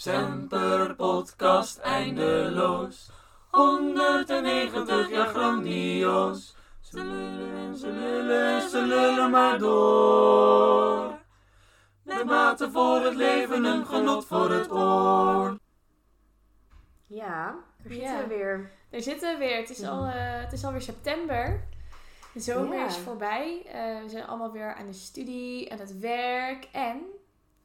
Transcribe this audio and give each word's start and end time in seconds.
Semper 0.00 0.94
podcast 0.96 1.78
eindeloos. 1.78 3.10
190 3.50 5.10
jaar 5.10 5.26
grandioos. 5.26 6.56
Ze 6.80 7.04
lullen 7.04 7.56
en 7.56 7.76
ze 7.76 7.86
lullen 7.90 8.46
en 8.60 8.68
ze 8.68 8.80
lullen 8.80 9.30
maar 9.30 9.58
door. 9.58 11.18
Met 12.02 12.24
mate 12.24 12.70
voor 12.70 13.00
het 13.00 13.14
leven, 13.14 13.64
een 13.64 13.86
genot 13.86 14.26
voor 14.26 14.50
het 14.50 14.70
oor. 14.70 15.58
Ja, 17.06 17.54
daar 17.82 17.92
Ja. 17.92 17.98
zitten 18.08 18.28
we 18.28 18.34
weer. 18.34 18.70
Daar 18.90 19.00
zitten 19.00 19.32
we 19.32 19.38
weer. 19.38 19.56
Het 19.56 19.70
is, 19.70 19.84
al, 19.84 20.04
eh, 20.04 20.12
het 20.16 20.52
is 20.52 20.64
alweer 20.64 20.82
september. 20.82 21.64
De 22.32 22.40
zomer 22.40 22.78
Ja. 22.78 22.86
is 22.86 22.96
voorbij. 22.96 23.62
Eh, 23.66 24.02
we 24.02 24.08
zijn 24.08 24.26
allemaal 24.26 24.52
weer 24.52 24.74
aan 24.74 24.86
de 24.86 24.92
studie, 24.92 25.72
aan 25.72 25.78
het 25.78 25.98
werk. 25.98 26.68
En 26.72 27.00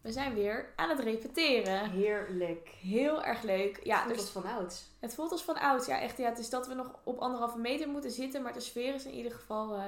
we 0.05 0.11
zijn 0.11 0.33
weer 0.33 0.73
aan 0.75 0.89
het 0.89 0.99
repeteren. 0.99 1.89
Heerlijk. 1.89 2.69
Heel 2.81 3.23
erg 3.23 3.41
leuk. 3.41 3.79
Ja, 3.83 3.97
Voelt 4.03 4.09
dus 4.15 4.19
als 4.19 4.29
van 4.29 4.45
ouds. 4.45 4.83
het 4.99 5.15
voelt 5.15 5.31
als 5.31 5.43
van 5.43 5.55
oud. 5.59 5.85
Ja, 5.85 5.99
echt. 5.99 6.17
Ja, 6.17 6.29
het 6.29 6.37
is 6.37 6.49
dat 6.49 6.67
we 6.67 6.73
nog 6.73 6.99
op 7.03 7.19
anderhalve 7.19 7.57
meter 7.57 7.87
moeten 7.87 8.11
zitten. 8.11 8.41
Maar 8.41 8.53
de 8.53 8.59
sfeer 8.59 8.93
is 8.93 9.05
in 9.05 9.13
ieder 9.13 9.31
geval 9.31 9.75
eh, 9.75 9.83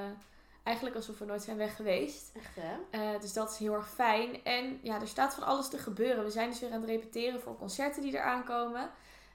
eigenlijk 0.63 0.95
alsof 0.95 1.17
we 1.17 1.25
nooit 1.25 1.41
zijn 1.41 1.57
weg 1.57 1.75
geweest. 1.75 2.31
Echt 2.35 2.55
hè? 2.55 2.75
Eh, 2.89 3.21
dus 3.21 3.33
dat 3.33 3.51
is 3.51 3.57
heel 3.57 3.73
erg 3.73 3.89
fijn. 3.89 4.43
En 4.43 4.79
ja, 4.81 5.01
er 5.01 5.07
staat 5.07 5.33
van 5.33 5.43
alles 5.43 5.69
te 5.69 5.77
gebeuren. 5.77 6.23
We 6.23 6.31
zijn 6.31 6.49
dus 6.49 6.59
weer 6.59 6.71
aan 6.71 6.81
het 6.81 6.89
repeteren 6.89 7.41
voor 7.41 7.57
concerten 7.57 8.01
die 8.01 8.13
eraan 8.13 8.43
komen. 8.43 8.89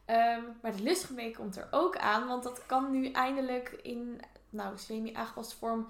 Ehm, 0.04 0.42
maar 0.62 0.76
de 0.76 0.82
lustgemee 0.82 1.36
komt 1.36 1.56
er 1.56 1.68
ook 1.70 1.96
aan. 1.96 2.26
Want 2.28 2.42
dat 2.42 2.66
kan 2.66 2.90
nu 2.90 3.10
eindelijk 3.10 3.68
in 3.82 4.20
nou, 4.50 4.78
semi-aangepaste 4.78 5.56
vorm 5.56 5.86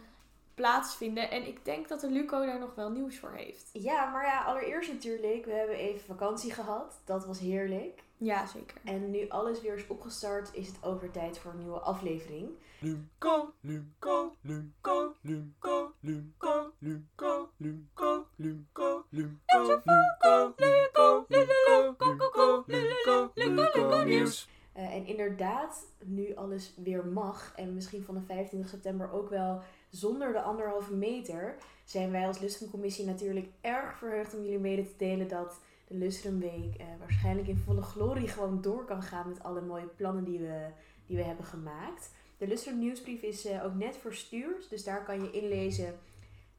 plaatsvinden. 0.54 1.30
En 1.30 1.46
ik 1.46 1.64
denk 1.64 1.88
dat 1.88 2.00
de 2.00 2.10
Luco 2.10 2.46
daar 2.46 2.58
nog 2.58 2.74
wel 2.74 2.90
nieuws 2.90 3.18
voor 3.18 3.32
heeft. 3.32 3.70
Ja, 3.72 4.10
maar 4.10 4.24
ja, 4.24 4.42
allereerst 4.42 4.92
natuurlijk. 4.92 5.44
We 5.44 5.52
hebben 5.52 5.76
even 5.76 6.00
vakantie 6.00 6.52
gehad. 6.52 7.00
Dat 7.04 7.26
was 7.26 7.38
heerlijk. 7.38 8.02
Ja, 8.16 8.46
zeker. 8.46 8.76
En 8.84 9.10
nu 9.10 9.28
alles 9.28 9.60
weer 9.60 9.74
is 9.74 9.86
opgestart, 9.86 10.54
is 10.54 10.66
het 10.66 10.76
over 10.82 11.10
tijd 11.10 11.38
voor 11.38 11.50
een 11.52 11.58
nieuwe 11.58 11.78
aflevering. 11.78 12.50
Lumco, 12.80 13.52
Lumco, 13.60 14.34
Lumco, 14.40 15.14
Lumco, 15.20 15.92
Lumco, 16.00 16.72
Lumco, 16.78 17.48
Lumco, 17.58 18.26
Lumco, 18.36 19.04
Lumco, 19.10 19.74
Lumco, 19.80 21.24
Lumco, 21.28 22.64
Lumco, 22.66 23.30
Lumco, 23.34 24.04
nieuws. 24.04 24.48
Eh, 24.72 24.94
en 24.94 25.06
inderdaad, 25.06 25.86
nu 26.04 26.34
alles 26.34 26.74
weer 26.76 27.06
mag 27.06 27.52
en 27.56 27.74
misschien 27.74 28.04
vanaf 28.04 28.22
25 28.26 28.70
september 28.70 29.12
ook 29.12 29.28
wel 29.28 29.62
zonder 29.92 30.32
de 30.32 30.42
anderhalve 30.42 30.94
meter, 30.94 31.56
zijn 31.84 32.10
wij 32.10 32.26
als 32.26 32.38
Lustrumcommissie 32.38 33.06
natuurlijk 33.06 33.48
erg 33.60 33.98
verheugd 33.98 34.34
om 34.34 34.42
jullie 34.42 34.58
mede 34.58 34.82
te 34.84 34.96
delen 34.96 35.28
dat 35.28 35.60
de 35.88 35.94
Lustrumweek 35.94 36.74
eh, 36.76 36.86
waarschijnlijk 36.98 37.48
in 37.48 37.56
volle 37.56 37.82
glorie 37.82 38.28
gewoon 38.28 38.60
door 38.60 38.84
kan 38.84 39.02
gaan 39.02 39.28
met 39.28 39.42
alle 39.42 39.60
mooie 39.60 39.88
plannen 39.96 40.24
die 40.24 40.38
we, 40.38 40.68
die 41.06 41.16
we 41.16 41.22
hebben 41.22 41.44
gemaakt. 41.44 42.10
De 42.38 42.46
Lustrum 42.46 42.78
nieuwsbrief 42.78 43.22
is 43.22 43.44
eh, 43.44 43.64
ook 43.64 43.74
net 43.74 43.96
verstuurd, 43.96 44.70
dus 44.70 44.84
daar 44.84 45.04
kan 45.04 45.22
je 45.22 45.30
inlezen 45.30 45.98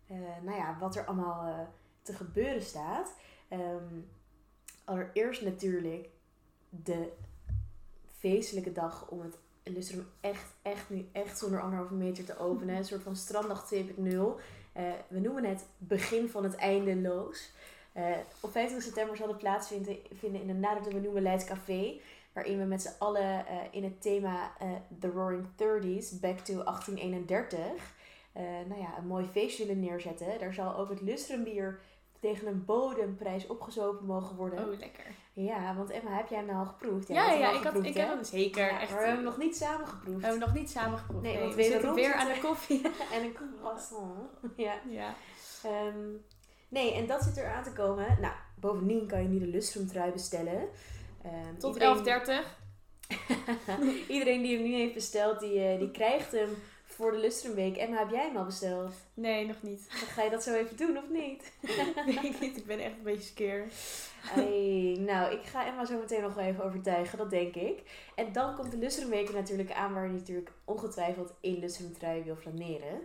eh, 0.08 0.18
nou 0.42 0.58
ja, 0.58 0.78
wat 0.80 0.96
er 0.96 1.06
allemaal 1.06 1.46
eh, 1.46 1.68
te 2.02 2.14
gebeuren 2.14 2.62
staat. 2.62 3.16
Ehm, 3.48 4.00
allereerst 4.84 5.42
natuurlijk 5.42 6.10
de 6.70 7.12
feestelijke 8.18 8.72
dag 8.72 9.10
om 9.10 9.22
het 9.22 9.38
Lustrum 9.64 10.08
echt, 10.22 10.54
echt 10.62 10.90
nu 10.90 11.10
echt 11.12 11.38
zonder 11.38 11.62
anderhalve 11.62 11.94
meter 11.94 12.26
te 12.26 12.38
openen. 12.40 12.76
Een 12.76 12.86
soort 12.86 13.04
van 13.04 13.16
stranddag 13.16 13.74
2.0. 13.74 13.80
Eh, 14.74 14.84
we 15.08 15.20
noemen 15.20 15.44
het 15.44 15.66
begin 15.78 16.30
van 16.30 16.44
het 16.44 16.56
eindeloos. 16.56 17.52
Eh, 17.94 18.04
op 18.40 18.52
25 18.52 18.82
september 18.82 19.18
zal 19.18 19.28
het 19.28 19.38
plaatsvinden 19.38 19.98
vinden 20.14 20.42
in 20.42 20.50
een 20.50 20.60
nader 20.60 20.84
te 20.84 20.90
benoemen 20.90 21.22
Leids 21.22 21.46
Café. 21.46 22.00
Waarin 22.34 22.58
we 22.58 22.66
met 22.66 22.82
z'n 22.82 22.96
allen 23.00 23.48
eh, 23.48 23.56
in 23.72 23.84
het 23.84 24.02
thema 24.02 24.52
The 25.00 25.10
Roaring 25.10 25.46
Thirties, 25.56 26.20
Back 26.20 26.40
to 26.40 26.64
1831, 26.64 27.94
eh, 28.34 28.44
nou 28.44 28.82
ja, 28.82 28.98
een 28.98 29.08
mooi 29.08 29.28
feest 29.32 29.58
zullen 29.58 29.80
neerzetten. 29.80 30.40
Daar 30.40 30.54
zal 30.54 30.76
ook 30.76 30.90
het 30.90 31.02
Lustrumbier 31.02 31.80
tegen 32.20 32.48
een 32.48 32.66
bodemprijs 32.66 33.48
opgezopen 33.48 34.06
mogen 34.06 34.36
worden. 34.36 34.60
Oh, 34.60 34.80
lekker. 34.80 35.06
Ja, 35.36 35.76
want 35.76 35.90
Emma, 35.90 36.16
heb 36.16 36.28
jij 36.28 36.38
hem 36.38 36.48
nou 36.48 36.60
al 36.60 36.66
geproefd? 36.66 37.08
Jij 37.08 37.18
Ja, 37.18 37.30
hem 37.30 37.40
ja, 37.40 37.52
ik, 37.52 37.64
had, 37.64 37.76
ik 37.84 37.94
heb 37.94 38.08
hem 38.10 38.24
zeker. 38.24 38.66
Ja, 38.66 38.80
echt, 38.80 38.90
maar 38.92 39.00
we 39.00 39.06
hebben 39.06 39.24
hem 39.26 39.34
nog 39.34 39.38
niet 39.38 39.58
samen 39.58 39.88
geproefd. 39.88 40.20
we 40.20 40.26
hebben 40.26 40.40
nog 40.48 40.54
niet 40.54 40.70
samen 40.72 40.98
geproefd. 40.98 41.24
Nee, 41.24 41.34
Nee, 41.34 41.42
want 41.44 41.56
we 41.56 41.64
zitten 41.64 41.94
weer 41.94 42.14
aan 42.14 42.28
de 42.28 42.40
koffie. 42.42 42.82
en 43.14 43.24
een 43.24 43.34
croissant. 43.62 44.30
Ja. 44.56 44.74
ja. 44.90 45.14
Ehm, 45.64 46.00
nee, 46.70 46.94
en 46.94 47.06
dat 47.08 47.24
zit 47.24 47.38
er 47.38 47.52
aan 47.54 47.64
te 47.64 47.72
komen. 47.74 48.18
Nou, 48.22 48.34
bovendien 48.56 49.08
kan 49.08 49.22
je 49.22 49.28
nu 49.28 49.40
de 49.40 49.48
Lustrum 49.48 49.88
trui 49.88 50.12
bestellen. 50.12 50.68
Ehm, 51.24 51.56
Tot 51.58 51.74
iedereen- 51.74 51.98
11.30. 51.98 52.62
Iedereen 54.08 54.42
die 54.42 54.56
hem 54.56 54.64
nu 54.64 54.74
heeft 54.76 54.94
besteld, 54.94 55.40
die, 55.40 55.60
eh, 55.64 55.80
die 55.80 55.92
krijgt 55.92 56.32
hem 56.32 56.50
voor 56.94 57.12
de 57.12 57.18
Lustrumweek. 57.18 57.78
Emma, 57.78 57.98
heb 57.98 58.10
jij 58.10 58.26
hem 58.26 58.38
al 58.38 58.46
besteld? 58.46 58.94
Nee, 59.14 59.48
nog 59.48 59.62
niet. 59.62 59.88
Dan 59.90 60.00
ga 60.00 60.24
je 60.24 60.30
dat 60.30 60.44
zo 60.44 60.54
even 60.54 60.78
doen, 60.78 60.98
of 60.98 61.10
niet? 61.10 61.52
Ik 62.24 62.40
niet. 62.40 62.58
Ik 62.58 62.66
ben 62.66 62.80
echt 62.80 62.98
een 62.98 63.04
beetje 63.04 63.24
scared. 63.24 63.74
Hey, 64.22 64.98
nou, 65.00 65.34
ik 65.34 65.44
ga 65.44 65.68
Emma 65.68 65.86
zo 65.86 66.00
meteen 66.00 66.22
nog 66.22 66.34
wel 66.34 66.46
even 66.46 66.64
overtuigen, 66.64 67.18
dat 67.18 67.30
denk 67.30 67.56
ik. 67.56 67.82
En 68.16 68.34
dan 68.34 68.56
komt 68.56 68.72
de 68.72 68.78
Lustrumweek 68.78 69.34
natuurlijk 69.34 69.72
aan, 69.72 69.94
waar 69.94 70.08
je 70.08 70.14
natuurlijk 70.14 70.52
ongetwijfeld 70.66 71.34
in 71.40 71.60
Lustrum 71.60 71.94
trui 71.94 72.24
wil 72.24 72.36
flaneren. 72.36 73.02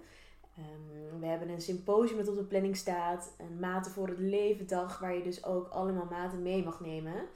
Ehm, 0.57 1.21
we 1.21 1.27
hebben 1.27 1.49
een 1.49 1.61
symposium 1.61 2.17
dat 2.17 2.29
op 2.29 2.37
de 2.37 2.43
planning 2.43 2.77
staat, 2.77 3.35
een 3.39 3.59
maten 3.59 3.93
voor 3.93 4.09
het 4.09 4.19
leven 4.19 4.67
dag, 4.67 4.99
waar 4.99 5.15
je 5.15 5.23
dus 5.23 5.45
ook 5.45 5.69
allemaal 5.69 6.07
maten 6.11 6.43
mee 6.43 6.65
mag 6.65 6.81
nemen. 6.81 7.29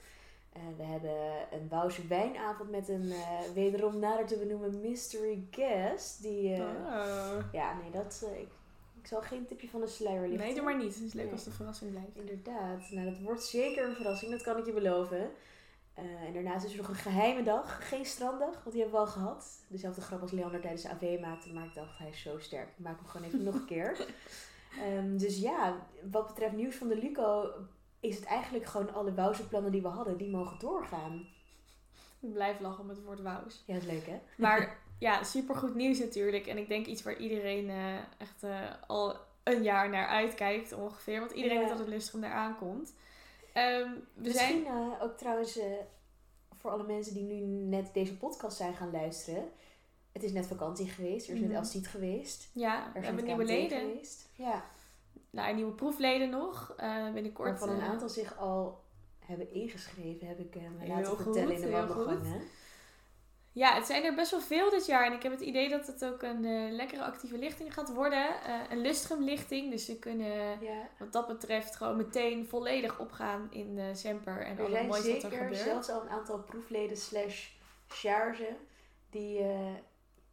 Eh, 0.53 0.61
we 0.77 0.83
hebben 0.83 1.17
een 1.51 1.67
Wouwse 1.69 2.07
wijnavond 2.07 2.69
met 2.71 2.89
een 2.89 3.11
eh, 3.11 3.39
wederom 3.53 3.99
nader 3.99 4.25
te 4.25 4.37
benoemen 4.37 4.81
mystery 4.81 5.43
guest. 5.51 6.21
Die, 6.21 6.55
Oh. 6.61 7.37
Ja, 7.51 7.77
nee, 7.81 7.91
dat, 7.91 8.25
ik, 8.35 8.47
ik 9.01 9.07
zal 9.07 9.21
geen 9.21 9.45
tipje 9.45 9.69
van 9.69 9.81
de 9.81 9.87
sluier 9.87 10.21
lichten. 10.27 10.45
Nee, 10.45 10.55
doe 10.55 10.63
maar 10.63 10.77
niet. 10.77 10.95
Het 10.95 11.03
is 11.03 11.13
leuk 11.13 11.23
Nee. 11.23 11.33
als 11.33 11.43
de 11.43 11.51
verrassing 11.51 11.91
blijft. 11.91 12.15
Inderdaad. 12.15 12.89
Nou, 12.91 13.09
dat 13.09 13.19
wordt 13.19 13.43
zeker 13.43 13.85
een 13.85 13.95
verrassing, 13.95 14.31
dat 14.31 14.41
kan 14.41 14.57
ik 14.57 14.65
je 14.65 14.73
beloven. 14.73 15.31
En 15.93 16.33
daarnaast 16.33 16.65
is 16.65 16.71
er 16.71 16.77
nog 16.77 16.87
een 16.87 16.95
geheime 16.95 17.43
dag. 17.43 17.87
Geen 17.89 18.05
stranddag, 18.05 18.53
want 18.63 18.71
die 18.71 18.81
hebben 18.81 18.99
we 18.99 19.05
al 19.05 19.11
gehad. 19.11 19.45
Dezelfde 19.67 20.01
grap 20.01 20.21
als 20.21 20.31
Leander 20.31 20.61
tijdens 20.61 20.81
de 20.81 20.89
AV 20.89 21.17
maakte, 21.21 21.53
maar 21.53 21.65
ik 21.65 21.73
dacht, 21.73 21.97
hij 21.97 22.09
is 22.09 22.21
zo 22.21 22.39
sterk. 22.39 22.67
Ik 22.67 22.83
maak 22.83 22.97
hem 22.97 23.05
gewoon 23.07 23.27
even 23.27 23.43
nog 23.43 23.55
een 23.55 23.65
keer. 23.65 23.97
Ehm, 24.79 25.17
dus 25.17 25.37
ja, 25.39 25.87
wat 26.11 26.27
betreft 26.27 26.55
nieuws 26.55 26.75
van 26.75 26.87
de 26.87 26.95
Luco, 26.97 27.51
is 28.03 28.15
het 28.15 28.25
eigenlijk 28.25 28.65
gewoon 28.65 28.93
alle 28.93 29.13
Wouwse 29.13 29.47
plannen 29.47 29.71
die 29.71 29.81
we 29.81 29.87
hadden, 29.87 30.17
die 30.17 30.29
mogen 30.29 30.59
doorgaan. 30.59 31.27
Ik 32.19 32.33
blijf 32.33 32.59
lachen 32.59 32.85
met 32.85 32.95
het 32.95 33.05
woord 33.05 33.21
wauws. 33.21 33.63
Ja, 33.65 33.73
dat 33.73 33.83
is 33.83 33.89
leuk 33.89 34.05
hè? 34.05 34.19
Maar 34.37 34.77
ja, 34.99 35.23
supergoed 35.23 35.75
nieuws 35.75 35.99
natuurlijk. 35.99 36.47
En 36.47 36.57
ik 36.57 36.67
denk 36.67 36.85
iets 36.85 37.03
waar 37.03 37.17
iedereen 37.17 37.69
eh, 37.69 37.95
echt 38.17 38.43
eh, 38.43 38.69
al 38.87 39.15
een 39.43 39.63
jaar 39.63 39.89
naar 39.89 40.07
uitkijkt 40.07 40.73
ongeveer. 40.73 41.19
Want 41.19 41.31
iedereen 41.31 41.55
Ja. 41.57 41.61
weet 41.61 41.69
dat 41.69 41.79
het 41.79 41.87
lustrum 41.87 42.23
eraan 42.23 42.57
komt. 42.57 42.93
Ehm, 43.53 43.89
we 44.13 44.31
zijn... 44.31 44.53
Misschien 44.55 44.65
eh, 44.65 45.01
ook 45.03 45.17
trouwens 45.17 45.59
voor 46.59 46.71
alle 46.71 46.83
mensen 46.83 47.13
die 47.13 47.23
nu 47.23 47.39
net 47.45 47.93
deze 47.93 48.17
podcast 48.17 48.57
zijn 48.57 48.73
gaan 48.73 48.91
luisteren. 48.91 49.49
Het 50.11 50.23
is 50.23 50.31
net 50.31 50.45
vakantie 50.47 50.87
geweest, 50.89 51.27
er 51.29 51.35
is 51.35 51.41
net. 51.41 51.51
Elsiet 51.51 51.87
geweest. 51.87 52.49
Ja, 52.53 52.85
Er 52.85 52.99
we 52.99 53.05
hebben 53.05 53.25
nieuwe 53.25 53.45
leden. 53.45 53.79
geweest. 53.79 54.29
Ja, 54.35 54.63
Nou, 55.33 55.55
nieuwe 55.55 55.71
proefleden 55.71 56.29
nog. 56.29 56.73
eh 56.77 57.11
binnenkort. 57.13 57.49
waarvan 57.49 57.69
een 57.69 57.81
eh, 57.81 57.89
aantal 57.89 58.09
zich 58.09 58.37
al 58.37 58.83
hebben 59.19 59.53
ingeschreven, 59.53 60.27
heb 60.27 60.39
ik 60.39 60.55
eh, 60.55 60.61
Heel 60.77 60.87
laten 60.87 61.05
goed, 61.05 61.23
vertellen 61.23 61.55
in 61.55 61.61
de 61.61 61.67
heel 61.67 61.87
wandelgangen. 61.87 62.41
Ja, 63.51 63.73
het 63.73 63.85
zijn 63.85 64.03
er 64.03 64.15
best 64.15 64.31
wel 64.31 64.39
veel 64.39 64.69
dit 64.69 64.85
jaar. 64.85 65.05
En 65.05 65.13
ik 65.13 65.23
heb 65.23 65.31
het 65.31 65.41
idee 65.41 65.69
dat 65.69 65.87
het 65.87 66.05
ook 66.05 66.21
een 66.21 66.71
lekkere 66.71 67.03
actieve 67.03 67.37
lichting 67.37 67.73
gaat 67.73 67.93
worden. 67.93 68.27
Een 68.69 68.81
lustrum-lichting. 68.81 69.71
Dus 69.71 69.85
ze 69.85 69.99
kunnen 69.99 70.61
Ja, 70.61 70.89
wat 70.99 71.11
dat 71.11 71.27
betreft 71.27 71.75
gewoon 71.75 71.97
meteen 71.97 72.47
volledig 72.47 72.99
opgaan 72.99 73.47
in 73.51 73.75
de 73.75 73.89
Semper. 73.93 74.45
En 74.45 74.57
er 74.57 74.65
alle 74.65 74.83
moois 74.83 74.87
wat 74.89 75.13
er 75.13 75.21
zeker 75.21 75.37
gebeurt. 75.37 75.57
zelfs 75.57 75.89
al 75.89 76.01
een 76.01 76.09
aantal 76.09 76.39
proefleden 76.39 76.97
slash 76.97 77.49
charge 77.87 78.55
die, 79.09 79.45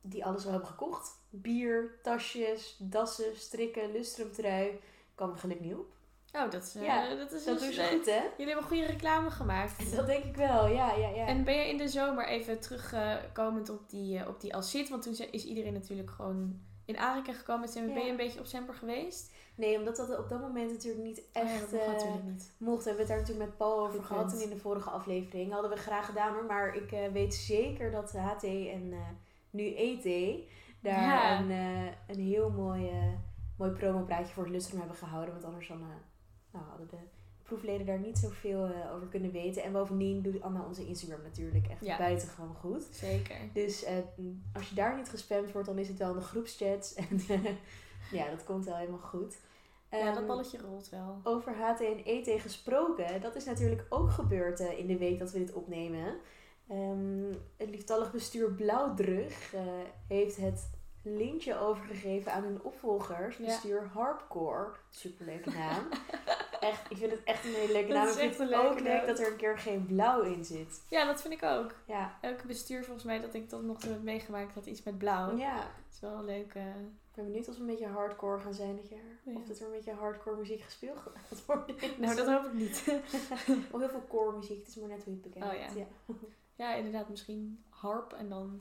die 0.00 0.24
alles 0.24 0.44
al 0.44 0.50
hebben 0.50 0.68
gekocht. 0.68 1.18
Bier, 1.30 1.98
tasjes, 2.02 2.76
dassen, 2.78 3.36
strikken, 3.36 3.92
lustrumtrui. 3.92 4.80
Er 5.20 5.36
gelukkig 5.38 5.66
niet 5.66 5.74
op. 5.74 5.86
Oh, 6.32 6.50
dat 6.50 6.62
is, 6.62 6.74
eh, 6.74 6.84
Ja, 6.84 7.14
dat 7.14 7.32
is 7.32 7.44
Dat 7.44 7.58
dus, 7.60 7.76
eh, 7.76 7.86
goed, 7.86 8.06
hè? 8.06 8.20
Jullie 8.36 8.52
hebben 8.52 8.64
goede 8.64 8.86
reclame 8.86 9.30
gemaakt. 9.30 9.90
Dat 9.96 10.06
denk 10.06 10.24
ik 10.24 10.36
wel, 10.36 10.66
ja, 10.66 10.94
ja, 10.94 11.08
ja. 11.08 11.26
En 11.26 11.44
ben 11.44 11.54
je 11.54 11.68
in 11.68 11.76
de 11.76 11.88
zomer 11.88 12.26
even 12.28 12.60
terugkomend 12.60 13.68
op 13.70 13.90
die, 13.90 14.18
eh, 14.18 14.28
op 14.28 14.40
die 14.40 14.54
Alcid? 14.54 14.88
Want 14.88 15.02
toen 15.02 15.16
is 15.30 15.44
iedereen 15.44 15.72
natuurlijk 15.72 16.10
gewoon 16.10 16.60
in 16.84 16.98
aanraking 16.98 17.36
gekomen 17.36 17.60
met 17.60 17.70
Semper. 17.70 17.94
Ben 17.94 18.04
je 18.04 18.10
een 18.10 18.16
beetje 18.16 18.38
op 18.40 18.46
Semper 18.46 18.74
geweest? 18.74 19.32
Nee, 19.54 19.78
omdat 19.78 19.96
dat 19.96 20.18
op 20.18 20.28
dat 20.28 20.40
moment 20.40 20.70
natuurlijk 20.72 21.04
niet 21.04 21.18
Oh 21.18 21.24
ja, 21.32 21.40
echt 21.50 21.72
mag 21.72 21.80
eh, 21.80 21.86
natuurlijk 21.88 22.24
niet. 22.24 22.52
mocht. 22.58 22.82
We 22.84 22.88
hebben 22.88 23.06
het 23.06 23.08
daar 23.08 23.18
natuurlijk 23.20 23.48
met 23.48 23.56
Paul 23.56 23.86
over 23.86 24.02
gehad 24.04 24.32
in 24.42 24.48
de 24.50 24.56
vorige 24.56 24.90
aflevering. 24.90 25.52
Hadden 25.52 25.70
we 25.70 25.76
graag 25.76 26.06
gedaan 26.06 26.32
hoor, 26.34 26.44
maar 26.44 26.74
ik 26.74 26.92
eh, 26.92 27.08
weet 27.12 27.34
zeker 27.34 27.90
dat 27.90 28.12
HT 28.12 28.42
en 28.44 28.88
eh, 28.92 28.98
nu 29.50 29.74
ET 29.76 30.04
daar 30.82 31.02
Ja. 31.02 31.38
een, 31.40 31.50
eh, 31.50 31.92
een 32.16 32.20
heel 32.24 32.50
mooi, 32.50 32.88
eh 32.88 32.94
mooi 33.60 33.72
promopraatje 33.72 34.32
voor 34.34 34.42
het 34.42 34.52
Lustrum 34.52 34.78
hebben 34.78 34.96
gehouden. 34.96 35.32
Want 35.32 35.44
anders 35.44 35.68
dan, 35.68 35.80
eh, 35.80 35.86
nou, 36.52 36.64
hadden 36.68 36.88
de 36.88 36.96
proefleden 37.42 37.86
daar 37.86 37.98
niet 37.98 38.18
zoveel 38.18 38.64
eh, 38.66 38.94
over 38.94 39.06
kunnen 39.08 39.30
weten. 39.32 39.62
En 39.62 39.72
bovendien 39.72 40.22
doet 40.22 40.42
Anna 40.42 40.64
onze 40.66 40.86
Instagram 40.86 41.22
natuurlijk 41.22 41.66
echt 41.66 41.84
Ja. 41.84 41.98
buitengewoon 41.98 42.54
goed. 42.54 42.88
Zeker. 42.90 43.36
Dus 43.52 43.84
eh, 43.84 43.94
als 44.52 44.68
je 44.68 44.74
daar 44.74 44.96
niet 44.96 45.08
gespamd 45.08 45.52
wordt, 45.52 45.68
dan 45.68 45.78
is 45.78 45.88
het 45.88 45.98
wel 45.98 46.10
in 46.10 46.16
de 46.18 46.24
groepschats. 46.24 46.94
En 47.18 47.20
ja, 48.12 48.30
dat 48.30 48.44
komt 48.44 48.64
wel 48.64 48.76
helemaal 48.76 48.98
goed. 48.98 49.38
ja, 49.90 50.04
dat 50.04 50.16
Ehm, 50.16 50.26
balletje 50.26 50.58
rolt 50.58 50.88
wel. 50.88 51.20
over 51.22 51.54
HT 51.54 51.80
en 51.80 52.04
ET 52.04 52.40
gesproken, 52.40 53.20
dat 53.20 53.34
is 53.36 53.44
natuurlijk 53.44 53.86
ook 53.88 54.10
gebeurd 54.10 54.60
in 54.60 54.86
de 54.86 54.96
week 54.98 55.18
dat 55.18 55.32
we 55.32 55.38
dit 55.38 55.52
opnemen. 55.52 56.16
Ehm, 56.68 57.32
het 57.56 57.70
lieftallig 57.70 58.12
bestuur 58.12 58.52
Blauwdrug 58.52 59.54
heeft 60.08 60.36
het 60.36 60.70
lintje 61.02 61.58
overgegeven 61.58 62.32
aan 62.32 62.42
hun 62.42 62.62
opvolgers, 62.62 63.36
Ja. 63.36 63.44
bestuur 63.44 63.90
Harpcore. 63.92 64.70
Superleuke 64.90 65.50
naam. 65.58 65.88
echt, 66.60 66.90
ik 66.90 66.96
vind 66.96 67.10
het 67.10 67.24
echt 67.24 67.44
een 67.44 67.52
hele 67.54 67.72
leuke 67.72 67.92
naam. 67.92 68.06
Ik 68.08 68.12
vind 68.14 68.38
het 68.38 68.54
ook 68.54 68.80
leuk 68.80 69.06
dat 69.06 69.18
er 69.18 69.30
een 69.30 69.36
keer 69.36 69.58
geen 69.58 69.86
blauw 69.86 70.20
in 70.22 70.44
zit. 70.44 70.82
Ja, 70.88 71.04
dat 71.06 71.20
vind 71.20 71.34
ik 71.34 71.42
ook. 71.42 71.74
Ja, 71.84 72.18
Elke 72.20 72.46
bestuur 72.46 72.84
volgens 72.84 73.04
mij 73.04 73.20
dat 73.20 73.34
ik 73.34 73.48
tot 73.48 73.62
nog 73.62 73.78
toe 73.80 73.90
heb 73.92 74.02
meegemaakt 74.02 74.54
had 74.54 74.66
iets 74.66 74.82
met 74.82 74.98
blauw. 74.98 75.36
ja. 75.36 75.56
Dat 75.56 75.92
is 75.92 76.00
wel 76.00 76.18
een 76.18 76.24
leuke... 76.24 76.58
Ik 77.10 77.16
ben 77.16 77.24
benieuwd 77.24 77.48
of 77.48 77.54
we 77.54 77.60
een 77.60 77.66
beetje 77.66 77.86
hardcore 77.86 78.38
gaan 78.40 78.54
zijn 78.54 78.76
dit 78.76 78.88
jaar. 78.88 79.18
Ja. 79.24 79.32
Of 79.34 79.44
dat 79.44 79.58
er 79.58 79.66
een 79.66 79.72
beetje 79.72 79.92
hardcore 79.92 80.36
muziek 80.36 80.60
gespeeld 80.62 80.98
gaat 80.98 81.44
worden. 81.46 81.76
Nou, 81.98 82.14
dat 82.16 82.26
hoop 82.26 82.44
ik 82.44 82.52
niet. 82.52 82.84
Of 83.72 83.80
heel 83.80 83.88
veel 83.88 84.06
core 84.08 84.36
muziek, 84.36 84.58
het 84.58 84.68
is 84.68 84.76
maar 84.76 84.88
net 84.88 85.04
hoe 85.04 85.14
je 85.14 85.20
het 85.22 85.32
bekijkt. 85.32 85.54
Oh 85.70 85.76
ja. 85.76 85.84
ja, 86.54 86.74
inderdaad. 86.74 87.08
Misschien 87.08 87.64
harp 87.68 88.12
en 88.12 88.28
dan 88.28 88.60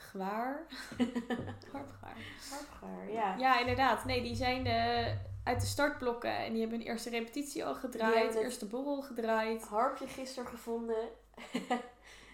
gwaar. 0.00 0.66
harp, 1.72 1.90
gwaar. 1.98 2.16
Hardcore, 2.50 3.12
ja. 3.12 3.36
Ja, 3.38 3.60
inderdaad. 3.60 4.04
Nee, 4.04 4.22
die 4.22 4.34
zijn 4.34 4.66
eh, 4.66 5.06
uit 5.44 5.60
de 5.60 5.66
startblokken. 5.66 6.36
En 6.36 6.52
die 6.52 6.60
hebben 6.60 6.78
hun 6.78 6.88
eerste 6.88 7.10
repetitie 7.10 7.64
al 7.64 7.74
gedraaid. 7.74 8.34
eerste 8.34 8.66
borrel 8.66 9.02
gedraaid. 9.02 9.62
harpje 9.62 10.06
gisteren 10.06 10.48
gevonden. 10.48 11.08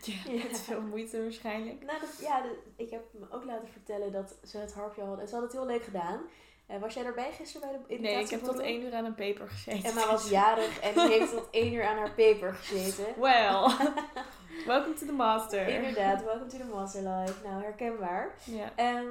Ja, 0.02 0.32
Ja. 0.32 0.42
met 0.42 0.60
veel 0.60 0.80
moeite 0.82 1.22
waarschijnlijk. 1.22 1.84
Nou, 1.84 2.00
dat, 2.00 2.18
ja, 2.20 2.40
dat- 2.42 2.56
ik 2.76 2.90
heb 2.90 3.02
me 3.12 3.26
ook 3.30 3.44
laten 3.44 3.68
vertellen 3.68 4.12
dat 4.12 4.36
ze 4.44 4.58
het 4.58 4.74
harpje 4.74 5.00
hadden. 5.02 5.20
En 5.20 5.28
ze 5.28 5.34
hadden 5.34 5.50
het 5.50 5.58
heel 5.60 5.68
leuk 5.76 5.84
gedaan. 5.84 6.20
Was 6.66 6.94
jij 6.94 7.04
erbij 7.04 7.32
gisteren 7.32 7.68
bij 7.70 7.96
de 7.96 8.02
Nee, 8.02 8.22
ik 8.22 8.30
heb 8.30 8.42
tot 8.42 8.58
één 8.58 8.82
uur 8.82 8.94
aan 8.94 9.04
een 9.04 9.14
paper 9.14 9.48
gezeten. 9.48 9.84
Emma 9.84 10.06
was 10.06 10.28
jarig 10.28 10.80
en 10.80 10.94
die 10.94 11.18
heeft 11.18 11.30
tot 11.30 11.48
één 11.50 11.72
uur 11.72 11.84
aan 11.86 11.96
haar 11.96 12.14
paper 12.14 12.54
gezeten. 12.54 13.04
Well, 13.20 13.70
welcome 14.66 14.94
to 14.94 15.06
the 15.06 15.12
master. 15.12 15.68
Inderdaad, 15.68 16.24
welcome 16.24 16.46
to 16.50 16.56
the 16.58 16.64
master 16.64 17.02
life. 17.02 17.46
Nou, 17.46 17.62
herkenbaar. 17.62 18.34
Ja. 18.44 18.72
Ehm, 18.76 19.06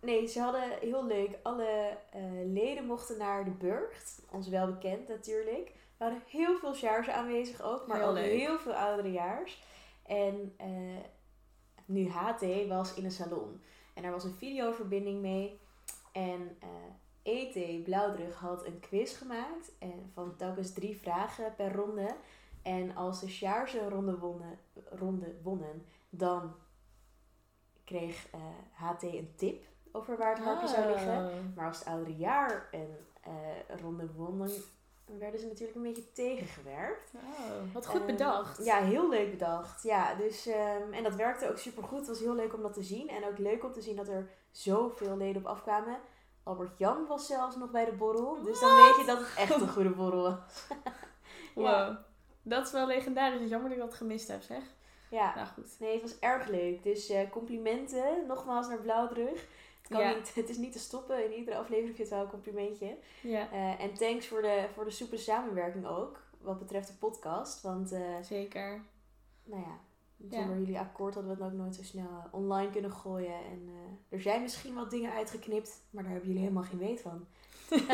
nee, 0.00 0.26
ze 0.26 0.40
hadden 0.40 0.62
heel 0.80 1.06
leuk. 1.06 1.30
Alle 1.42 1.98
eh, 2.10 2.22
leden 2.44 2.84
mochten 2.86 3.18
naar 3.18 3.44
de 3.44 3.50
burcht. 3.50 4.22
Ons 4.30 4.48
wel 4.48 4.66
bekend 4.66 5.08
natuurlijk. 5.08 5.72
We 5.96 6.04
hadden 6.04 6.22
heel 6.28 6.58
veel 6.58 6.76
jaars 6.76 7.08
aanwezig 7.08 7.62
ook, 7.62 7.86
maar 7.86 7.96
Heel 7.98 8.08
ook 8.08 8.14
leuk. 8.14 8.38
heel 8.40 8.58
veel 8.58 8.74
ouderejaars. 8.74 9.62
En 10.06 10.54
eh, 10.56 10.68
nu 11.84 12.08
HT 12.08 12.44
was 12.68 12.94
in 12.94 13.04
een 13.04 13.10
salon. 13.10 13.62
En 13.94 14.02
daar 14.02 14.12
was 14.12 14.24
een 14.24 14.36
videoverbinding 14.38 15.20
mee. 15.20 15.60
En 16.16 16.56
eh 16.60 16.68
ET 17.26 17.84
Blauwdrug 17.84 18.34
had 18.34 18.66
een 18.66 18.80
quiz 18.80 19.18
gemaakt. 19.18 19.72
En 19.78 20.10
van 20.12 20.36
telkens 20.36 20.72
drie 20.72 20.96
vragen 20.96 21.54
per 21.54 21.72
ronde. 21.72 22.16
En 22.62 22.96
als 22.96 23.20
de 23.20 23.28
Sjaars 23.28 23.74
een 23.74 23.88
ronde 23.88 24.18
wonnen, 24.18 24.58
ronde 24.84 25.36
wonnen, 25.42 25.86
dan 26.10 26.54
kreeg 27.84 28.30
eh, 28.30 28.40
HT 28.72 29.02
een 29.02 29.32
tip 29.36 29.64
over 29.92 30.16
waar 30.16 30.34
het 30.34 30.44
harpje 30.44 30.68
zou 30.68 30.86
liggen. 30.86 31.26
Oh. 31.26 31.32
Maar 31.54 31.66
als 31.66 31.78
het 31.78 31.88
oudere 31.88 32.16
jaar 32.16 32.68
een 32.70 32.96
eh, 33.20 33.76
ronde 33.80 34.12
won, 34.12 34.48
dan 35.06 35.18
werden 35.18 35.40
ze 35.40 35.46
natuurlijk 35.46 35.76
een 35.76 35.82
beetje 35.82 36.12
tegengewerkt. 36.12 37.10
Oh, 37.14 37.72
wat 37.72 37.86
goed 37.86 38.00
Ehm, 38.00 38.06
bedacht. 38.06 38.64
Ja, 38.64 38.78
heel 38.78 39.08
leuk 39.08 39.30
bedacht. 39.30 39.82
Ja, 39.82 40.14
dus, 40.14 40.46
ehm, 40.46 40.92
en 40.92 41.02
dat 41.02 41.14
werkte 41.14 41.50
ook 41.50 41.58
super 41.58 41.82
goed. 41.82 41.98
Het 41.98 42.08
was 42.08 42.18
heel 42.18 42.34
leuk 42.34 42.54
om 42.54 42.62
dat 42.62 42.74
te 42.74 42.82
zien. 42.82 43.08
En 43.08 43.24
ook 43.24 43.38
leuk 43.38 43.64
om 43.64 43.72
te 43.72 43.80
zien 43.80 43.96
dat 43.96 44.08
er 44.08 44.30
zoveel 44.50 45.16
leden 45.16 45.42
op 45.42 45.48
afkwamen. 45.48 45.98
Albert 46.42 46.78
Jan 46.78 47.06
was 47.06 47.26
zelfs 47.26 47.56
nog 47.56 47.70
bij 47.70 47.84
de 47.84 47.92
borrel. 47.92 48.42
Dus 48.42 48.60
dan 48.60 48.76
weet 48.76 48.96
je 48.96 49.04
dat 49.06 49.18
het 49.18 49.34
echt 49.36 49.60
een 49.60 49.68
goede 49.68 49.90
borrel 49.90 50.22
was. 50.22 50.66
ja. 51.64 51.86
Wow. 51.86 51.96
Dat 52.42 52.66
is 52.66 52.72
wel 52.72 52.86
legendarisch. 52.86 53.48
Jammer 53.48 53.68
dat 53.68 53.78
ik 53.78 53.84
dat 53.84 53.94
gemist 53.94 54.28
heb, 54.28 54.42
zeg. 54.42 54.62
ja. 55.10 55.34
Nou 55.34 55.46
goed. 55.46 55.76
Nee, 55.78 55.92
het 55.92 56.02
was 56.02 56.18
erg 56.18 56.48
leuk. 56.48 56.82
Dus 56.82 57.08
eh, 57.08 57.30
complimenten 57.30 58.26
nogmaals 58.26 58.68
naar 58.68 58.80
Blauwdrug. 58.80 59.46
Het, 59.88 59.96
kan 59.96 60.00
Ja. 60.06 60.14
niet, 60.14 60.34
het 60.34 60.48
is 60.48 60.56
niet 60.56 60.72
te 60.72 60.78
stoppen. 60.78 61.24
In 61.24 61.32
iedere 61.38 61.56
aflevering 61.56 61.96
zit 61.96 62.08
wel 62.08 62.20
een 62.22 62.28
complimentje. 62.30 62.96
Ja, 63.22 63.50
Eh, 63.52 63.80
en 63.80 63.94
thanks 63.94 64.26
voor 64.26 64.42
de, 64.42 64.66
voor 64.74 64.84
de 64.84 64.90
soepele 64.90 65.20
samenwerking 65.20 65.86
ook. 65.86 66.20
Wat 66.40 66.58
betreft 66.58 66.86
de 66.88 66.94
podcast. 66.94 67.62
Want, 67.62 67.92
eh, 67.92 68.00
zeker. 68.22 68.80
nou 69.44 69.62
ja, 69.62 69.78
Ja. 70.16 70.36
zonder 70.38 70.58
jullie 70.58 70.78
akkoord 70.78 71.14
hadden 71.14 71.36
we 71.36 71.42
het 71.42 71.52
ook 71.52 71.58
nooit 71.58 71.74
zo 71.74 71.82
snel 71.82 72.08
eh, 72.08 72.34
online 72.34 72.70
kunnen 72.70 72.90
gooien. 72.92 73.34
En 73.34 73.68
er 74.08 74.20
zijn 74.20 74.42
misschien 74.42 74.74
wat 74.74 74.90
dingen 74.90 75.12
uitgeknipt. 75.12 75.82
Maar 75.90 76.02
daar 76.02 76.12
hebben 76.12 76.28
jullie 76.30 76.44
helemaal 76.44 76.68
geen 76.68 76.78
weet 76.78 77.00
van. 77.00 77.26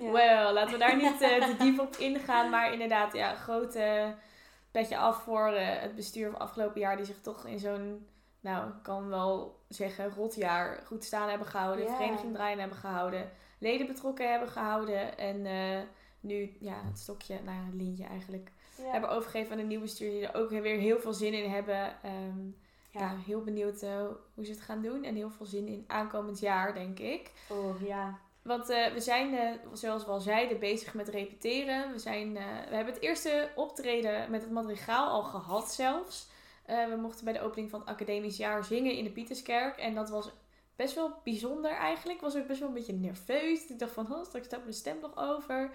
Ja. 0.00 0.10
Wel, 0.12 0.52
laten 0.52 0.72
we 0.72 0.78
daar 0.78 0.96
niet 0.96 1.18
te 1.18 1.54
diep 1.58 1.78
op 1.80 1.96
ingaan. 1.96 2.50
Maar 2.50 2.72
inderdaad, 2.72 3.12
ja, 3.12 3.34
grote 3.34 4.14
petje 4.70 4.96
af 4.96 5.22
voor 5.22 5.46
het 5.56 5.94
bestuur 5.94 6.30
van 6.30 6.40
afgelopen 6.40 6.80
jaar. 6.80 6.96
Die 6.96 7.04
zich 7.06 7.20
toch 7.20 7.46
in 7.46 7.58
zo'n, 7.58 8.06
nou, 8.40 8.68
ik 8.68 8.82
kan 8.82 9.08
wel 9.08 9.60
zeggen, 9.68 10.14
rotjaar 10.14 10.82
goed 10.84 11.04
staan 11.04 11.28
hebben 11.28 11.46
gehouden. 11.46 11.84
Ja. 11.84 11.96
Vereniging 11.96 12.34
draaien 12.34 12.58
hebben 12.58 12.78
gehouden. 12.78 13.30
Leden 13.58 13.86
betrokken 13.86 14.30
hebben 14.30 14.48
gehouden. 14.48 15.18
En 15.18 15.46
eh, 15.46 15.80
nu, 16.20 16.56
ja, 16.60 16.82
het 16.84 16.98
stokje, 16.98 17.40
nou 17.44 17.56
ja, 17.56 17.64
het 17.64 17.74
lintje 17.74 18.04
eigenlijk. 18.04 18.50
Hebben 18.82 19.10
overgegeven 19.10 19.52
aan 19.52 19.58
een 19.58 19.66
nieuw 19.66 19.80
bestuur. 19.80 20.10
Die 20.10 20.26
er 20.26 20.40
ook 20.40 20.50
weer 20.50 20.78
heel 20.78 21.00
veel 21.00 21.12
zin 21.12 21.32
in 21.32 21.50
hebben. 21.50 22.02
Ehm, 22.02 22.46
ja. 22.90 23.00
Ja. 23.00 23.16
heel 23.26 23.42
benieuwd 23.42 23.82
eh, 23.82 24.06
hoe 24.34 24.44
ze 24.44 24.50
het 24.50 24.60
gaan 24.60 24.82
doen. 24.82 25.04
En 25.04 25.14
heel 25.14 25.30
veel 25.30 25.46
zin 25.46 25.66
in 25.66 25.84
aankomend 25.86 26.38
jaar, 26.38 26.74
denk 26.74 26.98
ik. 26.98 27.32
Oh, 27.48 27.82
ja. 27.82 28.18
Want 28.42 28.68
eh, 28.68 28.92
we 28.92 29.00
zijn, 29.00 29.58
zoals 29.72 30.04
we 30.04 30.10
al 30.10 30.20
zeiden, 30.20 30.58
bezig 30.58 30.94
met 30.94 31.08
repeteren. 31.08 31.92
We, 31.92 31.98
zijn, 31.98 32.32
we 32.68 32.74
hebben 32.74 32.94
het 32.94 33.02
eerste 33.02 33.50
optreden 33.54 34.30
met 34.30 34.42
het 34.42 34.50
madrigaal 34.50 35.08
al 35.08 35.22
gehad 35.22 35.72
zelfs. 35.72 36.28
Eh, 36.68 36.88
we 36.88 36.96
mochten 36.96 37.24
bij 37.24 37.32
de 37.32 37.40
opening 37.40 37.70
van 37.70 37.80
het 37.80 37.88
academisch 37.88 38.36
jaar 38.36 38.64
zingen 38.64 38.92
in 38.92 39.04
de 39.04 39.10
Pieterskerk. 39.10 39.76
En 39.76 39.94
dat 39.94 40.10
was 40.10 40.30
best 40.76 40.94
wel 40.94 41.12
bijzonder 41.24 41.70
eigenlijk. 41.70 42.18
Ik 42.18 42.24
was 42.24 42.36
ook 42.36 42.46
best 42.46 42.60
wel 42.60 42.68
een 42.68 42.74
beetje 42.74 42.92
nerveus. 42.92 43.66
Ik 43.66 43.78
dacht 43.78 43.92
van, 43.92 44.12
oh, 44.12 44.24
straks 44.24 44.46
staat 44.46 44.62
mijn 44.62 44.72
stem 44.74 44.96
nog 45.00 45.16
over. 45.16 45.70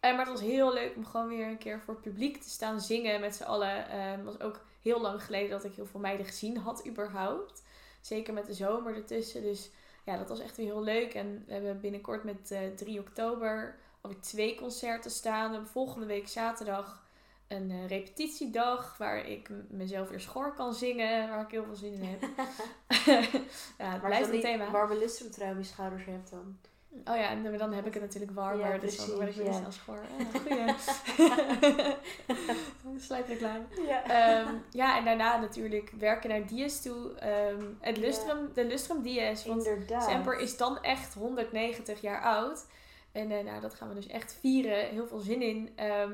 Eh, 0.00 0.10
maar 0.10 0.26
het 0.26 0.28
was 0.28 0.40
heel 0.40 0.72
leuk 0.72 0.96
om 0.96 1.04
gewoon 1.04 1.28
weer 1.28 1.46
een 1.46 1.58
keer 1.58 1.80
voor 1.80 1.94
het 1.94 2.02
publiek 2.02 2.42
te 2.42 2.48
staan 2.48 2.80
zingen 2.80 3.20
met 3.20 3.34
z'n 3.34 3.42
allen. 3.42 3.88
Eh, 3.88 4.10
het 4.10 4.24
was 4.24 4.40
ook 4.40 4.60
heel 4.82 5.00
lang 5.00 5.24
geleden 5.24 5.50
dat 5.50 5.64
ik 5.64 5.74
heel 5.74 5.86
veel 5.86 6.00
meiden 6.00 6.26
gezien 6.26 6.56
had 6.56 6.86
überhaupt. 6.86 7.62
Zeker 8.00 8.34
met 8.34 8.46
de 8.46 8.54
zomer 8.54 8.94
ertussen. 8.94 9.42
Dus 9.42 9.70
ja, 10.04 10.16
dat 10.16 10.28
was 10.28 10.40
echt 10.40 10.56
weer 10.56 10.66
heel 10.66 10.82
leuk. 10.82 11.14
En 11.14 11.44
we 11.46 11.52
hebben 11.52 11.80
binnenkort 11.80 12.24
met 12.24 12.50
eh 12.50 12.60
3 12.76 13.00
oktober 13.00 13.78
alweer 14.00 14.20
twee 14.20 14.54
concerten 14.54 15.10
staan. 15.10 15.50
Hebben 15.50 15.70
volgende 15.70 16.06
week 16.06 16.28
zaterdag 16.28 17.07
een 17.48 17.70
eh, 17.70 17.86
repetitiedag 17.86 18.96
waar 18.98 19.26
ik 19.26 19.48
mezelf 19.68 20.08
weer 20.08 20.20
schor 20.20 20.54
kan 20.54 20.74
zingen. 20.74 21.28
Waar 21.28 21.40
ik 21.44 21.50
heel 21.50 21.64
veel 21.64 21.76
zin 21.76 21.92
in 21.92 22.02
heb. 22.04 22.20
ja, 23.08 23.12
het 23.14 23.78
Maar 23.78 24.00
blijft 24.00 24.32
een 24.32 24.40
thema. 24.40 24.70
warme 24.70 24.98
lustrumtrui 24.98 25.50
op 25.52 25.58
je 25.58 25.64
schouders 25.64 26.04
hebt 26.04 26.30
dan. 26.30 26.58
Oh 27.04 27.16
ja, 27.16 27.28
en 27.30 27.58
dan- 27.58 27.72
heb 27.72 27.86
ik 27.86 27.94
het 27.94 28.02
natuurlijk 28.02 28.32
warmer. 28.32 28.72
Ja, 28.72 28.78
dus 28.78 28.96
dan 28.96 29.10
word 29.16 29.28
ik 29.28 29.34
weer 29.34 29.52
snel 29.52 29.72
schor. 29.72 29.98
Ah, 30.18 30.40
goeie. 30.42 30.64
Ja. 33.86 34.04
Ehm, 34.04 34.54
ja, 34.70 34.98
en 34.98 35.04
daarna 35.04 35.36
natuurlijk 35.40 35.92
werken 35.98 36.28
naar 36.28 36.46
Diaz 36.46 36.80
toe. 36.80 37.14
Ehm, 37.14 37.64
het 37.80 37.96
Ja. 37.96 38.02
Lustrum, 38.02 38.50
de 38.54 38.64
Lustrum 38.64 39.02
Diaz. 39.02 39.44
Want 39.44 39.66
Inderdaad. 39.66 40.04
Semper 40.10 40.38
is 40.38 40.56
dan 40.56 40.82
echt 40.82 41.14
190 41.14 42.00
jaar 42.00 42.22
oud. 42.22 42.66
En 43.12 43.30
eh, 43.30 43.44
nou, 43.44 43.60
dat 43.60 43.74
gaan 43.74 43.88
we 43.88 43.94
dus 43.94 44.06
echt 44.06 44.36
vieren. 44.40 44.88
Heel 44.88 45.06
veel 45.06 45.18
zin 45.18 45.42
in. 45.42 45.70
Ehm, 45.76 46.12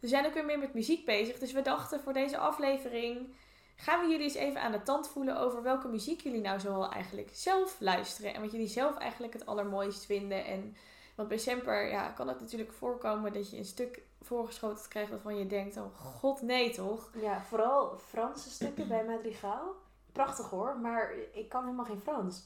we 0.00 0.08
zijn 0.08 0.26
ook 0.26 0.34
weer 0.34 0.44
meer 0.44 0.58
met 0.58 0.74
muziek 0.74 1.04
bezig. 1.04 1.38
Dus 1.38 1.52
we 1.52 1.62
dachten 1.62 2.00
voor 2.00 2.12
deze 2.12 2.38
aflevering... 2.38 3.34
gaan 3.76 4.00
we 4.00 4.10
jullie 4.10 4.24
eens 4.24 4.34
even 4.34 4.60
aan 4.60 4.72
de 4.72 4.82
tand 4.82 5.08
voelen... 5.08 5.36
over 5.38 5.62
welke 5.62 5.88
muziek 5.88 6.20
jullie 6.20 6.40
nou 6.40 6.60
zoal 6.60 6.92
eigenlijk 6.92 7.30
zelf 7.32 7.76
luisteren. 7.80 8.34
En 8.34 8.40
wat 8.40 8.52
jullie 8.52 8.66
zelf 8.66 8.96
eigenlijk 8.96 9.32
het 9.32 9.46
allermooist 9.46 10.06
vinden. 10.06 10.44
En, 10.44 10.76
want 11.14 11.28
bij 11.28 11.38
Semper 11.38 11.88
ja, 11.88 12.08
kan 12.08 12.28
het 12.28 12.40
natuurlijk 12.40 12.72
voorkomen... 12.72 13.32
dat 13.32 13.50
je 13.50 13.56
een 13.56 13.64
stuk 13.64 14.02
voorgeschoten 14.20 14.88
krijgt 14.88 15.10
waarvan 15.10 15.38
je 15.38 15.46
denkt... 15.46 15.76
oh 15.76 15.96
god, 15.96 16.42
nee 16.42 16.70
toch? 16.70 17.10
Ja, 17.20 17.42
vooral 17.42 17.98
Franse 17.98 18.50
stukken 18.50 18.88
bij 18.88 19.04
Madrigaal. 19.04 19.74
Prachtig 20.12 20.50
hoor, 20.50 20.76
maar 20.76 21.14
ik 21.32 21.48
kan 21.48 21.64
helemaal 21.64 21.84
geen 21.84 22.00
Frans. 22.00 22.44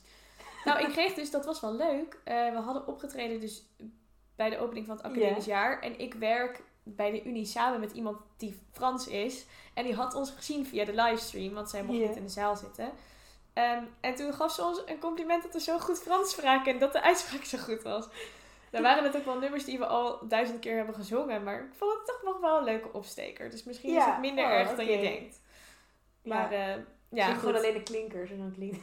Nou, 0.64 0.80
ik 0.80 0.88
kreeg 0.88 1.14
dus, 1.14 1.30
dat 1.30 1.44
was 1.44 1.60
wel 1.60 1.74
leuk. 1.74 2.20
Eh, 2.24 2.50
we 2.50 2.58
hadden 2.58 2.86
opgetreden 2.86 3.40
dus 3.40 3.66
bij 4.36 4.50
de 4.50 4.58
opening 4.58 4.86
van 4.86 4.96
het 4.96 5.04
academisch 5.04 5.44
jaar. 5.44 5.80
En 5.80 5.98
ik 5.98 6.14
werk 6.14 6.62
bij 6.84 7.10
de 7.10 7.24
Unie 7.24 7.44
samen 7.44 7.80
met 7.80 7.92
iemand 7.92 8.18
die 8.36 8.60
Frans 8.72 9.06
is. 9.06 9.44
En 9.74 9.84
die 9.84 9.94
had 9.94 10.14
ons 10.14 10.30
gezien 10.30 10.66
via 10.66 10.84
de 10.84 10.94
livestream, 10.94 11.54
want 11.54 11.70
zij 11.70 11.82
mocht 11.82 11.98
niet 11.98 12.16
in 12.16 12.22
de 12.22 12.28
zaal 12.28 12.56
zitten. 12.56 12.90
Ehm, 13.52 13.82
en 14.00 14.14
toen 14.14 14.32
gaf 14.32 14.52
ze 14.52 14.62
ons 14.62 14.82
een 14.86 14.98
compliment 14.98 15.42
dat 15.42 15.52
we 15.52 15.60
zo 15.60 15.78
goed 15.78 15.98
Frans 15.98 16.30
spraken 16.30 16.72
en 16.72 16.78
dat 16.78 16.92
de 16.92 17.02
uitspraak 17.02 17.44
zo 17.44 17.58
goed 17.58 17.82
was. 17.82 18.08
daar 18.70 18.82
waren 18.88 19.04
het 19.04 19.16
ook 19.16 19.24
wel 19.24 19.38
nummers 19.38 19.64
die 19.64 19.78
we 19.78 19.86
al 19.86 20.28
duizend 20.28 20.58
keer 20.58 20.76
hebben 20.76 20.94
gezongen. 20.94 21.42
Maar 21.42 21.64
ik 21.64 21.74
vond 21.76 21.92
het 21.92 22.06
toch 22.06 22.22
nog 22.24 22.40
wel 22.40 22.58
een 22.58 22.64
leuke 22.64 22.92
opsteker. 22.92 23.50
Dus 23.50 23.64
misschien 23.64 23.96
is 23.96 24.04
het 24.04 24.20
minder 24.20 24.44
oh, 24.44 24.50
erg 24.50 24.74
dan 24.74 24.86
je 24.86 25.00
denkt. 25.00 25.40
Maar 26.22 26.52
Ja. 26.52 26.58
ja, 26.68 26.74
Ja, 27.08 27.26
ja 27.28 27.34
gewoon 27.34 27.54
alleen 27.56 27.74
de 27.74 27.82
klinkers 27.82 28.30
en 28.30 28.38
dan 28.38 28.52
klinkt 28.52 28.78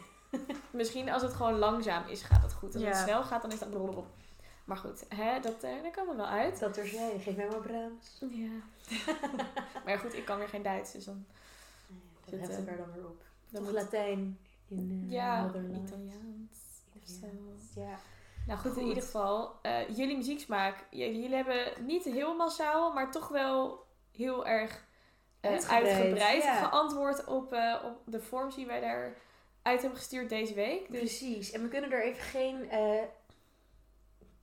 misschien 0.72 1.10
als 1.10 1.22
het 1.22 1.34
gewoon 1.34 1.60
langzaam 1.60 2.04
is, 2.08 2.22
gaat 2.22 2.42
het 2.42 2.54
goed. 2.54 2.74
Als 2.74 2.84
Ja. 2.84 2.90
het 2.90 2.98
snel 2.98 3.24
gaat, 3.24 3.42
dan 3.42 3.52
is 3.52 3.60
dat 3.60 3.70
blablabla. 3.70 4.04
Maar 4.66 4.78
goed, 4.78 5.06
hè, 5.16 5.40
dat, 5.40 5.62
daar 5.62 5.92
komen 5.92 6.12
we 6.12 6.18
wel 6.22 6.26
uit. 6.32 6.60
dat 6.60 6.78
er 6.78 6.88
zij. 6.88 7.20
Geef 7.20 7.36
mij 7.36 7.48
maar 7.48 7.60
Brahms. 7.60 8.22
Ja. 8.32 8.50
maar 9.86 9.98
goed, 10.00 10.14
ik 10.14 10.26
kan 10.26 10.38
weer 10.38 10.48
geen 10.50 10.62
Duits, 10.64 10.92
dus 10.92 11.06
dan... 11.06 11.26
Dat 11.88 12.30
Zit, 12.30 12.40
heft 12.40 12.52
eh, 12.52 12.58
elkaar 12.58 12.78
dan 12.78 12.92
weer 12.94 13.06
op. 13.06 13.22
dan 13.50 13.64
Toch 13.64 13.72
moet- 13.72 13.82
Latijn 13.82 14.40
in 14.68 15.04
eh 15.08 15.12
ja. 15.12 15.46
Italiaans. 15.46 15.92
Ja. 17.76 18.00
Nou 18.48 18.60
goed, 18.60 18.78
in 18.78 18.88
ieder 18.88 19.04
geval, 19.04 19.60
eh, 19.62 19.90
jullie 19.90 20.18
muzieksmaak. 20.18 20.86
J- 20.90 20.98
jullie 20.98 21.36
hebben 21.36 21.86
niet 21.86 22.04
heel 22.04 22.36
massaal, 22.36 22.94
maar 22.94 23.12
toch 23.12 23.28
wel 23.28 23.86
heel 24.16 24.48
erg 24.48 24.84
Uitgebreid, 25.42 25.86
uitgebreid, 25.88 26.44
ja. 26.44 26.64
geantwoord 26.64 27.26
op, 27.26 27.54
op 27.86 28.02
de 28.06 28.20
forms 28.20 28.56
die 28.56 28.66
wij 28.66 28.80
daar 28.82 29.18
uit 29.62 29.82
hebben 29.82 30.00
gestuurd 30.00 30.30
deze 30.30 30.54
week. 30.54 30.92
Dus 30.92 31.00
Precies. 31.00 31.52
En 31.52 31.62
we 31.62 31.68
kunnen 31.68 31.92
er 31.92 32.04
even 32.04 32.22
geen, 32.24 32.70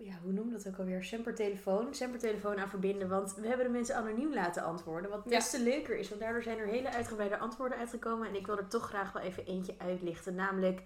ja, 0.01 0.19
hoe 0.23 0.33
noem 0.33 0.47
je 0.47 0.53
dat 0.53 0.69
ook 0.69 0.79
alweer? 0.79 1.05
Sempertelefoon. 1.05 1.95
Sempertelefoon 1.95 2.59
aan 2.59 2.69
verbinden. 2.69 3.09
Want 3.09 3.35
we 3.35 3.47
hebben 3.47 3.67
de 3.67 3.73
mensen 3.73 3.97
anoniem 3.97 4.35
laten 4.35 4.63
antwoorden. 4.63 5.11
Wat 5.11 5.29
des 5.29 5.51
te 5.51 5.63
leuker 5.63 5.99
is. 5.99 6.09
Want 6.09 6.21
daardoor 6.21 6.43
zijn 6.43 6.59
er 6.59 6.67
hele 6.67 6.93
uitgebreide 6.93 7.39
antwoorden 7.39 7.79
uitgekomen. 7.79 8.29
En 8.29 8.35
ik 8.35 8.47
wil 8.47 8.57
er 8.57 8.69
toch 8.69 8.89
graag 8.89 9.13
wel 9.13 9.23
even 9.23 9.47
eentje 9.47 9.75
uitlichten. 9.79 10.35
Namelijk 10.35 10.83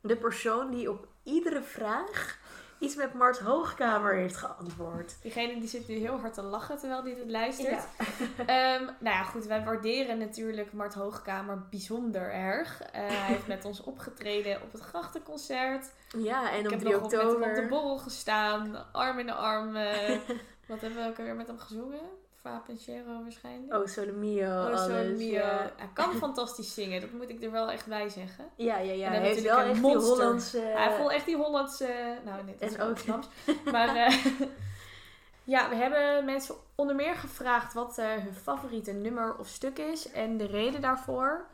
de 0.00 0.16
persoon 0.16 0.70
die 0.70 0.90
op 0.90 1.08
iedere 1.22 1.62
vraag 1.62 2.40
iets 2.82 2.94
met 2.94 3.14
Mart 3.14 3.38
Hoogkamer 3.38 4.14
heeft 4.14 4.36
geantwoord. 4.36 5.16
diegene 5.22 5.58
die 5.60 5.68
zit 5.68 5.88
nu 5.88 5.94
heel 5.94 6.18
hard 6.20 6.34
te 6.34 6.42
lachen 6.42 6.78
terwijl 6.78 7.02
hij 7.02 7.14
dit 7.14 7.30
luistert. 7.30 7.70
Ja. 7.98 8.04
Ehm, 8.74 8.84
nou 8.84 9.16
ja, 9.16 9.22
goed, 9.22 9.44
wij 9.44 9.64
waarderen 9.64 10.18
natuurlijk 10.18 10.72
Mart 10.72 10.94
Hoogkamer 10.94 11.62
bijzonder 11.70 12.32
erg. 12.32 12.82
Eh, 12.82 12.90
hij 12.92 13.06
heeft 13.08 13.46
met 13.46 13.64
ons 13.64 13.80
opgetreden 13.82 14.62
op 14.62 14.72
het 14.72 14.80
Grachtenconcert. 14.80 15.90
ja, 16.18 16.50
en 16.52 16.58
Ik 16.58 16.64
op 16.64 16.70
heb 16.70 16.80
3 16.80 16.92
nog 16.92 17.02
op- 17.04 17.10
met 17.10 17.20
hem 17.20 17.32
op 17.32 17.38
de 17.40 17.46
oktober. 17.48 17.68
borrel 17.68 17.98
gestaan, 17.98 18.76
arm 18.92 19.18
in 19.18 19.26
de 19.26 19.34
arm. 19.34 19.76
eh, 19.76 20.18
wat 20.68 20.80
hebben 20.80 21.02
we 21.02 21.08
ook 21.08 21.18
alweer 21.18 21.34
met 21.36 21.46
hem 21.46 21.58
gezongen? 21.58 22.00
Vapenchero 22.42 23.22
waarschijnlijk. 23.22 23.74
Oh, 23.74 23.86
Solomio. 23.86 24.46
Oh, 24.48 24.66
alles. 24.66 24.80
Sole 24.82 25.08
Mio. 25.16 25.32
Ja. 25.32 25.70
Hij 25.76 25.88
kan 25.92 26.12
fantastisch 26.26 26.74
zingen, 26.74 27.00
dat 27.00 27.12
moet 27.12 27.28
ik 27.28 27.42
er 27.42 27.50
wel 27.50 27.70
echt 27.70 27.86
bij 27.86 28.08
zeggen. 28.08 28.44
Ja, 28.56 28.78
ja, 28.78 28.92
ja. 28.92 29.06
En 29.06 29.12
Hij 29.12 29.20
heeft 29.20 29.42
wel 29.42 29.58
een 29.58 29.64
echt 29.64 29.72
die 29.72 29.82
monster. 29.82 30.14
Hollandse... 30.16 30.58
hij 30.58 30.96
voelt 30.96 31.10
echt 31.10 31.26
die 31.26 31.36
Hollandse... 31.36 32.18
Nou, 32.24 32.44
nee, 32.44 32.54
dat 32.58 32.70
is 32.70 32.76
En 32.76 32.82
ook- 32.82 32.98
Vlaams. 32.98 33.28
Maar 33.70 33.96
eh, 34.06 34.24
ja, 35.54 35.68
we 35.68 35.74
hebben 35.74 36.24
mensen 36.24 36.54
onder 36.74 36.94
meer 36.96 37.14
gevraagd 37.14 37.74
wat 37.74 37.98
eh, 37.98 38.06
hun 38.10 38.34
favoriete 38.34 38.92
nummer 38.92 39.36
of 39.36 39.46
stuk 39.48 39.78
is. 39.78 40.10
En 40.10 40.36
de 40.36 40.46
reden 40.46 40.80
daarvoor. 40.80 41.46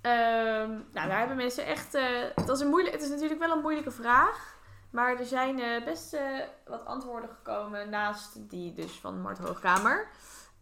Ehm, 0.00 0.70
nou, 0.70 1.08
daar 1.08 1.18
hebben 1.18 1.36
mensen 1.36 1.66
echt... 1.66 1.94
eh, 1.94 2.02
het, 2.34 2.46
was 2.46 2.60
een 2.60 2.68
moeilijk, 2.68 2.94
het 2.94 3.04
is 3.04 3.10
natuurlijk 3.10 3.40
wel 3.40 3.50
een 3.52 3.62
moeilijke 3.62 3.90
vraag. 3.90 4.52
Maar 4.90 5.18
er 5.18 5.26
zijn 5.26 5.60
eh, 5.60 5.84
best 5.84 6.12
eh, 6.14 6.22
wat 6.66 6.84
antwoorden 6.84 7.30
gekomen 7.30 7.90
naast 7.90 8.50
die 8.50 8.72
dus 8.72 8.92
van 8.92 9.20
Mart 9.20 9.38
Hoogkamer. 9.38 10.08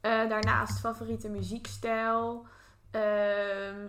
Eh, 0.03 0.29
daarnaast 0.29 0.79
favoriete 0.79 1.29
muziekstijl. 1.29 2.47
Ehm, 2.91 3.81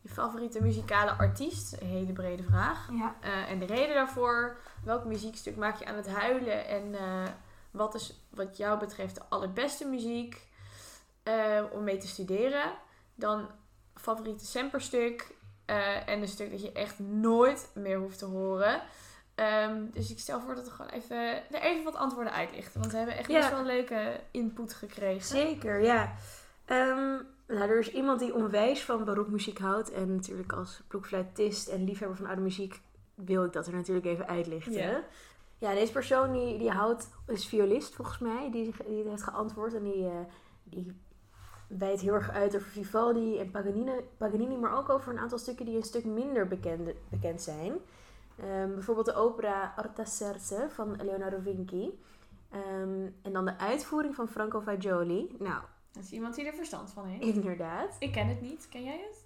je 0.00 0.08
favoriete 0.08 0.62
muzikale 0.62 1.10
artiest. 1.10 1.80
Een 1.80 1.86
hele 1.86 2.12
brede 2.12 2.42
vraag. 2.42 2.88
Ja. 2.90 3.14
Eh, 3.20 3.50
en 3.50 3.58
de 3.58 3.66
reden 3.66 3.94
daarvoor, 3.94 4.56
welk 4.84 5.04
muziekstuk 5.04 5.56
maak 5.56 5.78
je 5.78 5.86
aan 5.86 5.96
het 5.96 6.08
huilen 6.08 6.66
en 6.66 6.94
eh, 6.94 7.30
wat 7.70 7.94
is 7.94 8.20
wat 8.30 8.56
jou 8.56 8.78
betreft 8.78 9.14
de 9.14 9.22
allerbeste 9.28 9.86
muziek 9.86 10.50
om 11.72 11.84
mee 11.84 11.96
te 11.96 12.06
studeren. 12.06 12.72
Dan 13.14 13.50
favoriete 13.94 14.44
semperstuk 14.44 15.34
en 16.06 16.20
een 16.20 16.28
stuk 16.28 16.50
dat 16.50 16.62
je 16.62 16.72
echt 16.72 16.98
nooit 16.98 17.70
meer 17.74 17.98
hoeft 17.98 18.18
te 18.18 18.24
horen. 18.24 18.82
Ehm, 19.42 19.84
dus 19.90 20.10
ik 20.10 20.18
stel 20.18 20.40
voor 20.40 20.54
dat 20.54 20.64
we 20.64 20.70
gewoon 20.70 20.90
even, 20.90 21.16
er 21.52 21.60
even 21.60 21.84
wat 21.84 21.94
antwoorden 21.94 22.32
uitlichten. 22.32 22.80
Want 22.80 22.92
we 22.92 22.98
hebben 22.98 23.16
echt 23.16 23.30
Ja. 23.30 23.38
best 23.38 23.50
wel 23.50 23.64
leuke 23.64 24.20
input 24.30 24.74
gekregen. 24.74 25.24
Zeker, 25.24 25.80
ja. 25.82 26.12
Ehm, 26.64 27.16
nou, 27.46 27.70
er 27.70 27.78
is 27.78 27.92
iemand 27.92 28.18
die 28.20 28.34
onwijs 28.34 28.82
van 28.84 29.04
baroekmuziek 29.04 29.58
houdt. 29.58 29.90
En 29.90 30.14
natuurlijk 30.14 30.52
als 30.52 30.82
blokfluitist 30.88 31.68
en 31.68 31.84
liefhebber 31.84 32.16
van 32.16 32.26
oude 32.26 32.40
muziek 32.42 32.80
wil 33.14 33.44
ik 33.44 33.52
dat 33.52 33.66
er 33.66 33.72
natuurlijk 33.72 34.06
even 34.06 34.28
uitlichten. 34.28 34.72
Ja. 34.72 35.02
Ja, 35.58 35.74
deze 35.74 35.92
persoon 35.92 36.32
die, 36.32 36.58
die 36.58 36.70
houdt, 36.70 37.08
is 37.26 37.46
violist 37.46 37.94
volgens 37.94 38.18
mij, 38.18 38.50
die, 38.50 38.74
die 38.86 39.08
heeft 39.08 39.22
geantwoord. 39.22 39.74
En 39.74 39.82
die, 39.82 40.04
eh 40.06 40.10
die 40.64 40.92
wijdt 41.66 42.00
heel 42.00 42.14
erg 42.14 42.30
uit 42.30 42.56
over 42.56 42.68
Vivaldi 42.68 43.38
en 43.38 43.50
Paganini, 43.50 43.92
Paganini, 44.16 44.56
maar 44.56 44.78
ook 44.78 44.88
over 44.88 45.12
een 45.12 45.18
aantal 45.18 45.38
stukken 45.38 45.66
die 45.66 45.76
een 45.76 45.82
stuk 45.82 46.04
minder 46.04 46.48
bekend, 46.48 46.90
bekend 47.08 47.42
zijn. 47.42 47.72
Ehm, 48.38 48.74
bijvoorbeeld 48.74 49.06
de 49.06 49.14
opera 49.14 49.72
Artaserse 49.76 50.66
van 50.70 50.96
Leonardo 51.02 51.38
Vinci. 51.42 52.02
Ehm, 52.50 53.06
en 53.22 53.32
dan 53.32 53.44
de 53.44 53.58
uitvoering 53.58 54.14
van 54.14 54.28
Franco 54.28 54.60
Fagioli. 54.60 55.36
Nou, 55.38 55.62
Dat 55.92 56.02
is 56.02 56.10
iemand 56.12 56.34
die 56.34 56.46
er 56.46 56.54
verstand 56.54 56.90
van 56.90 57.04
heeft. 57.06 57.22
inderdaad. 57.34 57.96
Ik 57.98 58.12
ken 58.12 58.28
het 58.28 58.40
niet. 58.40 58.68
Ken 58.68 58.82
jij 58.84 59.00
het? 59.08 59.24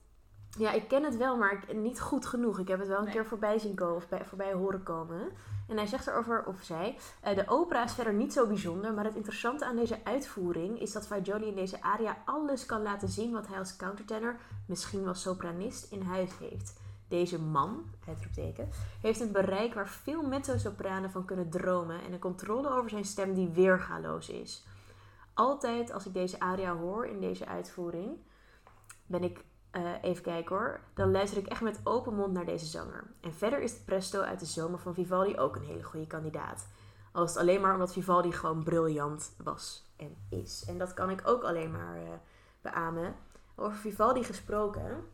Ja, 0.58 0.72
ik 0.72 0.88
ken 0.88 1.02
het 1.02 1.16
wel, 1.16 1.36
maar 1.36 1.52
ik, 1.52 1.76
niet 1.76 2.00
goed 2.00 2.26
genoeg. 2.26 2.58
Ik 2.58 2.68
heb 2.68 2.78
het 2.78 2.88
wel 2.88 2.98
een 2.98 3.04
Nee. 3.04 3.12
keer 3.12 3.26
voorbij 3.26 3.58
zien 3.58 3.74
komen 3.74 3.96
of 3.96 4.08
bij, 4.08 4.24
voorbij 4.24 4.52
horen 4.52 4.82
komen. 4.82 5.28
En 5.68 5.76
hij 5.76 5.86
zegt 5.86 6.06
erover, 6.06 6.44
of 6.46 6.62
zij, 6.62 6.98
eh, 7.20 7.36
de 7.36 7.48
opera 7.48 7.84
is 7.84 7.92
verder 7.92 8.14
niet 8.14 8.32
zo 8.32 8.46
bijzonder, 8.46 8.92
maar 8.94 9.04
het 9.04 9.14
interessante 9.14 9.64
aan 9.64 9.76
deze 9.76 10.04
uitvoering 10.04 10.80
is 10.80 10.92
dat 10.92 11.06
Fagioli 11.06 11.46
in 11.46 11.54
deze 11.54 11.82
aria 11.82 12.16
alles 12.24 12.66
kan 12.66 12.82
laten 12.82 13.08
zien 13.08 13.32
wat 13.32 13.46
hij 13.46 13.58
als 13.58 13.76
countertenor, 13.76 14.36
misschien 14.66 15.04
wel 15.04 15.14
sopranist, 15.14 15.92
in 15.92 16.02
huis 16.02 16.30
heeft. 16.38 16.80
Deze 17.08 17.40
man, 17.40 17.84
uitroepteken, 18.08 18.68
heeft 19.00 19.20
een 19.20 19.32
bereik 19.32 19.74
waar 19.74 19.88
veel 19.88 20.22
mezzo-sopranen 20.22 21.10
van 21.10 21.24
kunnen 21.24 21.50
dromen 21.50 22.02
en 22.02 22.12
een 22.12 22.18
controle 22.18 22.70
over 22.70 22.90
zijn 22.90 23.04
stem 23.04 23.34
die 23.34 23.48
weergaloos 23.48 24.28
is. 24.28 24.66
Altijd 25.34 25.92
als 25.92 26.06
ik 26.06 26.12
deze 26.12 26.40
aria 26.40 26.76
hoor 26.76 27.06
in 27.06 27.20
deze 27.20 27.46
uitvoering, 27.46 28.18
ben 29.06 29.22
ik 29.22 29.44
eh, 29.70 29.82
even 30.02 30.22
kijken 30.22 30.56
hoor. 30.56 30.80
Dan 30.94 31.10
luister 31.10 31.38
ik 31.38 31.46
echt 31.46 31.60
met 31.60 31.80
open 31.84 32.14
mond 32.14 32.32
naar 32.32 32.44
deze 32.44 32.66
zanger. 32.66 33.04
En 33.20 33.34
verder 33.34 33.60
is 33.60 33.78
presto 33.84 34.20
uit 34.20 34.40
de 34.40 34.46
zomer 34.46 34.78
van 34.78 34.94
Vivaldi 34.94 35.38
ook 35.38 35.56
een 35.56 35.64
hele 35.64 35.82
goede 35.82 36.06
kandidaat. 36.06 36.68
Al 37.12 37.22
het 37.22 37.36
alleen 37.36 37.60
maar 37.60 37.72
omdat 37.72 37.92
Vivaldi 37.92 38.32
gewoon 38.32 38.62
briljant 38.62 39.34
was 39.42 39.90
en 39.96 40.16
is. 40.28 40.64
En 40.68 40.78
dat 40.78 40.94
kan 40.94 41.10
ik 41.10 41.22
ook 41.24 41.42
alleen 41.42 41.70
maar 41.70 41.96
eh, 41.96 42.08
beamen. 42.60 43.14
Over 43.54 43.78
Vivaldi 43.78 44.24
gesproken. 44.24 45.04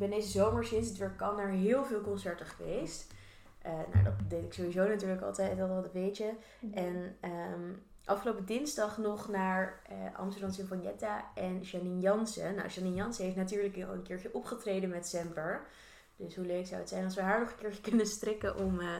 Ik 0.00 0.08
ben 0.08 0.18
deze 0.18 0.30
zomer 0.30 0.64
sinds 0.64 0.88
het 0.88 0.98
weer 0.98 1.10
kan 1.10 1.36
naar 1.36 1.48
heel 1.48 1.84
veel 1.84 2.00
concerten 2.00 2.46
geweest. 2.46 3.12
Eh, 3.62 3.72
nou, 3.72 4.04
dat 4.04 4.12
deed 4.28 4.44
ik 4.44 4.52
sowieso 4.52 4.86
natuurlijk 4.88 5.22
altijd, 5.22 5.58
dat, 5.58 5.92
weet 5.92 6.16
je. 6.16 6.32
En 6.72 7.16
ehm, 7.20 7.72
afgelopen 8.04 8.46
dinsdag 8.46 8.98
nog 8.98 9.28
naar 9.28 9.82
eh, 9.88 10.18
Amsterdam 10.18 10.50
Sinfonietta 10.52 11.30
en 11.34 11.60
Janine 11.60 12.00
Jansen. 12.00 12.54
Nou, 12.54 12.68
Janine 12.68 12.94
Jansen 12.96 13.24
heeft 13.24 13.36
natuurlijk 13.36 13.76
al 13.76 13.94
een 13.94 14.02
keertje 14.02 14.34
opgetreden 14.34 14.88
met 14.88 15.06
Semper. 15.08 15.66
Dus 16.16 16.36
hoe 16.36 16.46
leuk 16.46 16.66
zou 16.66 16.80
het 16.80 16.88
zijn 16.88 17.04
als 17.04 17.14
we 17.14 17.20
haar 17.22 17.40
nog 17.40 17.50
een 17.50 17.56
keertje 17.58 17.82
kunnen 17.90 18.06
strikken 18.06 18.56
om, 18.56 18.80
eh, 18.80 18.96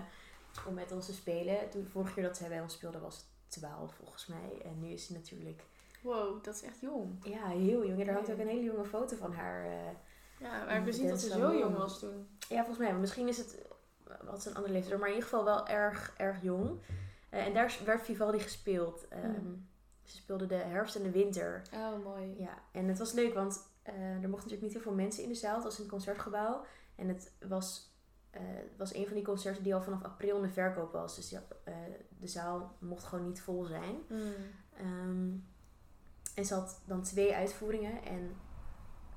om 0.67 0.75
met 0.75 0.93
ons 0.93 1.07
te 1.07 1.15
spelen. 1.15 1.71
Toen, 1.71 1.83
de 1.83 1.89
vorige 1.89 2.15
keer 2.15 2.23
dat 2.23 2.37
zij 2.37 2.49
bij 2.49 2.61
ons 2.61 2.73
speelde 2.75 2.99
was 2.99 3.17
het 3.17 3.27
12 3.49 3.95
volgens 3.95 4.27
mij. 4.27 4.61
En 4.65 4.81
nu 4.81 4.89
is 4.89 5.07
ze 5.07 5.13
natuurlijk 5.13 5.63
Wow, 6.03 6.45
dat 6.45 6.55
is 6.55 6.63
echt 6.63 6.81
jong. 6.81 7.25
ja, 7.25 7.47
heel 7.47 7.87
jong. 7.87 7.99
Ja, 7.99 8.07
er 8.07 8.15
hangt 8.15 8.31
ook 8.31 8.39
een 8.39 8.49
hele 8.49 8.65
jonge 8.65 8.85
foto 8.85 9.17
van 9.17 9.33
haar. 9.33 9.65
eh. 9.65 9.71
Ja, 10.41 10.65
maar 10.65 10.77
ik 10.77 10.85
wist 10.85 11.01
niet 11.01 11.09
dat 11.09 11.21
ze 11.21 11.29
zo 11.29 11.55
jong 11.59 11.77
was 11.77 11.99
toen. 11.99 12.29
ja, 12.49 12.57
volgens 12.65 12.79
mij. 12.79 12.95
Misschien 12.95 13.29
is 13.29 13.39
het 13.39 13.59
wat 14.25 14.47
een 14.47 14.55
andere 14.55 14.73
leeftijd. 14.73 14.99
Maar 14.99 15.09
in 15.09 15.15
ieder 15.15 15.29
geval 15.29 15.45
wel 15.45 15.67
erg, 15.69 16.15
erg 16.17 16.43
jong. 16.43 16.79
Eh, 17.31 17.47
en 17.47 17.55
daar 17.55 17.79
werd 17.85 18.03
Vivaldi 18.03 18.39
gespeeld. 18.39 19.09
Ehm, 19.09 19.25
Hmm. 19.25 19.69
Ze 20.03 20.17
speelde 20.17 20.47
de 20.47 20.55
herfst 20.55 20.97
en 20.97 21.03
de 21.03 21.11
winter. 21.11 21.63
Oh, 21.75 22.05
mooi. 22.05 22.35
Ja, 22.39 22.59
en 22.73 22.89
het 22.89 22.99
was 22.99 23.13
leuk, 23.13 23.35
want 23.35 23.69
eh, 23.83 23.95
er 23.95 24.09
mochten 24.13 24.31
natuurlijk 24.31 24.63
niet 24.63 24.73
heel 24.73 24.81
veel 24.83 24.93
mensen 24.93 25.23
in 25.23 25.29
de 25.29 25.35
zaal. 25.35 25.55
Het 25.55 25.65
was 25.65 25.75
in 25.77 25.83
het 25.83 25.91
concertgebouw. 25.91 26.65
En 26.95 27.09
het 27.09 27.33
was, 27.49 27.95
eh, 28.31 28.41
was 28.77 28.95
een 28.95 29.07
van 29.07 29.15
die 29.15 29.25
concerten 29.25 29.63
die 29.63 29.75
al 29.75 29.83
vanaf 29.83 30.03
april 30.05 30.37
in 30.37 30.43
de 30.43 30.49
verkoop 30.49 30.93
was. 30.93 31.17
Dus 31.17 31.31
ja, 31.31 31.43
de 32.19 32.27
zaal 32.27 32.77
mocht 32.79 33.05
gewoon 33.05 33.27
niet 33.27 33.41
vol 33.43 33.65
zijn. 33.65 33.97
Hmm. 34.09 34.33
Ehm, 34.77 35.29
en 36.35 36.45
ze 36.45 36.55
had 36.55 36.81
dan 36.85 37.03
twee 37.03 37.35
uitvoeringen. 37.35 38.03
En 38.05 38.37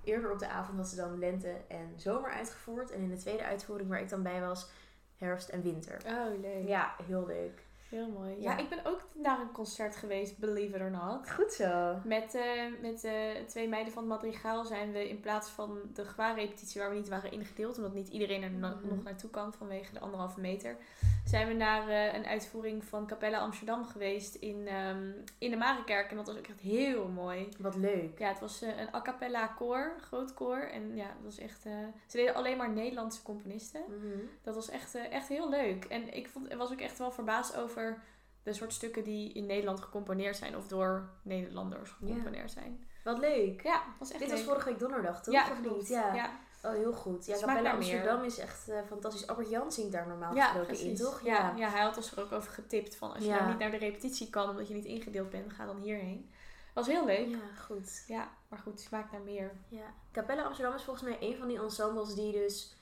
eerder 0.04 0.32
op 0.32 0.40
de 0.40 0.48
avond 0.48 0.78
had 0.78 0.88
ze 0.88 0.96
dan 0.96 1.20
lente 1.20 1.56
en 1.68 1.94
zomer 1.98 2.32
uitgevoerd. 2.32 2.92
En 2.92 3.02
in 3.02 3.10
de 3.10 3.18
tweede 3.18 3.44
uitvoering 3.44 3.90
waar 3.90 4.02
ik 4.02 4.10
dan 4.10 4.24
bij 4.24 4.42
was, 4.42 4.70
herfst 5.18 5.50
en 5.50 5.62
winter. 5.62 5.98
Oh, 6.08 6.42
leuk. 6.42 6.68
Ja, 6.68 6.96
heel 7.08 7.26
leuk. 7.26 7.62
Heel 7.90 8.10
mooi. 8.10 8.36
Ja. 8.42 8.52
Ja. 8.52 8.58
ik 8.58 8.70
ben 8.70 8.86
ook 8.86 9.02
naar 9.14 9.40
een 9.40 9.52
concert 9.52 9.96
geweest, 9.96 10.38
believe 10.38 10.76
it 10.76 10.82
or 10.82 10.92
not. 10.92 11.32
Goed 11.32 11.54
zo. 11.54 11.96
Met, 12.04 12.36
eh, 12.36 12.82
met 12.82 13.04
eh, 13.04 13.14
twee 13.48 13.68
meiden 13.70 13.94
van 13.94 14.04
het 14.04 14.12
Madrigaal 14.12 14.66
zijn 14.66 14.92
we 14.92 15.10
in 15.10 15.20
plaats 15.20 15.50
van 15.50 15.80
de 15.94 16.06
gewaarrepetitie 16.06 16.82
waar 16.82 16.90
we 16.90 16.96
niet 16.96 17.10
waren 17.10 17.32
ingedeeld, 17.32 17.78
omdat 17.78 17.94
niet 17.94 18.08
iedereen 18.08 18.44
er 18.44 18.52
Mhm. 18.52 18.88
nog 18.88 19.04
naartoe 19.04 19.30
kan 19.30 19.54
vanwege 19.54 19.94
de 19.94 20.00
anderhalve 20.00 20.40
meter, 20.40 20.78
zijn 21.24 21.48
we 21.48 21.54
naar 21.54 21.88
eh, 21.88 22.14
een 22.14 22.26
uitvoering 22.26 22.86
van 22.86 23.08
Capella 23.08 23.40
Amsterdam 23.40 23.86
geweest 23.86 24.36
in, 24.36 24.68
ehm, 24.68 25.12
in 25.38 25.52
de 25.52 25.58
Marenkerk. 25.58 26.10
En 26.10 26.16
dat 26.16 26.28
was 26.28 26.38
ook 26.38 26.48
echt 26.48 26.60
heel 26.60 27.08
mooi. 27.08 27.50
Wat 27.60 27.76
leuk. 27.76 28.20
Ja, 28.20 28.28
het 28.28 28.40
was 28.40 28.62
eh, 28.62 28.80
een 28.80 28.94
a 28.96 29.02
cappella 29.02 29.48
koor, 29.48 29.96
groot 30.02 30.34
koor. 30.34 30.58
En 30.60 30.96
ja, 30.96 31.08
dat 31.08 31.24
was 31.24 31.38
echt... 31.38 31.66
eh, 31.66 31.72
ze 32.08 32.18
deden 32.18 32.36
alleen 32.36 32.58
maar 32.58 32.70
Nederlandse 32.72 33.22
componisten. 33.22 33.82
Mhm. 33.88 34.18
Dat 34.42 34.56
was 34.56 34.70
echt, 34.70 34.96
echt 34.96 35.28
heel 35.28 35.50
leuk. 35.50 35.86
En 35.86 36.14
ik 36.14 36.28
vond, 36.28 36.54
was 36.54 36.72
ook 36.72 36.82
echt 36.82 36.98
wel 36.98 37.12
verbaasd 37.12 37.58
over 37.58 38.02
de 38.44 38.54
soort 38.54 38.74
stukken 38.74 39.04
die 39.04 39.34
in 39.34 39.46
Nederland 39.46 39.80
gecomponeerd 39.82 40.36
zijn. 40.36 40.58
Of 40.58 40.68
door 40.68 41.10
Nederlanders 41.22 41.90
gecomponeerd 41.92 42.52
zijn. 42.52 42.88
Wat 43.04 43.18
leuk. 43.20 43.62
Ja, 43.64 43.84
was 44.00 44.10
echt 44.12 44.20
Dit 44.20 44.28
leuk. 44.30 44.38
was 44.38 44.48
vorige 44.48 44.70
week 44.70 44.80
donderdag, 44.80 45.24
toch? 45.24 45.34
ja, 45.34 45.52
Of 45.52 45.62
niet? 45.76 45.88
Ja. 45.88 46.14
ja. 46.14 46.30
Oh, 46.64 46.72
heel 46.72 46.94
goed. 46.94 47.26
Ja, 47.26 47.46
naar 47.46 47.62
meer. 47.62 47.72
Amsterdam 47.72 48.24
is 48.24 48.38
echt 48.38 48.70
eh, 48.70 48.78
fantastisch. 48.88 49.28
Albert 49.28 49.50
Jan 49.50 49.72
zingt 49.72 49.92
daar 49.92 50.08
normaal 50.08 50.36
Ja, 50.36 50.46
gesproken 50.48 50.80
in, 50.80 50.96
toch? 50.96 51.22
Ja. 51.24 51.54
ja, 51.56 51.70
hij 51.70 51.82
had 51.82 51.98
ons 51.98 52.12
er 52.12 52.24
ook 52.24 52.32
over 52.32 52.52
getipt 52.52 52.96
van 52.96 53.10
als 53.14 53.20
je 53.24 53.30
Ja. 53.30 53.36
nou 53.38 53.50
niet 53.50 53.58
naar 53.60 53.72
de 53.72 53.78
repetitie 53.78 54.30
kan 54.30 54.50
omdat 54.50 54.68
je 54.68 54.74
niet 54.74 54.86
ingedeeld 54.86 55.30
bent, 55.30 55.54
ga 55.54 55.66
dan 55.66 55.82
hierheen. 55.82 56.32
Was 56.74 56.88
heel 56.88 57.06
leuk. 57.06 57.28
Ja, 57.28 57.38
Ja, 57.38 57.62
goed. 57.66 58.04
maar 58.48 58.60
goed, 58.60 58.80
smaakt 58.80 59.12
naar 59.12 59.22
meer. 59.22 59.52
Ja. 59.68 59.94
Capella 60.12 60.44
Amsterdam 60.44 60.76
is 60.76 60.84
volgens 60.84 61.06
mij 61.10 61.18
een 61.20 61.36
van 61.38 61.48
die 61.48 61.60
ensembles 61.62 62.16
die 62.16 62.32
dus 62.32 62.76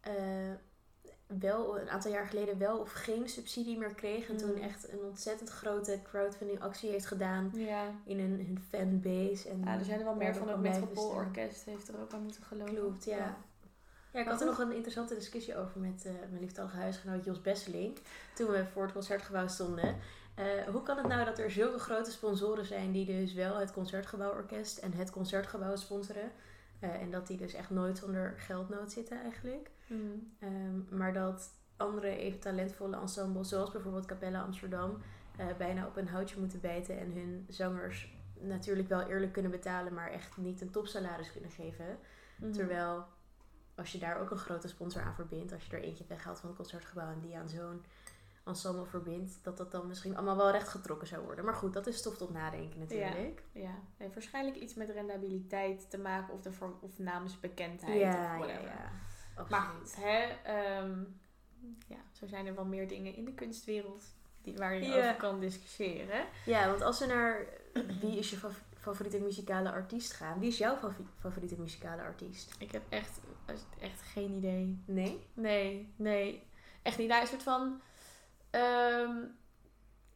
eh, 0.00 0.14
wel 1.40 1.80
een 1.80 1.90
aantal 1.90 2.10
jaar 2.10 2.26
geleden 2.26 2.58
wel 2.58 2.78
of 2.78 2.92
geen 2.92 3.28
subsidie 3.28 3.78
meer 3.78 3.94
kreeg. 3.94 4.28
En 4.28 4.32
Mm. 4.34 4.38
toen 4.40 4.56
echt 4.60 4.92
een 4.92 4.98
ontzettend 5.04 5.50
grote 5.50 6.00
crowdfunding 6.02 6.60
actie 6.60 6.90
heeft 6.90 7.06
gedaan 7.06 7.50
Ja. 7.54 7.84
in 8.04 8.18
hun, 8.18 8.30
hun 8.46 8.58
fanbase. 8.68 9.48
En, 9.48 9.60
ja, 9.64 9.78
er 9.78 9.84
zijn 9.84 9.98
er 9.98 10.04
wel 10.04 10.14
meer 10.14 10.34
van. 10.34 10.50
Ook 10.50 10.60
blijven 10.60 10.80
Metropool 10.80 11.10
staan. 11.10 11.24
Orkest 11.26 11.64
heeft 11.64 11.88
er 11.88 12.00
ook 12.00 12.12
aan 12.12 12.22
moeten 12.22 12.42
geloven. 12.42 12.74
Klopt, 12.74 13.04
ja. 13.04 13.36
Ja, 14.12 14.20
ik 14.22 14.28
had 14.28 14.40
er 14.40 14.46
nog 14.46 14.58
een 14.58 14.72
interessante 14.74 15.14
discussie 15.14 15.56
over 15.56 15.80
met 15.80 16.04
eh, 16.04 16.12
mijn 16.30 16.40
lieftallige 16.40 16.76
huisgenoot 16.76 17.24
Jos 17.24 17.40
Besselink. 17.42 17.98
Toen 18.34 18.50
we 18.50 18.64
voor 18.72 18.82
het 18.82 18.92
concertgebouw 18.92 19.46
stonden. 19.48 19.96
Eh, 20.34 20.44
hoe 20.72 20.82
kan 20.82 20.96
het 20.96 21.06
nou 21.06 21.24
dat 21.24 21.38
er 21.38 21.50
zulke 21.50 21.78
grote 21.78 22.10
sponsoren 22.10 22.66
zijn 22.66 22.92
die 22.92 23.06
dus 23.06 23.32
wel 23.32 23.56
het 23.56 23.72
Concertgebouworkest 23.72 24.78
en 24.78 24.92
het 24.92 25.10
Concertgebouw 25.10 25.76
sponsoren? 25.76 26.30
Eh, 26.80 27.00
en 27.02 27.10
dat 27.10 27.26
die 27.26 27.36
dus 27.36 27.54
echt 27.54 27.70
nooit 27.70 27.98
zonder 27.98 28.34
geldnood 28.38 28.92
zitten 28.92 29.22
eigenlijk. 29.22 29.70
Mm. 29.86 30.36
Ehm, 30.38 30.96
maar 30.96 31.12
dat 31.12 31.50
andere 31.76 32.16
even 32.16 32.40
talentvolle 32.40 32.96
ensembles, 32.96 33.48
zoals 33.48 33.70
bijvoorbeeld 33.70 34.06
Capella 34.06 34.42
Amsterdam, 34.42 34.98
eh, 35.36 35.46
bijna 35.58 35.86
op 35.86 35.96
een 35.96 36.08
houtje 36.08 36.40
moeten 36.40 36.60
bijten 36.60 36.98
en 36.98 37.12
hun 37.12 37.46
zangers 37.48 38.14
natuurlijk 38.40 38.88
wel 38.88 39.00
eerlijk 39.00 39.32
kunnen 39.32 39.50
betalen, 39.50 39.94
maar 39.94 40.10
echt 40.10 40.36
niet 40.36 40.60
een 40.60 40.70
topsalaris 40.70 41.32
kunnen 41.32 41.50
geven. 41.50 41.98
Mhm. 42.36 42.52
Terwijl 42.52 43.04
als 43.74 43.92
je 43.92 43.98
daar 43.98 44.20
ook 44.20 44.30
een 44.30 44.36
grote 44.36 44.68
sponsor 44.68 45.02
aan 45.02 45.14
verbindt, 45.14 45.52
als 45.52 45.66
je 45.66 45.76
er 45.76 45.82
eentje 45.82 46.04
weghaalt 46.08 46.38
van 46.38 46.48
het 46.48 46.58
concertgebouw 46.58 47.10
en 47.12 47.20
die 47.20 47.36
aan 47.36 47.48
zo'n 47.48 47.84
ensemble 48.44 48.86
verbindt, 48.86 49.38
dat 49.42 49.56
dat 49.56 49.70
dan 49.72 49.86
misschien 49.86 50.16
allemaal 50.16 50.36
wel 50.36 50.50
rechtgetrokken 50.50 51.08
zou 51.08 51.24
worden. 51.24 51.44
Maar 51.44 51.54
goed, 51.54 51.72
dat 51.72 51.86
is 51.86 51.96
stof 51.96 52.16
tot 52.16 52.32
nadenken 52.32 52.78
natuurlijk. 52.78 53.42
Ja, 53.52 53.74
heeft 53.96 54.14
waarschijnlijk 54.14 54.56
iets 54.56 54.74
met 54.74 54.90
rendabiliteit 54.90 55.90
te 55.90 55.98
maken 55.98 56.34
of, 56.34 56.40
de 56.40 56.50
of 56.80 56.98
namensbekendheid 56.98 58.00
Ja, 58.00 58.08
of 58.08 58.14
ja, 58.16 58.38
whatever. 58.38 58.68
ja. 58.68 58.74
Maar 58.74 59.15
Absoluut. 59.36 59.64
goed, 59.94 59.96
hè, 60.04 60.22
ehm, 60.44 60.98
ja, 61.88 61.96
zo 62.12 62.26
zijn 62.26 62.46
er 62.46 62.54
wel 62.54 62.64
meer 62.64 62.88
dingen 62.88 63.14
in 63.16 63.24
de 63.24 63.32
kunstwereld 63.34 64.04
die, 64.42 64.56
waar 64.56 64.74
je 64.74 64.94
over 64.94 65.14
kan 65.14 65.40
discussiëren. 65.40 66.24
Ja, 66.46 66.68
want 66.68 66.82
als 66.82 66.98
we 66.98 67.06
naar 67.06 67.46
wie 68.00 68.18
is 68.18 68.30
je 68.30 68.36
fav- 68.36 68.60
favoriete 68.78 69.18
muzikale 69.20 69.70
artiest 69.72 70.12
gaan, 70.12 70.38
wie 70.38 70.48
is 70.48 70.58
jouw 70.58 70.76
favoriete 71.18 71.60
muzikale 71.60 72.02
artiest? 72.02 72.54
Ik 72.58 72.72
heb 72.72 72.82
echt, 72.88 73.20
echt 73.80 74.02
geen 74.02 74.30
idee. 74.32 74.82
Nee? 74.86 75.26
Nee, 75.34 75.92
nee. 75.96 76.42
Echt 76.82 76.98
niet. 76.98 77.08
Nou, 77.08 77.20
een 77.22 77.26
soort 77.28 77.42
van... 77.42 77.80
ehm, 78.50 79.16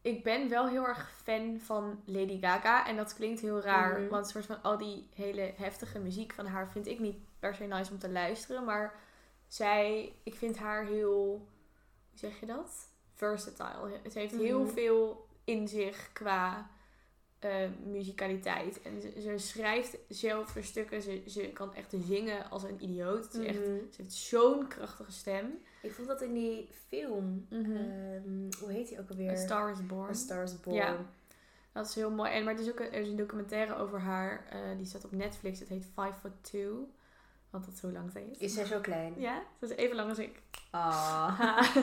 ik 0.02 0.22
ben 0.22 0.48
wel 0.48 0.68
heel 0.68 0.86
erg 0.86 1.10
fan 1.22 1.58
van 1.60 2.02
Lady 2.04 2.40
Gaga. 2.40 2.86
En 2.86 2.96
dat 2.96 3.14
klinkt 3.14 3.40
heel 3.40 3.60
raar. 3.60 4.00
Mhm. 4.00 4.08
Want 4.10 4.28
soort 4.28 4.46
van 4.46 4.62
al 4.62 4.78
die 4.78 5.08
hele 5.14 5.52
heftige 5.56 5.98
muziek 5.98 6.32
van 6.32 6.46
haar 6.46 6.68
vind 6.70 6.86
ik 6.86 6.98
niet 6.98 7.16
per 7.38 7.54
se 7.54 7.64
nice 7.64 7.92
om 7.92 7.98
te 7.98 8.10
luisteren. 8.10 8.64
Maar 8.64 8.94
zij... 9.54 10.12
Ik 10.22 10.34
vind 10.34 10.56
haar 10.58 10.84
heel... 10.86 11.48
Hoe 12.10 12.18
zeg 12.18 12.40
je 12.40 12.46
dat? 12.46 12.88
Versatile. 13.14 14.00
Ze 14.12 14.18
heeft 14.18 14.36
heel 14.36 14.60
Mhm. 14.62 14.72
veel 14.72 15.26
in 15.44 15.68
zich 15.68 16.10
qua... 16.12 16.70
eh, 17.38 17.68
muzikaliteit. 17.84 18.82
En 18.82 19.00
ze, 19.00 19.20
ze 19.20 19.38
schrijft 19.38 19.96
zelf 20.08 20.54
haar 20.54 20.64
stukken. 20.64 21.02
Ze, 21.02 21.22
ze 21.26 21.48
kan 21.48 21.74
echt 21.74 21.94
zingen 22.06 22.50
als 22.50 22.62
een 22.62 22.82
idioot. 22.84 23.24
Het 23.24 23.34
is 23.34 23.46
echt 23.46 23.58
Mhm. 23.58 23.68
ze 23.90 24.02
heeft 24.02 24.12
zo'n 24.12 24.68
krachtige 24.68 25.12
stem. 25.12 25.58
Ik 25.82 25.92
vond 25.92 26.08
dat 26.08 26.22
in 26.22 26.32
die 26.32 26.68
film, 26.88 27.46
Mhm. 27.50 27.76
ehm, 27.76 28.50
hoe 28.60 28.70
heet 28.72 28.88
die 28.88 29.00
ook 29.00 29.10
alweer? 29.10 29.30
A 29.30 29.36
Star 29.36 29.70
is 29.70 29.86
Born. 29.86 30.08
A 30.10 30.12
Star 30.12 30.42
is 30.42 30.60
Born. 30.60 30.76
Ja. 30.76 30.96
Dat 31.72 31.86
is 31.88 31.94
heel 31.94 32.10
mooi. 32.10 32.30
En, 32.30 32.44
maar 32.44 32.54
er 32.54 32.60
is 32.60 32.70
ook 32.70 32.80
een, 32.80 32.92
er 32.92 33.00
is 33.00 33.08
een 33.08 33.16
documentaire 33.16 33.74
over 33.76 34.00
haar. 34.00 34.46
eh, 34.50 34.76
die 34.76 34.86
staat 34.86 35.04
op 35.04 35.12
Netflix. 35.12 35.58
Het 35.58 35.68
heet 35.68 35.84
Five 35.84 36.12
Foot 36.20 36.32
Two. 36.50 36.88
Want 37.50 37.64
dat 37.64 37.74
zo 37.76 37.90
lang 37.92 38.10
ze 38.10 38.30
is. 38.30 38.38
Is 38.38 38.54
zij 38.54 38.64
zo 38.64 38.80
klein? 38.80 39.14
Ja, 39.16 39.42
ze 39.60 39.64
is 39.66 39.70
even 39.76 39.96
lang 39.96 40.08
als 40.08 40.18
ik. 40.18 40.40
Ah. 40.70 41.40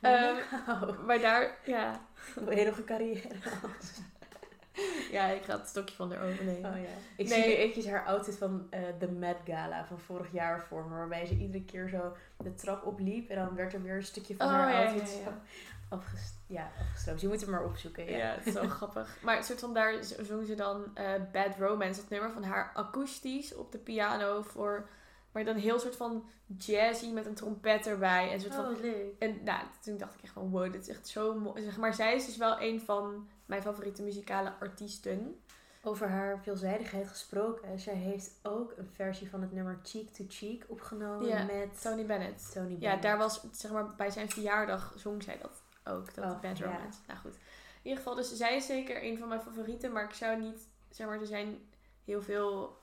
Ehm, 0.00 0.34
Nou, 0.66 1.02
maar 1.06 1.18
daar, 1.20 1.58
ja. 1.64 2.00
een 2.36 2.48
hele 2.48 2.68
nog 2.68 2.78
een 2.78 2.84
carrière. 2.84 3.28
Ja, 5.10 5.26
ik 5.26 5.42
ga 5.42 5.58
het 5.58 5.68
stokje 5.68 5.94
van 5.96 6.12
haar 6.12 6.24
overnemen. 6.30 6.70
Oh 6.72 6.76
ja. 6.80 6.88
Ik 7.16 7.28
Nee. 7.28 7.42
zie 7.42 7.46
nu 7.46 7.54
eventjes 7.56 7.86
haar 7.86 8.04
outfit 8.04 8.36
van 8.36 8.66
eh 8.70 8.80
de 8.98 9.08
Met 9.10 9.36
Gala 9.44 9.84
van 9.84 9.98
vorig 9.98 10.32
jaar 10.32 10.60
voor 10.62 10.84
me. 10.84 10.96
Waarbij 10.96 11.26
ze 11.26 11.34
iedere 11.36 11.64
keer 11.64 11.88
zo 11.88 12.16
de 12.36 12.54
trap 12.54 12.84
opliep. 12.86 13.28
En 13.30 13.36
dan 13.36 13.54
werd 13.54 13.72
er 13.74 13.82
weer 13.82 13.94
een 13.96 14.02
stukje 14.04 14.36
van 14.36 14.46
Oh, 14.46 14.52
haar 14.52 14.70
ja, 14.72 14.84
outfit 14.84 15.20
ja. 15.24 15.40
ja, 16.46 16.70
afgestroopt. 16.80 17.20
Je 17.20 17.28
moet 17.28 17.40
hem 17.40 17.50
maar 17.50 17.64
opzoeken. 17.64 18.04
Ja, 18.10 18.16
Ja. 18.16 18.34
het 18.34 18.46
is 18.46 18.52
zo 18.52 18.68
grappig. 18.68 19.16
Maar 19.22 19.36
een 19.36 19.42
soort 19.44 19.60
van 19.60 19.74
daar 19.74 19.94
zong 20.02 20.46
ze 20.46 20.54
dan 20.54 20.90
eh, 20.94 21.12
Bad 21.32 21.56
Romance, 21.58 22.00
dat 22.00 22.10
nummer 22.10 22.30
van 22.32 22.42
haar 22.44 22.70
akoestisch 22.74 23.54
op 23.54 23.72
de 23.72 23.78
piano 23.78 24.42
voor, 24.42 24.88
maar 25.34 25.44
dan 25.44 25.56
heel 25.56 25.78
soort 25.78 25.96
van 25.96 26.24
jazzy 26.58 27.10
met 27.10 27.26
een 27.26 27.34
trompet 27.34 27.86
erbij 27.86 28.30
en 28.32 28.40
soort 28.40 28.54
van 28.54 28.64
Oh, 28.64 28.70
wat 28.70 28.80
leuk. 28.80 29.14
En 29.18 29.44
nou, 29.44 29.62
toen 29.80 29.96
dacht 29.96 30.14
ik 30.14 30.22
echt 30.22 30.32
van 30.32 30.50
wow, 30.50 30.72
dit 30.72 30.82
is 30.82 30.88
echt 30.88 31.08
zo 31.08 31.34
mooi. 31.34 31.62
Zeg 31.62 31.76
maar, 31.76 31.94
zij 31.94 32.14
is 32.14 32.26
dus 32.26 32.36
wel 32.36 32.60
een 32.60 32.80
van 32.80 33.28
mijn 33.46 33.62
favoriete 33.62 34.02
muzikale 34.02 34.52
artiesten. 34.60 35.40
Over 35.82 36.08
haar 36.08 36.40
veelzijdigheid 36.42 37.08
gesproken. 37.08 37.78
Zij 37.78 37.94
heeft 37.94 38.38
ook 38.42 38.72
een 38.76 38.88
versie 38.92 39.30
van 39.30 39.40
het 39.40 39.52
nummer 39.52 39.78
Cheek 39.82 40.10
to 40.10 40.24
Cheek 40.28 40.64
opgenomen 40.68 41.26
Ja, 41.28 41.44
met 41.44 41.80
Tony 41.82 42.06
Bennett. 42.06 42.52
Tony 42.52 42.70
Ja, 42.72 42.78
Bennett. 42.78 43.02
daar 43.02 43.18
was, 43.18 43.46
zeg 43.52 43.70
maar, 43.70 43.94
bij 43.94 44.10
zijn 44.10 44.30
verjaardag 44.30 44.92
zong 44.96 45.22
zij 45.22 45.38
dat 45.42 45.62
ook, 45.84 46.14
dat 46.14 46.24
Oh, 46.24 46.40
Bad 46.40 46.58
ja. 46.58 46.64
Romance. 46.64 46.98
Nou 47.06 47.18
goed. 47.20 47.34
In 47.34 47.40
ieder 47.90 47.98
geval, 47.98 48.14
dus 48.14 48.32
zij 48.32 48.56
is 48.56 48.66
zeker 48.66 49.04
een 49.04 49.18
van 49.18 49.28
mijn 49.28 49.40
favorieten, 49.40 49.92
maar 49.92 50.04
ik 50.04 50.12
zou 50.14 50.40
niet, 50.40 50.68
zeg 50.90 51.06
maar, 51.06 51.20
er 51.20 51.26
zijn 51.26 51.58
heel 52.04 52.22
veel 52.22 52.76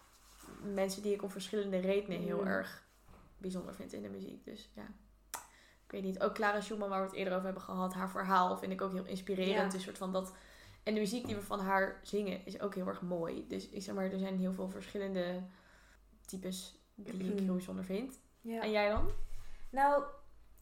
mensen 0.73 1.01
die 1.01 1.13
ik 1.13 1.23
om 1.23 1.29
verschillende 1.29 1.77
redenen 1.79 2.19
heel 2.21 2.39
Mm. 2.41 2.47
erg 2.47 2.83
bijzonder 3.37 3.75
vind 3.75 3.93
in 3.93 4.01
de 4.01 4.09
muziek. 4.09 4.45
Dus 4.45 4.71
ja, 4.75 4.87
ik 5.85 5.91
weet 5.91 6.03
niet. 6.03 6.19
Ook 6.21 6.33
Clara 6.33 6.61
Schumann, 6.61 6.89
waar 6.91 6.99
we 7.01 7.07
het 7.07 7.15
eerder 7.15 7.33
over 7.33 7.45
hebben 7.45 7.63
gehad, 7.63 7.93
haar 7.93 8.09
verhaal 8.09 8.57
vind 8.57 8.71
ik 8.71 8.81
ook 8.81 8.91
heel 8.91 9.05
inspirerend. 9.05 9.55
Ja. 9.55 9.69
Dus 9.69 9.83
soort 9.83 9.97
van 9.97 10.11
dat... 10.11 10.33
En 10.83 10.93
de 10.93 10.99
muziek 10.99 11.25
die 11.25 11.35
we 11.35 11.41
van 11.41 11.59
haar 11.59 11.99
zingen 12.03 12.45
is 12.45 12.59
ook 12.61 12.75
heel 12.75 12.87
erg 12.87 13.01
mooi. 13.01 13.47
Dus 13.47 13.69
ik 13.69 13.81
zeg 13.83 13.95
maar, 13.95 14.11
er 14.11 14.19
zijn 14.19 14.37
heel 14.37 14.53
veel 14.53 14.69
verschillende 14.69 15.43
types 16.25 16.79
die 16.95 17.13
ik 17.13 17.39
heel 17.39 17.53
bijzonder 17.53 17.83
vind. 17.85 18.19
Ja. 18.41 18.61
En 18.61 18.71
jij 18.71 18.89
dan? 18.89 19.09
Nou, 19.69 20.03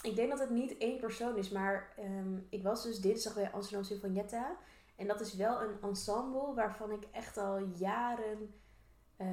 ik 0.02 0.15
denk 0.15 0.30
dat 0.30 0.39
het 0.39 0.49
niet 0.49 0.78
één 0.78 0.99
persoon 0.99 1.38
is, 1.38 1.49
maar 1.49 1.93
ehm, 1.97 2.38
ik 2.49 2.63
was 2.63 2.84
dus 2.84 2.99
dinsdag 2.99 3.34
bij 3.34 3.52
Amsterdam 3.52 3.84
Sinfonietta. 3.84 4.58
En 4.95 5.08
dat 5.08 5.19
is 5.21 5.34
wel 5.34 5.62
een 5.62 5.82
ensemble 5.82 6.54
waarvan 6.54 6.91
ik 6.91 7.04
echt 7.12 7.38
al 7.38 7.58
jaren. 7.78 8.54
eh, 9.17 9.28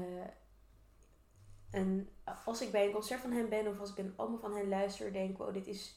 een, 1.71 2.09
als 2.45 2.61
ik 2.61 2.71
bij 2.71 2.87
een 2.87 2.93
concert 2.93 3.21
van 3.21 3.33
hen 3.33 3.49
ben 3.49 3.67
of 3.67 3.81
als 3.81 3.91
ik 3.91 3.99
een 3.99 4.13
album 4.17 4.39
van 4.39 4.55
hen 4.55 4.69
luister, 4.69 5.13
denk 5.13 5.31
ik: 5.31 5.37
wow, 5.37 5.55
dit 5.55 5.67
is 5.67 5.95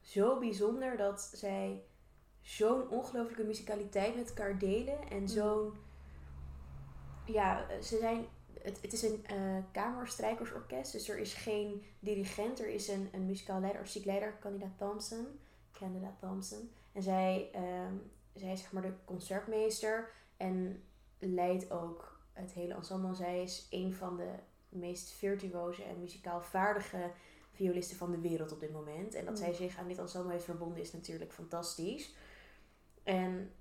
zo 0.00 0.38
bijzonder 0.38 0.96
dat 0.96 1.30
zij 1.34 1.82
zo'n 2.40 2.88
ongelooflijke 2.88 3.44
muzikaliteit 3.44 4.16
met 4.16 4.28
elkaar 4.28 4.58
delen. 4.58 5.08
En 5.10 5.28
zo'n. 5.28 5.72
Ja, 7.26 7.66
ze 7.82 7.98
zijn 7.98 8.26
het, 8.64 8.82
het 8.82 8.92
is 8.92 9.02
een 9.02 9.24
eh 9.26 9.56
kamerstrijkersorkest, 9.72 10.92
dus 10.92 11.08
er 11.08 11.18
is 11.18 11.34
geen 11.34 11.84
dirigent. 11.98 12.60
Er 12.60 12.68
is 12.68 12.88
een, 12.88 13.08
een 13.12 13.26
muzikaal 13.26 13.60
leider, 13.60 13.78
artistiek 13.78 14.04
leider, 14.04 14.38
Candida 14.40 14.72
Thompson. 14.76 15.26
Candida 15.72 16.14
Thompson. 16.20 16.70
En 16.92 17.02
zij, 17.02 17.48
ehm, 17.52 17.94
zij 18.34 18.52
is 18.52 18.60
zeg 18.60 18.72
maar 18.72 18.82
de 18.82 18.94
concertmeester 19.04 20.10
en 20.36 20.82
leidt 21.18 21.70
ook 21.70 22.20
het 22.32 22.52
hele 22.52 22.74
ensemble. 22.74 23.14
Zij 23.14 23.42
is 23.42 23.66
een 23.70 23.94
van 23.94 24.16
de 24.16 24.32
meest 24.74 25.10
virtuoze 25.10 25.82
en 25.82 26.00
muzikaal 26.00 26.42
vaardige 26.42 27.10
violisten 27.50 27.96
van 27.96 28.10
de 28.10 28.20
wereld 28.20 28.52
op 28.52 28.60
dit 28.60 28.72
moment. 28.72 29.14
En 29.14 29.24
dat 29.24 29.34
Mm. 29.34 29.40
zij 29.40 29.52
zich 29.52 29.78
aan 29.78 29.88
dit 29.88 29.98
ensemble 29.98 30.32
heeft 30.32 30.44
verbonden 30.44 30.80
is 30.80 30.92
natuurlijk 30.92 31.32
fantastisch. 31.32 32.14
En 33.02 33.52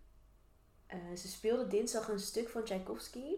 eh, 0.85 0.97
ze 1.15 1.27
speelde 1.27 1.67
dinsdag 1.67 2.07
een 2.07 2.19
stuk 2.19 2.49
van 2.49 2.63
Tchaikovsky. 2.63 3.35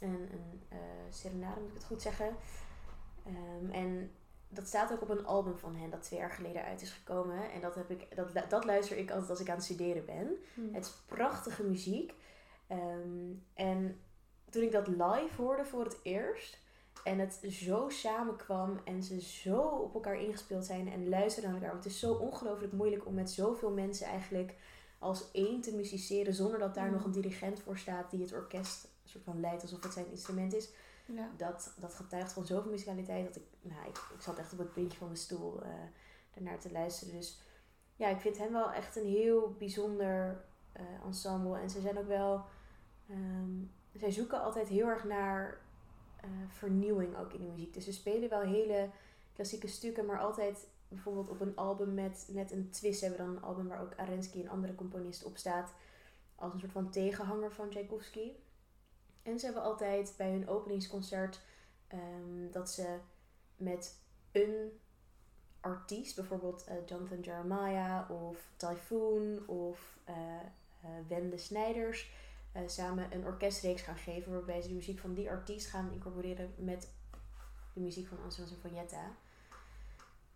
Een, 0.00 0.28
een 0.32 0.62
eh, 0.68 0.78
serenade, 1.10 1.60
moet 1.60 1.68
ik 1.68 1.74
het 1.74 1.84
goed 1.84 2.02
zeggen. 2.02 2.36
Ehm, 3.26 3.70
en 3.70 4.10
dat 4.48 4.66
staat 4.66 4.92
ook 4.92 5.02
op 5.02 5.08
een 5.08 5.26
album 5.26 5.58
van 5.58 5.76
hen 5.76 5.90
dat 5.90 6.02
twee 6.02 6.18
jaar 6.18 6.30
geleden 6.30 6.64
uit 6.64 6.82
is 6.82 6.90
gekomen. 6.90 7.52
En 7.52 7.60
dat, 7.60 7.74
heb 7.74 7.90
ik, 7.90 8.16
dat, 8.16 8.50
dat 8.50 8.64
luister 8.64 8.96
ik 8.96 9.10
altijd 9.10 9.30
als 9.30 9.40
ik 9.40 9.48
aan 9.48 9.54
het 9.54 9.64
studeren 9.64 10.04
ben. 10.04 10.36
Hm. 10.54 10.74
Het 10.74 10.84
is 10.84 10.92
prachtige 11.06 11.62
muziek. 11.62 12.14
Ehm, 12.66 13.32
en 13.54 14.00
toen 14.52 14.62
ik 14.62 14.72
dat 14.72 14.86
live 14.86 15.34
hoorde 15.36 15.64
voor 15.64 15.84
het 15.84 15.96
eerst. 16.02 16.60
En 17.04 17.18
het 17.18 17.40
zo 17.48 17.88
samenkwam 17.88 18.80
en 18.84 19.02
ze 19.02 19.20
zo 19.20 19.60
op 19.60 19.94
elkaar 19.94 20.20
ingespeeld 20.20 20.64
zijn 20.64 20.92
en 20.92 21.08
luisteren 21.08 21.50
naar 21.50 21.58
elkaar. 21.58 21.72
Want 21.72 21.84
het 21.84 21.92
is 21.92 22.00
zo 22.00 22.12
ongelooflijk 22.12 22.72
moeilijk 22.72 23.06
om 23.06 23.14
met 23.14 23.30
zoveel 23.30 23.70
mensen 23.70 24.06
eigenlijk 24.06 24.54
als 24.98 25.30
één 25.30 25.60
te 25.60 25.74
musiceren. 25.74 26.34
Zonder 26.34 26.58
dat 26.58 26.74
daar 26.74 26.86
Mm. 26.86 26.92
nog 26.92 27.04
een 27.04 27.12
dirigent 27.12 27.60
voor 27.60 27.78
staat 27.78 28.10
die 28.10 28.20
het 28.20 28.32
orkest 28.32 28.84
een 28.84 29.08
soort 29.10 29.24
van 29.24 29.40
leidt 29.40 29.62
alsof 29.62 29.82
het 29.82 29.92
zijn 29.92 30.10
instrument 30.10 30.54
is. 30.54 30.70
Ja. 31.06 31.30
Dat, 31.36 31.74
dat 31.78 31.94
getuigt 31.94 32.32
van 32.32 32.46
zoveel 32.46 32.70
musicaliteit 32.70 33.26
dat 33.26 33.36
ik, 33.36 33.42
nou, 33.60 33.88
ik, 33.88 33.96
ik 34.14 34.20
zat 34.20 34.38
echt 34.38 34.52
op 34.52 34.58
het 34.58 34.72
puntje 34.72 34.98
van 34.98 35.06
mijn 35.06 35.18
stoel 35.18 35.62
eh 35.62 35.68
ernaar 36.34 36.58
te 36.58 36.72
luisteren. 36.72 37.14
Dus 37.14 37.40
ja, 37.96 38.08
ik 38.08 38.20
vind 38.20 38.38
hen 38.38 38.52
wel 38.52 38.72
echt 38.72 38.96
een 38.96 39.06
heel 39.06 39.54
bijzonder 39.58 40.44
eh, 40.72 40.84
ensemble. 41.04 41.58
En 41.58 41.70
ze 41.70 41.80
zijn 41.80 41.98
ook 41.98 42.06
wel, 42.06 42.44
ehm, 43.08 43.62
zij 43.94 44.10
zoeken 44.10 44.42
altijd 44.42 44.68
heel 44.68 44.86
erg 44.86 45.04
naar 45.04 45.60
eh, 46.16 46.30
vernieuwing 46.48 47.16
ook 47.16 47.32
in 47.32 47.40
de 47.40 47.46
muziek. 47.46 47.74
Dus 47.74 47.84
ze 47.84 47.92
spelen 47.92 48.28
wel 48.28 48.40
hele 48.40 48.90
klassieke 49.32 49.68
stukken, 49.68 50.06
maar 50.06 50.20
altijd 50.20 50.66
bijvoorbeeld 50.88 51.28
op 51.28 51.40
een 51.40 51.56
album 51.56 51.94
met 51.94 52.28
net 52.32 52.52
een 52.52 52.70
twist 52.70 53.00
hebben 53.00 53.18
we 53.18 53.24
dan 53.24 53.36
een 53.36 53.42
album 53.42 53.68
waar 53.68 53.80
ook 53.80 53.96
Arensky 53.96 54.40
en 54.40 54.48
andere 54.48 54.74
componisten 54.74 55.26
op 55.26 55.36
staat. 55.36 55.72
Als 56.34 56.52
een 56.52 56.60
soort 56.60 56.72
van 56.72 56.90
tegenhanger 56.90 57.52
van 57.52 57.70
Tchaikovsky. 57.70 58.32
En 59.22 59.38
ze 59.38 59.44
hebben 59.44 59.62
altijd 59.62 60.14
bij 60.16 60.30
hun 60.30 60.48
openingsconcert 60.48 61.40
ehm, 61.88 62.50
dat 62.50 62.70
ze 62.70 62.98
met 63.56 64.00
een 64.32 64.80
artiest, 65.60 66.16
bijvoorbeeld 66.16 66.64
eh, 66.64 66.76
Jonathan 66.86 67.20
Jeremiah 67.20 68.10
of 68.10 68.52
Typhoon 68.56 69.46
of 69.46 69.98
eh, 70.04 70.14
Wende 71.08 71.38
Snijders, 71.38 72.12
eh, 72.52 72.62
samen 72.66 73.12
een 73.12 73.24
orkestreeks 73.24 73.82
gaan 73.82 73.96
geven 73.96 74.32
waarbij 74.32 74.60
ze 74.62 74.68
de 74.68 74.74
muziek 74.74 74.98
van 74.98 75.14
die 75.14 75.30
artiest 75.30 75.66
gaan 75.68 75.92
incorporeren 75.92 76.54
met 76.56 76.92
de 77.72 77.80
muziek 77.80 78.08
van 78.08 78.18
Anselmo 78.24 78.48
Sinfonietta. 78.50 79.10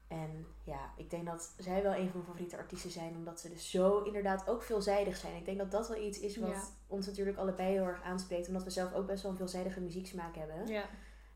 En 0.08 0.46
ja, 0.64 0.90
ik 0.96 1.10
denk 1.10 1.26
dat 1.26 1.54
zij 1.58 1.82
wel 1.82 1.92
een 1.94 2.08
van 2.08 2.10
mijn 2.12 2.24
favoriete 2.24 2.56
artiesten 2.56 2.90
zijn, 2.90 3.14
omdat 3.16 3.40
ze 3.40 3.48
dus 3.48 3.70
zo 3.70 4.02
inderdaad 4.02 4.48
ook 4.48 4.62
veelzijdig 4.62 5.16
zijn. 5.16 5.36
Ik 5.36 5.44
denk 5.44 5.58
dat 5.58 5.70
dat 5.70 5.88
wel 5.88 5.98
iets 6.02 6.20
is 6.20 6.36
wat 6.36 6.50
Ja. 6.50 6.62
ons 6.86 7.06
natuurlijk 7.06 7.36
allebei 7.38 7.72
heel 7.72 7.84
erg 7.84 8.02
aanspreekt, 8.02 8.48
omdat 8.48 8.64
we 8.64 8.70
zelf 8.70 8.92
ook 8.94 9.06
best 9.06 9.22
wel 9.22 9.30
een 9.30 9.36
veelzijdige 9.36 9.80
muzieksmaak 9.80 10.36
hebben. 10.36 10.66
Ja. 10.66 10.84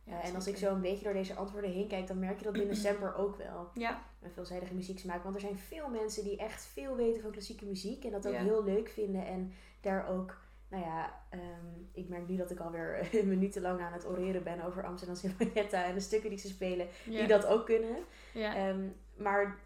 Eh, 0.05 0.25
en 0.25 0.35
als 0.35 0.47
ik 0.47 0.57
zo 0.57 0.75
een 0.75 0.81
beetje 0.81 1.05
door 1.05 1.13
deze 1.13 1.35
antwoorden 1.35 1.71
heen 1.71 1.89
kijk, 1.89 2.07
dan 2.07 2.19
merk 2.19 2.39
je 2.39 2.45
dat 2.45 2.53
binnen 2.53 2.77
Semper 2.87 3.15
ook 3.15 3.37
wel. 3.37 3.71
Ja, 3.75 4.03
Een 4.23 4.31
veelzijdige 4.33 4.75
muzieksmaak. 4.75 5.23
Want 5.23 5.35
er 5.35 5.41
zijn 5.41 5.59
veel 5.59 5.89
mensen 5.89 6.25
die 6.25 6.37
echt 6.37 6.63
veel 6.65 6.97
weten 6.97 7.23
van 7.23 7.31
klassieke 7.31 7.65
muziek. 7.65 8.05
En 8.05 8.11
dat 8.11 8.27
ook 8.27 8.33
Ja. 8.33 8.43
heel 8.43 8.65
leuk 8.65 8.89
vinden. 8.89 9.27
En 9.27 9.53
daar 9.81 10.09
ook, 10.09 10.41
nou 10.71 10.85
ja, 10.85 11.23
ehm, 11.29 11.67
ik 11.93 12.09
merk 12.09 12.29
nu 12.29 12.37
dat 12.37 12.51
ik 12.51 12.61
alweer 12.61 13.09
minutenlang 13.25 13.81
aan 13.81 13.93
het 13.93 14.07
oreren 14.07 14.43
ben 14.43 14.65
over 14.65 14.85
Amsterdam 14.85 15.17
Sinfonietta. 15.23 15.85
En 15.85 15.95
de 15.95 16.01
stukken 16.01 16.31
die 16.31 16.39
ze 16.39 16.49
spelen, 16.49 16.89
die 17.05 17.27
dat 17.27 17.47
ook 17.47 17.67
kunnen. 17.67 17.97
Ehm, 18.35 18.89
maar 19.17 19.59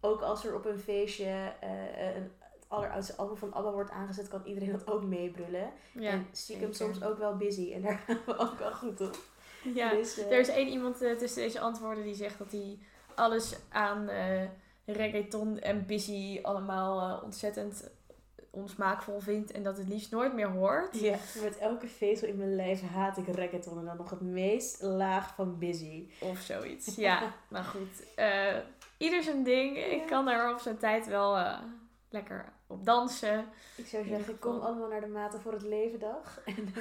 ook 0.00 0.20
als 0.20 0.44
er 0.44 0.54
op 0.54 0.64
een 0.64 0.78
feestje 0.78 1.52
eh, 1.60 2.14
een, 2.14 2.30
het 2.40 2.64
alleroudste 2.68 3.14
album 3.14 3.36
van 3.36 3.52
ABBA 3.52 3.72
wordt 3.72 3.90
aangezet, 3.90 4.28
kan 4.28 4.42
iedereen 4.44 4.72
dat 4.72 4.86
ook 4.90 5.04
meebrullen. 5.04 5.72
en 5.94 6.26
stiekem 6.32 6.72
zeker. 6.72 6.94
soms 6.94 7.10
ook 7.10 7.18
wel 7.18 7.36
busy. 7.36 7.72
En 7.72 7.82
daar 7.82 7.98
gaan 8.06 8.18
we 8.26 8.38
ook 8.38 8.58
wel 8.58 8.72
goed 8.72 9.00
op. 9.00 9.16
Ja, 9.74 9.90
Dus, 9.90 10.18
eh, 10.18 10.32
er 10.32 10.38
is 10.38 10.48
één 10.48 10.68
iemand 10.68 11.02
eh, 11.02 11.16
tussen 11.16 11.42
deze 11.42 11.60
antwoorden 11.60 12.04
die 12.04 12.14
zegt 12.14 12.38
dat 12.38 12.52
hij 12.52 12.78
alles 13.14 13.56
aan 13.68 14.08
eh, 14.08 14.42
reggaeton 14.84 15.58
en 15.58 15.86
busy 15.86 16.38
allemaal 16.42 17.00
eh, 17.00 17.22
ontzettend 17.22 17.90
onsmaakvol 18.54 19.20
vindt 19.20 19.52
en 19.52 19.62
dat 19.62 19.76
het 19.76 19.88
liefst 19.88 20.10
nooit 20.10 20.34
meer 20.34 20.48
hoort. 20.48 21.00
Ja, 21.00 21.16
met 21.42 21.58
elke 21.58 21.86
vezel 21.88 22.28
in 22.28 22.36
mijn 22.36 22.56
lijf 22.56 22.82
haat 22.82 23.16
ik 23.16 23.26
reggaeton 23.28 23.78
en 23.78 23.84
dan 23.84 23.96
nog 23.96 24.10
het 24.10 24.20
meest 24.20 24.82
laag 24.82 25.34
van 25.34 25.58
busy. 25.58 26.08
Of 26.20 26.38
zoiets. 26.38 26.96
Ja, 26.96 27.32
maar 27.48 27.64
goed. 27.64 28.14
eh, 28.14 28.56
ieder 28.98 29.22
zijn 29.22 29.42
ding. 29.42 29.76
Ja. 29.76 29.84
Ik 29.84 30.06
kan 30.06 30.24
daar 30.24 30.52
op 30.52 30.58
zijn 30.60 30.78
tijd 30.78 31.06
wel 31.06 31.36
eh, 31.36 31.58
lekker 32.14 32.52
op 32.66 32.84
dansen. 32.84 33.44
Ik 33.76 33.86
zou 33.86 34.04
zeggen, 34.04 34.34
geval. 34.34 34.52
kom 34.52 34.60
allemaal 34.60 34.88
naar 34.88 35.00
de 35.00 35.06
Maten 35.06 35.40
voor 35.40 35.52
het 35.52 35.62
Leven 35.62 35.98
dag. 35.98 36.40
En 36.56 36.74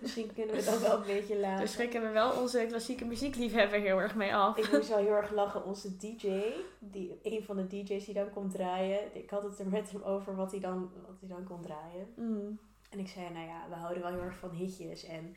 misschien 0.00 0.34
kunnen 0.34 0.56
we 0.56 0.64
dat 0.64 0.80
wel 0.80 0.96
een 0.96 1.06
beetje 1.06 1.38
laten. 1.38 1.60
Dus 1.60 1.72
schrikken 1.72 2.02
we 2.02 2.08
wel 2.08 2.40
onze 2.40 2.66
klassieke 2.68 3.04
muziekliefhebber 3.04 3.80
heel 3.80 4.00
erg 4.00 4.14
mee 4.14 4.34
af. 4.34 4.56
Ik 4.56 4.72
moest 4.72 4.88
wel 4.88 4.98
heel 4.98 5.14
erg 5.14 5.30
lachen. 5.30 5.64
Onze 5.64 5.96
DJ, 5.96 6.52
die, 6.78 7.18
een 7.22 7.44
van 7.44 7.56
de 7.56 7.66
DJ's 7.66 8.04
die 8.04 8.14
dan 8.14 8.30
komt 8.30 8.52
draaien. 8.52 9.16
Ik 9.16 9.30
had 9.30 9.42
het 9.42 9.58
er 9.58 9.68
met 9.68 9.90
hem 9.90 10.02
over 10.02 10.36
wat 10.36 10.50
hij 10.50 10.60
dan, 10.60 10.90
wat 11.06 11.20
hij 11.20 11.28
dan 11.28 11.44
kon 11.44 11.62
draaien. 11.62 12.12
Mm. 12.16 12.58
En 12.90 12.98
ik 12.98 13.08
zei, 13.08 13.30
nou 13.30 13.46
ja, 13.46 13.66
we 13.68 13.74
houden 13.74 14.02
wel 14.02 14.12
heel 14.12 14.22
erg 14.22 14.38
van 14.38 14.50
hitjes. 14.50 15.04
En 15.04 15.36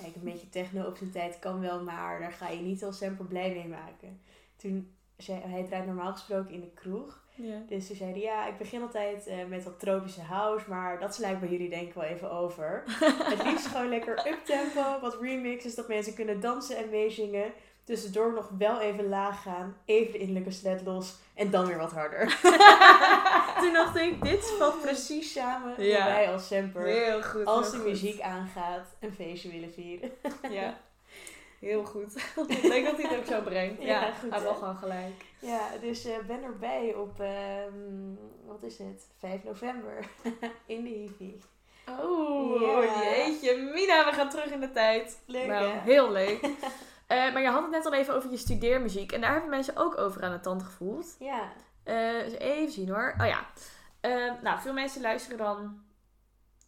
kijk, 0.00 0.14
een 0.14 0.22
beetje 0.22 0.48
techno 0.48 0.86
op 0.86 0.96
zijn 0.96 1.10
tijd 1.10 1.38
kan 1.38 1.60
wel, 1.60 1.82
maar 1.82 2.20
daar 2.20 2.32
ga 2.32 2.48
je 2.48 2.60
niet 2.60 2.84
als 2.84 2.98
semper 2.98 3.24
blij 3.24 3.52
mee 3.52 3.68
maken. 3.68 4.20
Toen 4.56 4.94
zei 5.16 5.40
hij 5.40 5.64
draait 5.64 5.86
normaal 5.86 6.12
gesproken 6.12 6.54
in 6.54 6.60
de 6.60 6.70
kroeg. 6.74 7.23
Ja. 7.36 7.62
Dus 7.68 7.86
toen 7.86 7.96
zei 7.96 8.10
hij, 8.10 8.20
ja, 8.20 8.46
ik 8.46 8.58
begin 8.58 8.82
altijd 8.82 9.26
eh, 9.26 9.36
met 9.48 9.64
wat 9.64 9.80
tropische 9.80 10.20
house, 10.22 10.64
maar 10.68 10.98
dat 11.00 11.14
slijt 11.14 11.40
bij 11.40 11.48
jullie 11.48 11.68
denk 11.70 11.88
ik 11.88 11.94
wel 11.94 12.04
even 12.04 12.30
over. 12.30 12.82
Het 13.32 13.42
liefst 13.44 13.66
gewoon 13.66 13.88
lekker 13.88 14.26
uptempo, 14.28 15.00
wat 15.00 15.16
remixes, 15.20 15.74
dat 15.74 15.88
mensen 15.88 16.14
kunnen 16.14 16.40
dansen 16.40 16.76
en 16.76 16.90
meezingen. 16.90 17.52
Tussendoor 17.84 18.32
nog 18.32 18.50
wel 18.58 18.80
even 18.80 19.08
laag 19.08 19.42
gaan, 19.42 19.76
even 19.84 20.12
de 20.12 20.18
innerlijke 20.18 20.50
sled 20.50 20.82
los 20.84 21.14
en 21.34 21.50
dan 21.50 21.66
weer 21.66 21.78
wat 21.78 21.92
harder. 21.92 22.38
toen 23.60 23.72
dacht 23.72 23.96
ik, 23.96 24.22
dit 24.22 24.50
valt 24.58 24.80
precies 24.80 25.32
samen 25.32 25.82
Ja. 25.84 26.04
wij 26.04 26.32
als 26.32 26.46
Semper, 26.46 26.86
Heel 26.86 27.22
goed. 27.22 27.44
als 27.44 27.66
heel 27.66 27.70
de 27.72 27.82
goed. 27.82 27.88
muziek 27.90 28.20
aangaat, 28.20 28.86
een 29.00 29.12
feestje 29.12 29.50
willen 29.50 29.72
vieren. 29.72 30.10
Ja. 30.50 30.74
Heel 31.64 31.84
goed. 31.84 32.14
ik 32.48 32.62
denk 32.62 32.86
dat 32.86 32.96
hij 32.96 33.10
het 33.10 33.18
ook 33.18 33.26
zo 33.26 33.40
brengt. 33.42 33.82
Ja, 33.82 34.00
Ja, 34.06 34.12
goed, 34.12 34.30
hij 34.30 34.42
wel 34.42 34.54
gewoon 34.54 34.76
gelijk. 34.76 35.24
Ja, 35.38 35.60
dus 35.80 36.04
eh, 36.04 36.18
ben 36.26 36.42
erbij 36.42 36.94
op, 36.94 37.20
ehm, 37.20 38.14
wat 38.46 38.62
is 38.62 38.78
het, 38.78 39.06
5 39.18 39.44
november 39.44 40.06
in 40.66 40.82
de 40.84 40.88
Hivi. 40.90 41.40
Oh, 42.00 42.60
Ja. 42.60 43.02
jeetje. 43.02 43.56
Mina, 43.56 44.04
we 44.04 44.12
gaan 44.12 44.28
terug 44.30 44.50
in 44.50 44.60
de 44.60 44.70
tijd. 44.70 45.18
Leuk 45.26 45.46
nou, 45.46 45.64
hè? 45.66 45.80
heel 45.80 46.10
leuk. 46.12 46.40
Eh, 47.06 47.32
maar 47.32 47.42
je 47.42 47.48
had 47.48 47.62
het 47.62 47.70
net 47.70 47.86
al 47.86 47.92
even 47.92 48.14
over 48.14 48.30
je 48.30 48.36
studeermuziek. 48.36 49.12
En 49.12 49.20
daar 49.20 49.32
hebben 49.32 49.50
mensen 49.50 49.76
ook 49.76 49.98
over 49.98 50.22
aan 50.22 50.32
de 50.32 50.40
tand 50.40 50.62
gevoeld. 50.62 51.16
Ja, 51.18 51.52
Eh, 51.84 52.40
even 52.40 52.72
zien 52.72 52.88
hoor. 52.88 53.14
Oh 53.20 53.26
ja. 53.26 53.46
Eh, 54.00 54.32
nou, 54.42 54.60
veel 54.60 54.72
mensen 54.72 55.00
luisteren 55.02 55.38
dan 55.38 55.82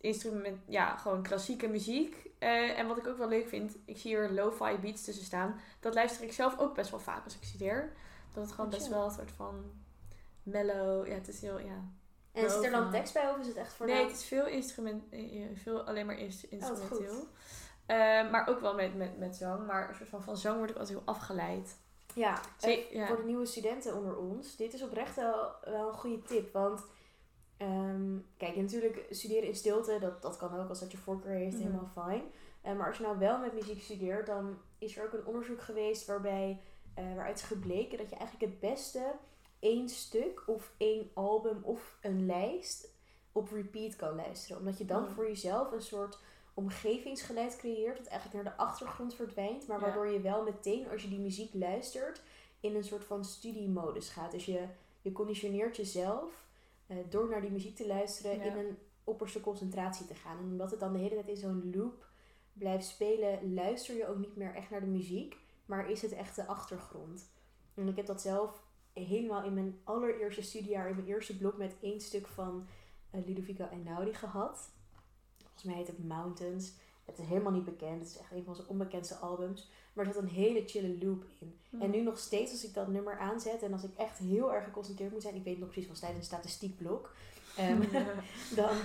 instrument, 0.01 0.59
ja, 0.69 0.97
gewoon 0.97 1.23
klassieke 1.23 1.69
muziek. 1.69 2.26
Eh, 2.47 2.79
en 2.79 2.87
wat 2.87 2.99
ik 2.99 3.07
ook 3.07 3.19
wel 3.19 3.29
leuk 3.29 3.49
vind, 3.49 3.77
ik 3.85 3.99
zie 3.99 4.17
hier 4.17 4.31
lo-fi 4.31 4.77
beats 4.79 5.05
tussen 5.05 5.25
staan. 5.25 5.61
Dat 5.81 5.95
luister 5.95 6.23
ik 6.25 6.33
zelf 6.33 6.59
ook 6.59 6.75
best 6.75 6.91
wel 6.91 7.01
vaak 7.01 7.25
als 7.25 7.35
ik 7.37 7.43
studeer. 7.45 7.93
Dat 8.35 8.43
het 8.45 8.53
gewoon 8.53 8.67
Oh, 8.67 8.73
best 8.73 8.89
wel 8.89 9.05
een 9.05 9.11
soort 9.11 9.31
van 9.31 9.73
mellow, 10.43 11.07
ja, 11.07 11.15
het 11.15 11.29
is 11.29 11.41
heel, 11.41 11.59
ja. 11.59 11.85
en 12.33 12.51
zit 12.51 12.65
er 12.65 12.71
dan 12.71 12.91
tekst 12.91 13.13
bij 13.13 13.31
of 13.31 13.39
is 13.39 13.47
het 13.47 13.57
echt 13.57 13.73
voor 13.73 13.87
Nee, 13.87 14.03
het 14.05 14.13
is 14.13 14.25
veel 14.25 14.47
instrument, 14.47 15.05
eh, 15.11 15.45
eh, 15.45 15.57
veel 15.57 15.83
alleen 15.83 16.07
maar 16.07 16.19
inst- 16.19 16.45
instrumenteel. 16.45 17.27
Eh, 17.87 17.97
maar 18.31 18.49
ook 18.49 18.61
wel 18.61 18.75
met, 18.75 18.95
met, 18.97 19.19
met 19.19 19.37
zang. 19.37 19.67
Maar 19.67 19.89
een 19.89 19.95
soort 19.95 20.09
van, 20.09 20.23
van 20.23 20.37
zang 20.37 20.57
word 20.59 20.71
ik 20.71 20.77
altijd 20.77 20.99
heel 20.99 21.07
afgeleid. 21.07 21.77
Ja, 22.15 22.41
Zee- 22.57 22.89
en 22.89 22.99
ja. 22.99 23.07
voor 23.07 23.17
de 23.17 23.25
nieuwe 23.25 23.47
studenten 23.47 23.95
onder 23.97 24.17
ons, 24.17 24.57
dit 24.57 24.75
is 24.75 24.83
oprecht 24.83 25.17
wel, 25.17 25.51
wel 25.65 25.89
een 25.89 25.95
goede 25.95 26.23
tip. 26.23 26.53
Want 26.53 26.85
ehm, 27.57 28.17
kijk, 28.37 28.57
natuurlijk 28.57 29.07
studeren 29.11 29.49
in 29.49 29.55
stilte, 29.57 29.99
dat, 30.01 30.23
dat 30.23 30.37
kan 30.37 30.61
ook 30.61 30.69
als 30.69 30.81
dat 30.81 30.91
je 30.91 30.97
voorkeur 30.99 31.35
heeft, 31.35 31.55
Mhm. 31.57 31.63
helemaal 31.65 31.91
fijn. 31.93 32.23
Eh, 32.63 32.77
maar 32.77 32.87
als 32.87 32.97
je 32.97 33.03
nou 33.03 33.19
wel 33.19 33.39
met 33.39 33.53
muziek 33.55 33.83
studeert, 33.83 34.27
dan 34.27 34.59
is 34.79 34.97
er 34.97 35.05
ook 35.05 35.13
een 35.13 35.27
onderzoek 35.27 35.61
geweest 35.63 36.07
waarbij, 36.07 36.61
eh, 36.95 37.05
waaruit 37.15 37.39
is 37.39 37.45
gebleken 37.45 37.99
dat 37.99 38.11
je 38.11 38.17
eigenlijk 38.17 38.53
het 38.53 38.61
beste 38.61 39.13
één 39.59 39.89
stuk 39.89 40.43
of 40.47 40.73
één 40.77 41.11
album 41.15 41.59
of 41.63 41.99
een 42.01 42.27
lijst 42.27 42.95
op 43.33 43.51
repeat 43.53 43.97
kan 43.97 44.15
luisteren. 44.15 44.59
Omdat 44.59 44.79
je 44.79 44.85
dan 44.85 45.03
Mhm. 45.03 45.13
voor 45.13 45.27
jezelf 45.27 45.73
een 45.73 45.83
soort 45.83 46.19
omgevingsgeluid 46.55 47.57
creëert 47.57 47.97
dat 47.97 48.07
eigenlijk 48.07 48.45
naar 48.45 48.53
de 48.57 48.63
achtergrond 48.63 49.15
verdwijnt, 49.15 49.67
maar 49.67 49.79
Ja. 49.79 49.85
waardoor 49.85 50.07
je 50.07 50.21
wel 50.21 50.43
meteen 50.43 50.89
als 50.91 51.03
je 51.03 51.09
die 51.09 51.19
muziek 51.19 51.55
luistert 51.55 52.23
in 52.61 52.75
een 52.75 52.85
soort 52.85 53.05
van 53.05 53.25
studiemodus 53.25 54.09
gaat. 54.09 54.31
Dus 54.31 54.45
je, 54.45 54.65
je 55.03 55.13
conditioneert 55.13 55.77
jezelf 55.77 56.46
eh, 56.87 56.97
door 57.09 57.29
naar 57.29 57.41
die 57.41 57.51
muziek 57.51 57.77
te 57.77 57.87
luisteren 57.87 58.37
Ja. 58.39 58.45
in 58.45 58.57
een 58.57 58.79
opperste 59.05 59.41
concentratie 59.41 60.07
te 60.07 60.15
gaan. 60.15 60.39
En 60.39 60.45
omdat 60.45 60.71
het 60.71 60.81
dan 60.81 60.93
de 60.93 60.99
hele 60.99 61.15
tijd 61.15 61.29
in 61.29 61.37
zo'n 61.37 61.71
loop 61.75 62.07
blijft 62.53 62.87
spelen, 62.87 63.55
luister 63.55 63.97
je 63.97 64.09
ook 64.09 64.19
niet 64.19 64.37
meer 64.37 64.55
echt 64.55 64.71
naar 64.71 64.81
de 64.81 64.87
muziek, 64.87 65.37
maar 65.67 65.91
is 65.91 66.03
het 66.03 66.13
echt 66.13 66.37
de 66.37 66.47
achtergrond. 66.47 67.31
En 67.75 67.89
ik 67.89 67.97
heb 67.97 68.07
dat 68.07 68.21
zelf 68.21 68.63
helemaal 68.93 69.45
in 69.45 69.55
mijn 69.55 69.81
allereerste 69.85 70.43
studiejaar, 70.43 70.89
in 70.89 70.95
mijn 70.95 71.07
eerste 71.07 71.37
blok 71.37 71.57
met 71.57 71.77
één 71.81 72.01
stuk 72.01 72.27
van 72.27 72.67
eh, 73.11 73.27
Ludovico 73.27 73.65
Einaudi 73.65 74.15
gehad. 74.15 74.71
Volgens 75.43 75.63
mij 75.65 75.75
heet 75.75 75.87
het 75.87 76.05
Mountains. 76.09 76.73
Het 77.05 77.19
is 77.19 77.27
helemaal 77.27 77.53
niet 77.53 77.65
bekend. 77.65 77.99
Het 77.99 78.09
is 78.09 78.19
echt 78.19 78.33
een 78.33 78.45
van 78.45 78.55
zijn 78.55 78.69
onbekendste 78.69 79.15
albums. 79.17 79.71
Maar 79.97 80.07
er 80.07 80.13
zat 80.13 80.23
een 80.23 80.29
hele 80.29 80.63
chille 80.67 81.05
loop 81.07 81.25
in. 81.41 81.59
En 81.81 81.91
nu 81.91 82.01
nog 82.03 82.19
steeds 82.19 82.53
als 82.53 82.65
ik 82.65 82.75
dat 82.75 82.89
nummer 82.89 83.19
aanzet 83.19 83.63
en 83.63 83.73
als 83.73 83.83
ik 83.83 83.91
echt 83.97 84.19
heel 84.19 84.55
erg 84.55 84.65
geconcentreerd 84.65 85.13
moet 85.13 85.23
zijn, 85.23 85.35
ik 85.35 85.45
weet 85.45 85.59
nog 85.59 85.69
precies 85.69 85.87
van 85.87 85.97
tijdens 85.97 86.19
een 86.19 86.25
statistiekblok, 86.25 87.15
ehm, 87.57 87.81
dan, 88.61 88.77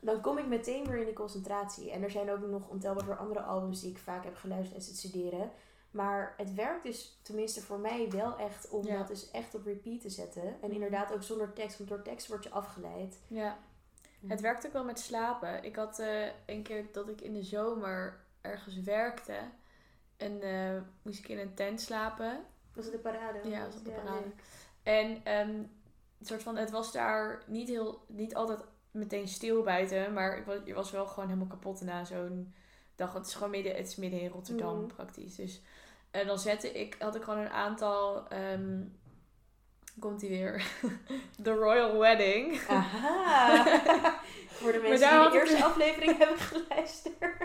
dan 0.00 0.20
kom 0.20 0.38
ik 0.38 0.46
meteen 0.46 0.86
weer 0.86 0.98
in 0.98 1.06
de 1.06 1.12
concentratie. 1.12 1.90
En 1.90 2.02
er 2.02 2.10
zijn 2.10 2.30
ook 2.30 2.46
nog 2.46 2.68
ontelbaar 2.68 3.04
veel 3.04 3.14
andere 3.14 3.40
albums 3.40 3.80
die 3.80 3.90
ik 3.90 3.98
vaak 3.98 4.24
heb 4.24 4.36
geluisterd 4.36 4.70
tijdens 4.80 5.02
het 5.02 5.10
studeren. 5.10 5.50
Maar 5.90 6.34
het 6.36 6.54
werkt 6.54 6.84
dus 6.84 7.18
tenminste 7.22 7.60
voor 7.60 7.78
mij 7.78 8.10
wel 8.10 8.38
echt 8.38 8.68
om 8.68 8.86
Ja. 8.86 8.98
dat 8.98 9.08
dus 9.08 9.30
echt 9.30 9.54
op 9.54 9.64
repeat 9.64 10.00
te 10.00 10.10
zetten. 10.10 10.56
En 10.62 10.70
inderdaad 10.72 11.12
ook 11.12 11.22
zonder 11.22 11.52
tekst, 11.52 11.78
want 11.78 11.90
door 11.90 12.02
tekst 12.02 12.28
word 12.28 12.44
je 12.44 12.50
afgeleid. 12.50 13.18
Ja. 13.28 13.58
Het 14.26 14.40
werkt 14.40 14.66
ook 14.66 14.72
wel 14.72 14.84
met 14.84 14.98
slapen. 14.98 15.64
Ik 15.64 15.76
had 15.76 15.98
eh, 15.98 16.26
een 16.46 16.62
keer 16.62 16.86
dat 16.92 17.08
ik 17.08 17.20
in 17.20 17.32
de 17.32 17.42
zomer 17.42 18.20
ergens 18.40 18.80
werkte. 18.80 19.34
En 20.22 20.42
eh, 20.42 20.80
moest 21.02 21.18
ik 21.18 21.28
in 21.28 21.38
een 21.38 21.54
tent 21.54 21.80
slapen. 21.80 22.44
Was 22.74 22.84
het 22.84 22.94
de 22.94 23.00
parade? 23.00 23.48
Ja, 23.48 23.64
was 23.66 23.76
op 23.76 23.84
de 23.84 23.90
Ja, 23.90 23.96
parade. 23.96 24.26
En 24.82 25.20
ehm, 25.24 25.62
het, 26.18 26.28
soort 26.28 26.42
van, 26.42 26.56
het 26.56 26.70
was 26.70 26.92
daar 26.92 27.42
niet, 27.46 27.68
heel, 27.68 28.04
niet 28.08 28.34
altijd 28.34 28.60
meteen 28.90 29.28
stil 29.28 29.62
buiten. 29.62 30.12
Maar 30.12 30.38
ik 30.38 30.44
was, 30.44 30.56
je 30.64 30.74
was 30.74 30.90
wel 30.90 31.06
gewoon 31.06 31.28
helemaal 31.28 31.48
kapot 31.48 31.80
na 31.80 32.04
zo'n 32.04 32.54
dag. 32.96 33.12
Het 33.12 33.26
is 33.26 33.34
gewoon 33.34 33.50
midden, 33.50 33.74
het 33.76 33.86
is 33.86 33.96
midden 33.96 34.20
in 34.20 34.30
Rotterdam 34.30 34.76
Mhm. 34.78 34.86
praktisch. 34.86 35.34
Dus 35.34 35.60
en 36.10 36.26
dan 36.26 36.38
zette 36.38 36.72
ik, 36.72 36.96
had 36.98 37.14
ik 37.14 37.22
gewoon 37.22 37.38
een 37.40 37.50
aantal... 37.50 38.28
ehm, 38.28 38.80
komt 39.98 40.20
hij 40.20 40.30
weer. 40.30 40.64
The 41.42 41.52
Royal 41.52 41.98
Wedding. 41.98 42.60
Aha! 42.68 43.64
Voor 44.48 44.72
de 44.72 44.78
mensen 44.78 45.20
die 45.20 45.30
de 45.30 45.36
eerste 45.38 45.64
aflevering 45.64 46.18
hebben 46.18 46.38
geluisterd. 46.38 47.41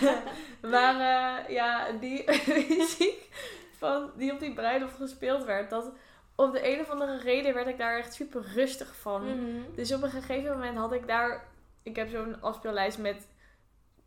maar 0.72 0.94
eh, 0.94 1.54
ja, 1.54 1.92
die 1.92 2.24
muziek 2.68 3.28
van, 3.76 4.10
die 4.16 4.32
op 4.32 4.40
die 4.40 4.54
bruiloft 4.54 4.96
gespeeld 4.96 5.44
werd, 5.44 5.70
dat 5.70 5.92
op 6.34 6.52
de 6.52 6.72
een 6.72 6.80
of 6.80 6.90
andere 6.90 7.18
reden 7.18 7.54
werd 7.54 7.66
ik 7.66 7.78
daar 7.78 7.98
echt 7.98 8.14
super 8.14 8.42
rustig 8.54 8.96
van. 8.96 9.22
Mhm. 9.22 9.74
Dus 9.74 9.92
op 9.92 10.02
een 10.02 10.10
gegeven 10.10 10.50
moment 10.52 10.76
had 10.76 10.92
ik 10.92 11.06
daar, 11.06 11.48
ik 11.82 11.96
heb 11.96 12.08
zo'n 12.08 12.40
afspeellijst 12.42 12.98
met 12.98 13.28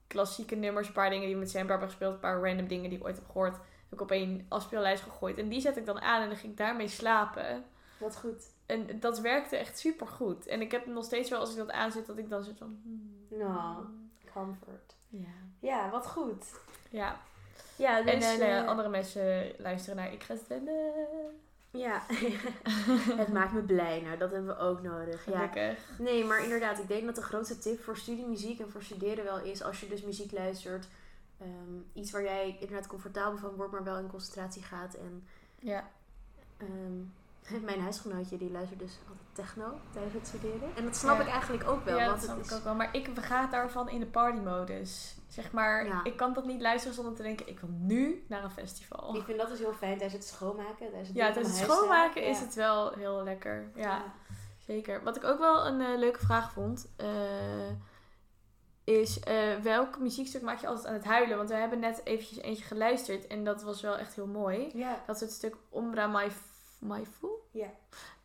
klassieke 0.08 0.56
nummers, 0.56 0.88
een 0.88 0.94
paar 0.94 1.10
dingen 1.10 1.28
die 1.28 1.36
met 1.36 1.50
Sam 1.50 1.70
hebben 1.70 1.88
gespeeld, 1.88 2.14
een 2.14 2.20
paar 2.20 2.42
random 2.42 2.68
dingen 2.68 2.90
die 2.90 3.00
ik 3.00 3.06
ooit 3.06 3.16
heb 3.16 3.26
gehoord, 3.26 3.56
heb 3.56 3.94
ik 3.94 4.02
op 4.02 4.12
één 4.12 4.46
afspeellijst 4.50 5.04
gegooid. 5.04 5.38
En 5.38 5.50
die 5.50 5.62
zet 5.62 5.78
ik 5.78 5.86
dan 5.86 6.02
aan 6.02 6.22
en 6.22 6.28
dan 6.28 6.38
ging 6.38 6.52
ik 6.52 6.58
daarmee 6.58 6.88
slapen. 6.88 7.64
Wat 7.98 8.18
goed. 8.18 8.54
En 8.66 9.00
dat 9.00 9.20
werkte 9.20 9.56
echt 9.58 9.80
super 9.80 10.08
goed. 10.08 10.48
En 10.48 10.62
ik 10.62 10.72
heb 10.72 10.86
nog 10.86 11.04
steeds 11.04 11.30
wel, 11.30 11.40
als 11.40 11.52
ik 11.52 11.58
dat 11.58 11.72
aanzet, 11.72 12.06
dat 12.06 12.18
ik 12.18 12.30
dan 12.30 12.44
zit 12.44 12.58
van... 12.58 12.80
hmm, 12.84 13.40
Nou, 13.40 13.86
comfort. 14.34 14.96
Ja. 15.12 15.28
Ja, 15.60 15.90
wat 15.90 16.08
goed. 16.08 16.46
Ja, 16.90 17.20
Ja, 17.76 17.98
en 18.06 18.20
dus, 18.20 18.40
eh, 18.40 18.58
eh, 18.60 18.68
andere 18.68 18.90
mensen 18.90 19.52
luisteren 19.58 19.96
naar 19.96 20.14
Ik 20.14 20.24
ga 20.24 20.36
zwemmen. 20.46 20.94
Ja, 21.72 22.02
het 23.22 23.28
maakt 23.34 23.54
me 23.54 23.62
blij. 23.62 24.02
Nou, 24.02 24.18
dat 24.18 24.32
hebben 24.32 24.56
we 24.56 24.62
ook 24.62 24.82
nodig. 24.82 25.26
Ja. 25.26 25.50
Nee, 25.98 26.26
maar 26.26 26.44
inderdaad, 26.44 26.80
ik 26.80 26.88
denk 26.88 27.06
dat 27.06 27.16
de 27.16 27.22
grootste 27.22 27.58
tip 27.58 27.84
voor 27.84 27.98
studiemuziek 27.98 28.60
en 28.60 28.72
voor 28.72 28.84
studeren 28.84 29.24
wel 29.24 29.40
is, 29.40 29.64
als 29.64 29.80
je 29.80 29.88
dus 29.88 30.02
muziek 30.04 30.32
luistert, 30.32 30.88
ehm, 31.40 31.80
iets 31.94 32.12
waar 32.12 32.24
jij 32.24 32.58
inderdaad 32.60 32.88
comfortabel 32.88 33.38
van 33.38 33.56
wordt, 33.56 33.72
maar 33.72 33.84
wel 33.84 33.98
in 33.98 34.08
concentratie 34.10 34.64
gaat. 34.64 34.94
En 34.94 35.24
Ja. 35.60 35.90
ehm, 36.58 37.64
mijn 37.70 37.80
huisgenootje 37.82 38.38
die 38.38 38.52
luistert 38.52 38.80
dus 38.80 38.98
altijd 39.08 39.21
techno 39.34 39.74
tijdens 39.94 40.14
het 40.14 40.28
studeren. 40.28 40.70
En 40.76 40.84
dat 40.86 40.96
snap 40.96 41.18
Ja. 41.18 41.24
ik 41.24 41.30
eigenlijk 41.30 41.70
ook 41.70 41.84
wel. 41.86 41.98
ja, 41.98 42.06
want 42.06 42.16
dat 42.16 42.24
snap 42.30 42.38
het 42.38 42.50
ik 42.52 42.54
ook 42.58 42.64
wel. 42.64 42.76
Maar 42.76 42.96
ik 42.96 43.10
ga 43.16 43.48
daarvan 43.48 43.90
in 43.90 44.00
de 44.00 44.06
partymodus. 44.06 45.16
Zeg 45.28 45.52
maar, 45.52 45.86
Ja. 45.86 46.04
ik 46.04 46.18
kan 46.18 46.34
dat 46.34 46.46
niet 46.46 46.62
luisteren 46.62 46.96
zonder 46.96 47.14
te 47.16 47.22
denken, 47.22 47.48
ik 47.48 47.60
wil 47.60 47.70
nu 47.70 48.26
naar 48.28 48.44
een 48.44 48.52
festival. 48.52 49.16
Ik 49.16 49.24
vind 49.24 49.38
dat 49.40 49.50
dus 49.50 49.60
heel 49.60 49.74
fijn 49.74 49.98
tijdens 49.98 50.14
het 50.14 50.26
schoonmaken. 50.34 50.76
Tijdens 50.78 51.08
het 51.08 51.18
Ja, 51.18 51.32
tijdens 51.32 51.60
het 51.60 51.70
schoonmaken 51.70 52.24
is 52.24 52.40
het 52.40 52.54
wel 52.54 52.92
heel 52.94 53.24
lekker. 53.24 53.72
Ja, 53.76 53.82
Ja. 53.82 54.04
zeker. 54.66 55.04
Wat 55.04 55.16
ik 55.16 55.24
ook 55.24 55.40
wel 55.40 55.66
een 55.66 55.82
eh, 55.82 55.98
leuke 55.98 56.20
vraag 56.20 56.52
vond, 56.52 56.92
eh, 56.96 57.08
is 58.84 59.20
eh, 59.20 59.56
welk 59.62 60.00
muziekstuk 60.00 60.42
maak 60.42 60.60
je 60.60 60.68
altijd 60.68 60.88
aan 60.88 60.94
het 60.94 61.06
huilen? 61.06 61.38
Want 61.38 61.50
we 61.50 61.56
hebben 61.56 61.80
net 61.80 62.02
eventjes 62.04 62.38
eentje 62.38 62.64
geluisterd 62.64 63.28
en 63.28 63.44
dat 63.44 63.62
was 63.64 63.82
wel 63.82 63.98
echt 63.98 64.16
heel 64.16 64.28
mooi. 64.28 64.70
Ja. 64.74 65.04
Dat 65.06 65.16
is 65.16 65.22
het 65.22 65.32
stuk 65.32 65.56
Ombra 65.70 66.08
Maifu. 66.80 67.28
Ja. 67.52 67.68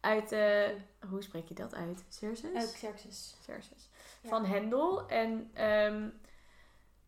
Uit, 0.07 0.33
eh, 0.33 0.69
hoe 1.09 1.23
spreek 1.23 1.49
je 1.49 1.55
dat 1.55 1.75
uit? 1.75 2.05
Cerses? 2.09 2.55
Uit 2.55 2.73
Xerxes. 2.73 3.37
Cerses. 3.41 3.91
Ja. 4.23 4.29
Van 4.29 4.45
Hendel. 4.45 5.09
En 5.09 5.51
ehm, 5.55 6.09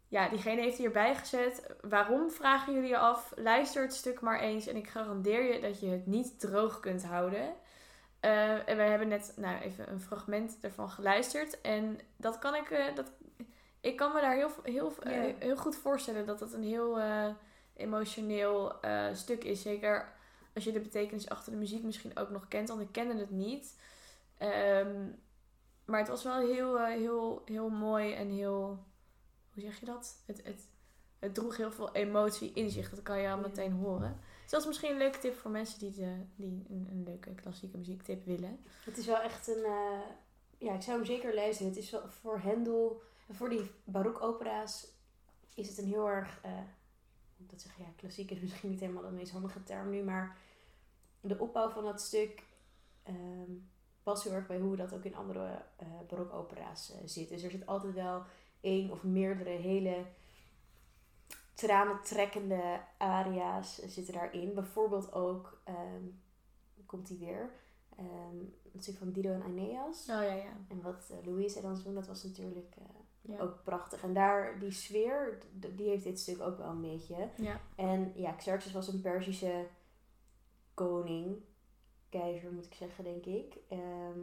ja, 0.08 0.28
diegene 0.28 0.60
heeft 0.60 0.78
hierbij 0.78 1.16
gezet. 1.16 1.74
Waarom 1.80 2.30
vragen 2.30 2.74
jullie 2.74 2.88
je 2.88 2.98
af? 2.98 3.32
Luister 3.36 3.82
het 3.82 3.94
stuk 3.94 4.20
maar 4.20 4.40
eens 4.40 4.66
en 4.66 4.76
ik 4.76 4.88
garandeer 4.88 5.54
je 5.54 5.60
dat 5.60 5.80
je 5.80 5.86
het 5.86 6.06
niet 6.06 6.40
droog 6.40 6.80
kunt 6.80 7.04
houden. 7.04 7.54
Eh, 8.20 8.68
en 8.68 8.76
we 8.76 8.82
hebben 8.82 9.08
net 9.08 9.32
nou, 9.36 9.60
even 9.60 9.90
een 9.90 10.00
fragment 10.00 10.58
ervan 10.60 10.90
geluisterd. 10.90 11.60
En 11.60 12.00
dat 12.16 12.38
kan 12.38 12.54
ik, 12.54 12.70
eh, 12.70 12.94
dat, 12.94 13.12
ik 13.80 13.96
kan 13.96 14.12
me 14.12 14.20
daar 14.20 14.34
heel, 14.34 14.50
heel, 14.62 14.92
eh, 15.02 15.34
heel 15.38 15.56
goed 15.56 15.76
voorstellen 15.76 16.26
dat 16.26 16.38
dat 16.38 16.52
een 16.52 16.62
heel 16.62 16.98
eh, 16.98 17.28
emotioneel 17.74 18.80
eh, 18.80 19.06
stuk 19.12 19.44
is. 19.44 19.62
Zeker 19.62 20.16
als 20.58 20.66
je 20.66 20.72
de 20.72 20.88
betekenis 20.88 21.28
achter 21.28 21.52
de 21.52 21.58
muziek 21.58 21.82
misschien 21.82 22.16
ook 22.16 22.30
nog 22.30 22.48
kent, 22.48 22.68
want 22.68 22.80
ik 22.80 22.92
kende 22.92 23.14
het 23.14 23.30
niet. 23.30 23.78
Ehm, 24.38 25.06
maar 25.84 25.98
het 25.98 26.08
was 26.08 26.22
wel 26.22 26.38
heel, 26.38 26.78
eh, 26.78 26.86
heel, 26.86 27.42
heel 27.44 27.68
mooi 27.68 28.12
en 28.14 28.30
heel. 28.30 28.84
Hoe 29.52 29.62
zeg 29.62 29.80
je 29.80 29.86
dat? 29.86 30.22
Het, 30.26 30.44
het, 30.44 30.68
het 31.18 31.34
droeg 31.34 31.56
heel 31.56 31.72
veel 31.72 31.94
emotie 31.94 32.52
in 32.52 32.70
zich. 32.70 32.90
Dat 32.90 33.02
kan 33.02 33.20
je 33.20 33.30
al 33.30 33.38
meteen 33.38 33.72
horen. 33.72 34.20
Dus 34.42 34.50
dat 34.50 34.60
is 34.60 34.66
misschien 34.66 34.90
een 34.90 34.98
leuke 34.98 35.18
tip 35.18 35.34
voor 35.34 35.50
mensen 35.50 35.78
die, 35.78 35.90
de, 35.90 36.24
die 36.36 36.64
een, 36.68 36.86
een 36.90 37.02
leuke 37.02 37.34
klassieke 37.34 37.76
muziektip 37.76 38.24
willen. 38.24 38.60
Het 38.84 38.96
is 38.96 39.06
wel 39.06 39.20
echt 39.20 39.48
een... 39.48 39.64
eh, 39.64 40.00
ja, 40.58 40.74
ik 40.74 40.82
zou 40.82 40.96
hem 40.96 41.06
zeker 41.06 41.34
luisteren. 41.34 41.72
Het 41.72 41.82
is 41.82 41.90
wel 41.90 42.08
voor 42.08 42.38
Hendel... 42.40 43.02
Voor 43.30 43.48
die 43.48 43.70
barokopera's 43.84 44.86
is 45.54 45.68
het 45.68 45.78
een 45.78 45.86
heel 45.86 46.08
erg... 46.08 46.40
ik 47.36 47.50
dat 47.50 47.60
zeggen, 47.60 47.84
ja, 47.84 47.90
klassiek 47.96 48.30
is 48.30 48.40
misschien 48.40 48.70
niet 48.70 48.80
helemaal 48.80 49.02
de 49.02 49.10
meest 49.10 49.32
handige 49.32 49.62
term 49.62 49.90
nu, 49.90 50.02
maar 50.02 50.36
de 51.20 51.38
opbouw 51.38 51.68
van 51.70 51.84
dat 51.84 52.00
stuk 52.00 52.42
ehm 53.02 53.52
past 54.02 54.22
heel 54.24 54.32
erg 54.32 54.46
bij 54.46 54.58
hoe 54.58 54.76
dat 54.76 54.92
ook 54.92 55.04
in 55.04 55.14
andere 55.16 55.62
eh 55.76 55.86
barokopera's 56.08 56.92
eh, 56.92 56.98
zit. 57.04 57.28
Dus 57.28 57.42
er 57.42 57.50
zit 57.50 57.66
altijd 57.66 57.94
wel 57.94 58.22
één 58.60 58.90
of 58.90 59.02
meerdere 59.02 59.50
hele 59.50 60.04
tranentrekkende 61.54 62.80
aria's 62.98 63.78
zitten 63.86 64.14
daarin. 64.14 64.54
Bijvoorbeeld 64.54 65.12
ook, 65.12 65.60
ehm, 65.64 66.02
komt 66.86 67.06
die 67.06 67.18
weer, 67.18 67.50
ehm 67.96 68.36
het 68.72 68.82
stuk 68.82 68.96
van 68.98 69.12
Dido 69.12 69.32
en 69.32 69.42
Aeneas. 69.42 70.00
Oh 70.00 70.06
ja, 70.22 70.22
ja. 70.32 70.56
En 70.68 70.82
wat 70.82 71.08
uh, 71.10 71.26
Louise 71.26 71.60
dan 71.60 71.80
doen, 71.84 71.94
dat 71.94 72.06
was 72.06 72.22
natuurlijk 72.24 72.74
eh, 72.76 72.84
Ja. 73.20 73.38
ook 73.40 73.62
prachtig. 73.64 74.02
En 74.02 74.12
daar, 74.14 74.58
die 74.58 74.70
sfeer, 74.70 75.38
die 75.52 75.88
heeft 75.88 76.04
dit 76.04 76.20
stuk 76.20 76.40
ook 76.40 76.58
wel 76.58 76.68
een 76.70 76.80
beetje. 76.80 77.28
ja. 77.36 77.60
En 77.76 78.12
ja, 78.14 78.32
Xerxes 78.32 78.72
was 78.72 78.88
een 78.88 79.00
Perzische 79.00 79.66
koning, 80.78 81.44
keizer 82.08 82.52
moet 82.52 82.66
ik 82.66 82.74
zeggen, 82.74 83.04
denk 83.04 83.24
ik. 83.24 83.56
Ehm, 83.68 84.20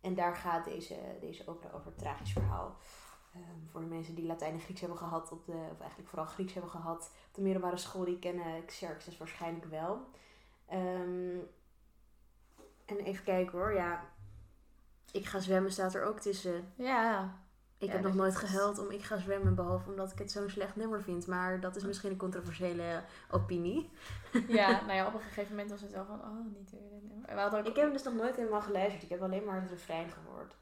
en 0.00 0.14
daar 0.14 0.36
gaat 0.36 0.64
deze, 0.64 1.16
deze 1.20 1.46
opera 1.46 1.72
over, 1.72 1.86
een 1.86 1.96
tragisch 1.96 2.32
verhaal. 2.32 2.76
Ehm, 3.34 3.66
voor 3.70 3.80
de 3.80 3.86
mensen 3.86 4.14
die 4.14 4.26
Latijn 4.26 4.52
en 4.52 4.60
Grieks 4.60 4.80
hebben 4.80 4.98
gehad, 4.98 5.32
op 5.32 5.44
de, 5.44 5.68
of 5.72 5.80
eigenlijk 5.80 6.08
vooral 6.08 6.26
Grieks 6.26 6.52
hebben 6.52 6.70
gehad 6.70 7.12
op 7.28 7.34
de 7.34 7.42
middelbare 7.42 7.76
school, 7.76 8.04
die 8.04 8.18
kennen 8.18 8.64
Xerxes 8.64 9.16
waarschijnlijk 9.16 9.64
wel. 9.64 10.06
Ehm, 10.66 11.38
en 12.84 12.98
even 12.98 13.24
kijken 13.24 13.58
hoor, 13.58 13.72
ja. 13.72 14.08
Ik 15.12 15.26
ga 15.26 15.38
zwemmen 15.38 15.72
staat 15.72 15.94
er 15.94 16.04
ook 16.04 16.20
tussen. 16.20 16.72
Ja, 16.76 17.38
Ik 17.80 17.86
Ja, 17.86 17.92
heb 17.92 18.02
nog 18.02 18.14
nooit 18.14 18.36
gehuild 18.36 18.78
om 18.78 18.90
Ik 18.90 19.02
ga 19.02 19.18
zwemmen, 19.18 19.54
behalve 19.54 19.90
omdat 19.90 20.12
ik 20.12 20.18
het 20.18 20.30
zo'n 20.30 20.50
slecht 20.50 20.76
nummer 20.76 21.02
vind. 21.02 21.26
Maar 21.26 21.60
dat 21.60 21.76
is 21.76 21.84
misschien 21.84 22.10
een 22.10 22.16
controversiële 22.16 23.02
opinie. 23.30 23.90
ja, 24.48 24.70
nou 24.86 24.92
ja, 24.92 25.06
op 25.06 25.14
een 25.14 25.20
gegeven 25.20 25.50
moment 25.50 25.70
was 25.70 25.80
het 25.80 25.92
wel 25.92 26.04
van, 26.04 26.20
oh, 26.20 26.56
niet 26.58 26.70
weer 26.70 26.80
dit 26.90 27.02
nummer. 27.02 27.58
Ook 27.58 27.66
Ik 27.66 27.76
heb 27.76 27.84
hem 27.84 27.92
dus 27.92 28.02
nog 28.02 28.14
nooit 28.14 28.36
helemaal 28.36 28.60
geluisterd. 28.60 29.02
Ik 29.02 29.08
heb 29.08 29.22
alleen 29.22 29.44
maar 29.44 29.60
het 29.60 29.70
refrein 29.70 30.10
gehoord. 30.10 30.56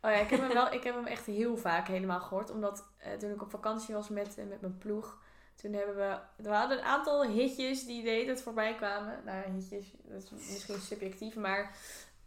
Oh 0.00 0.10
ja, 0.10 0.16
ik 0.16 0.30
heb 0.30 0.40
hem 0.40 0.52
wel, 0.52 0.72
ik 0.78 0.82
heb 0.82 0.94
hem 0.94 1.06
echt 1.06 1.26
heel 1.26 1.56
vaak 1.56 1.88
helemaal 1.88 2.20
gehoord. 2.20 2.50
Omdat 2.50 2.84
eh, 2.96 3.12
toen 3.12 3.30
ik 3.30 3.42
op 3.42 3.50
vakantie 3.50 3.94
was 3.94 4.08
met, 4.08 4.38
eh, 4.38 4.46
met 4.46 4.60
mijn 4.60 4.78
ploeg, 4.78 5.18
toen 5.54 5.72
hebben 5.72 5.96
we, 5.96 6.18
we 6.42 6.48
hadden 6.48 6.78
een 6.78 6.84
aantal 6.84 7.24
hitjes 7.24 7.86
die 7.86 8.02
de 8.02 8.10
hele 8.10 8.26
tijd 8.26 8.42
voorbij 8.42 8.74
kwamen. 8.74 9.20
Nou, 9.24 9.50
hitjes, 9.50 9.94
dat 10.02 10.22
is 10.22 10.30
misschien 10.30 10.80
subjectief, 10.80 11.36
maar 11.36 11.76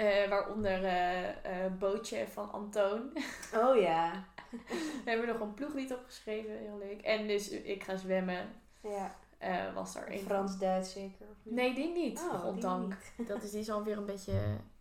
eh, 0.07 0.29
waaronder 0.29 0.83
eh, 0.85 1.65
Bootje 1.79 2.27
van 2.27 2.51
Antoon. 2.51 3.01
Oh 3.63 3.75
ja. 3.81 4.11
Daar 4.51 5.05
hebben 5.05 5.25
we 5.25 5.31
nog 5.31 5.41
een 5.41 5.53
ploeglied 5.53 5.93
opgeschreven, 5.93 6.51
heel 6.57 6.77
leuk. 6.77 7.01
En 7.01 7.27
dus 7.27 7.49
Ik 7.49 7.83
ga 7.83 7.95
zwemmen 7.95 8.45
Ja. 8.81 9.15
was 9.73 9.93
daar 9.93 10.09
een. 10.09 10.19
Frans-Duits 10.19 10.91
zeker. 10.91 11.25
of 11.29 11.35
niet? 11.43 11.53
Nee, 11.53 11.73
die 11.73 11.93
niet. 11.93 12.19
Oh. 12.31 12.89
Dat 13.27 13.43
is, 13.43 13.51
die 13.51 13.59
is 13.59 13.69
alweer 13.71 13.97
een 13.97 14.05
beetje 14.05 14.33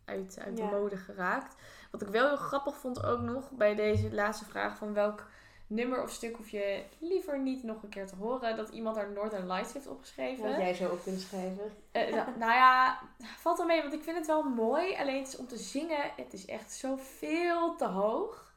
uit, 0.04 0.38
uit 0.44 0.58
Ja. 0.58 0.64
de 0.68 0.70
mode 0.76 0.96
geraakt. 0.96 1.54
Wat 1.90 2.02
ik 2.02 2.08
wel 2.08 2.26
heel 2.28 2.36
grappig 2.36 2.76
vond 2.76 3.04
ook 3.04 3.20
nog 3.20 3.50
bij 3.50 3.74
deze 3.74 4.14
laatste 4.14 4.44
vraag 4.44 4.76
van 4.76 4.92
welk 4.94 5.26
nummer 5.70 6.02
of 6.02 6.10
stuk 6.10 6.36
hoef 6.36 6.48
je 6.48 6.82
liever 6.98 7.38
niet 7.38 7.62
nog 7.62 7.82
een 7.82 7.88
keer 7.88 8.06
te 8.06 8.14
horen. 8.16 8.56
Dat 8.56 8.68
iemand 8.68 8.96
daar 8.96 9.10
Northern 9.10 9.46
Lights 9.46 9.72
heeft 9.72 9.86
opgeschreven. 9.86 10.48
Wat 10.48 10.56
jij 10.56 10.74
zo 10.74 10.88
op 10.88 11.02
kunt 11.02 11.20
schrijven. 11.20 11.72
Eh, 11.92 12.14
nou, 12.14 12.28
nou 12.38 12.52
ja, 12.52 13.00
valt 13.18 13.56
wel 13.58 13.66
mee, 13.66 13.80
want 13.80 13.92
ik 13.92 14.02
vind 14.02 14.16
het 14.16 14.26
wel 14.26 14.42
mooi. 14.42 14.96
Alleen 14.96 15.18
het 15.18 15.28
is 15.28 15.36
om 15.36 15.46
te 15.46 15.56
zingen, 15.56 16.10
het 16.16 16.32
is 16.32 16.46
echt 16.46 16.72
zo 16.72 16.96
veel 16.96 17.76
te 17.76 17.86
hoog. 17.86 18.48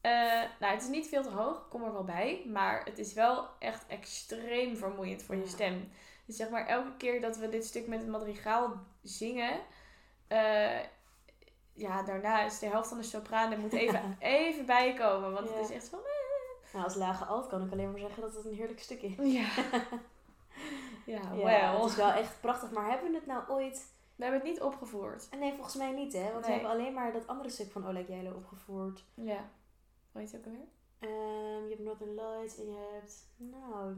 Eh, 0.00 0.12
nou, 0.60 0.72
het 0.72 0.82
is 0.82 0.88
niet 0.88 1.08
veel 1.08 1.22
te 1.22 1.30
hoog, 1.30 1.68
kom 1.68 1.82
er 1.84 1.92
wel 1.92 2.04
bij. 2.04 2.42
Maar 2.46 2.84
het 2.84 2.98
is 2.98 3.12
wel 3.12 3.48
echt 3.58 3.86
extreem 3.86 4.76
vermoeiend 4.76 5.22
voor 5.22 5.36
je 5.36 5.46
stem. 5.46 5.90
Dus 6.26 6.36
zeg 6.36 6.48
maar, 6.50 6.66
elke 6.66 6.96
keer 6.96 7.20
dat 7.20 7.36
we 7.36 7.48
dit 7.48 7.64
stuk 7.64 7.86
met 7.86 7.98
het 7.98 8.08
madrigaal 8.08 8.72
zingen... 9.02 9.60
eh, 10.28 10.78
ja, 11.76 12.02
daarna 12.02 12.42
is 12.44 12.58
de 12.58 12.66
helft 12.66 12.88
van 12.88 12.98
de 12.98 13.02
sopraan 13.04 13.52
er 13.52 13.58
moet 13.58 13.72
even, 13.72 14.16
even 14.40 14.66
bijkomen. 14.66 15.32
Want 15.32 15.48
Ja. 15.48 15.54
het 15.56 15.68
is 15.70 15.76
echt 15.76 15.88
van... 15.88 15.98
Nou, 16.74 16.86
als 16.86 16.94
lage 16.94 17.24
alt 17.24 17.46
kan 17.46 17.62
ik 17.64 17.72
alleen 17.72 17.90
maar 17.90 18.00
zeggen 18.00 18.22
dat 18.22 18.34
het 18.34 18.44
een 18.44 18.54
heerlijk 18.54 18.80
stuk 18.80 19.02
is. 19.02 19.14
Ja, 19.16 19.48
ja 21.14 21.20
Ja, 21.34 21.36
wel. 21.36 21.80
het 21.82 21.90
is 21.90 21.96
wel 21.96 22.10
echt 22.10 22.40
prachtig. 22.40 22.70
Maar 22.70 22.90
hebben 22.90 23.10
we 23.10 23.16
het 23.16 23.26
nou 23.26 23.48
ooit... 23.48 23.92
We 24.16 24.22
hebben 24.22 24.40
het 24.40 24.50
niet 24.50 24.60
opgevoerd. 24.60 25.28
Nee, 25.38 25.52
volgens 25.54 25.74
mij 25.74 25.92
niet, 25.92 26.12
hè? 26.12 26.32
Want 26.32 26.46
we 26.46 26.52
hebben 26.52 26.70
alleen 26.70 26.94
maar 26.94 27.12
dat 27.12 27.26
andere 27.26 27.48
stuk 27.50 27.72
van 27.72 27.86
Oleg 27.86 28.08
Jijlo 28.08 28.32
opgevoerd. 28.34 29.04
Ja. 29.14 29.48
Hoe 30.12 30.20
heet 30.20 30.32
het 30.32 30.40
ook 30.40 30.46
alweer? 30.46 30.66
Ehm, 30.98 31.62
je 31.62 31.68
hebt 31.68 31.80
Northern 31.80 32.14
Lights 32.14 32.58
en 32.58 32.64
je 32.66 32.90
hebt... 32.92 33.26
Nou, 33.36 33.94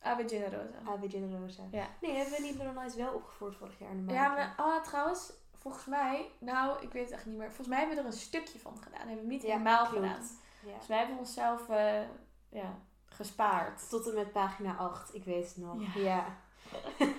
Ave 0.00 0.28
Generosa. 0.28 0.78
Ave 0.84 1.10
Generosa. 1.10 1.62
Ja. 1.70 1.86
Nee, 2.00 2.16
hebben 2.16 2.34
we 2.34 2.42
niet 2.42 2.56
Northern 2.56 2.78
Lights 2.78 2.94
wel 2.96 3.14
opgevoerd 3.14 3.56
vorig 3.56 3.78
jaar 3.78 3.90
in 3.90 4.06
de 4.06 4.12
Ja, 4.12 4.28
maar 4.34 4.54
oh, 4.58 4.82
trouwens, 4.82 5.32
volgens 5.52 5.84
mij, 5.86 6.30
nou, 6.38 6.82
ik 6.82 6.92
weet 6.92 7.04
het 7.04 7.12
echt 7.12 7.26
niet 7.26 7.36
meer. 7.36 7.46
Volgens 7.46 7.68
mij 7.68 7.78
hebben 7.78 7.96
we 7.96 8.02
er 8.02 8.08
een 8.08 8.18
stukje 8.18 8.58
van 8.58 8.76
gedaan. 8.82 9.06
Hebben 9.06 9.24
we 9.26 9.32
niet 9.32 9.42
Ja, 9.42 9.48
helemaal 9.48 9.86
gedaan. 9.86 10.22
Ja. 10.64 10.70
Volgens 10.70 10.88
mij 10.88 10.98
hebben 10.98 11.18
onszelf 11.18 11.68
eh, 11.68 12.00
ja, 12.48 12.78
gespaard. 13.04 13.88
Tot 13.88 14.08
en 14.08 14.14
met 14.14 14.32
pagina 14.32 14.76
8, 14.76 15.14
ik 15.14 15.24
weet 15.24 15.48
het 15.48 15.56
nog. 15.56 15.94
Ja. 15.94 16.00
Ja. 16.02 16.26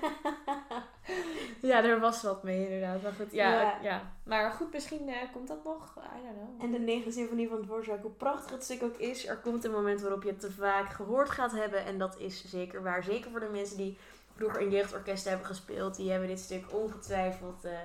Ja, 1.62 1.84
er 1.84 1.99
was 1.99 2.21
wat 2.21 2.43
mee 2.43 2.63
inderdaad. 2.63 3.01
Maar 3.01 3.12
goed, 3.12 3.31
ja. 3.31 3.62
Ja. 3.62 3.79
ja. 3.81 4.12
Maar 4.23 4.51
goed, 4.51 4.73
misschien 4.73 5.10
eh, 5.10 5.31
komt 5.34 5.47
dat 5.47 5.63
nog. 5.63 5.97
I 5.97 6.23
don't 6.23 6.36
know. 6.36 6.63
En 6.63 6.71
de 6.71 6.79
negende 6.79 7.12
symfonie 7.12 7.49
van 7.49 7.62
Dvorak, 7.62 8.01
hoe 8.01 8.12
prachtig 8.12 8.51
het 8.51 8.63
stuk 8.63 8.84
ook 8.84 8.97
is, 8.97 9.27
er 9.27 9.38
komt 9.38 9.63
een 9.63 9.71
moment 9.71 10.01
waarop 10.01 10.23
je 10.23 10.29
het 10.29 10.39
te 10.39 10.51
vaak 10.51 10.89
gehoord 10.89 11.29
gaat 11.29 11.51
hebben. 11.51 11.86
En 11.86 11.97
dat 11.97 12.19
is 12.19 12.45
zeker 12.45 12.84
waar. 12.84 13.03
Zeker 13.03 13.31
voor 13.31 13.39
de 13.39 13.49
mensen 13.49 13.77
die 13.77 13.97
vroeger 14.36 14.62
in 14.62 14.69
jeugdorkesten 14.69 15.29
hebben 15.29 15.47
gespeeld. 15.47 15.95
Die 15.95 16.12
hebben 16.12 16.27
dit 16.27 16.39
stuk 16.39 16.65
ongetwijfeld 16.73 17.63
eh, 17.65 17.77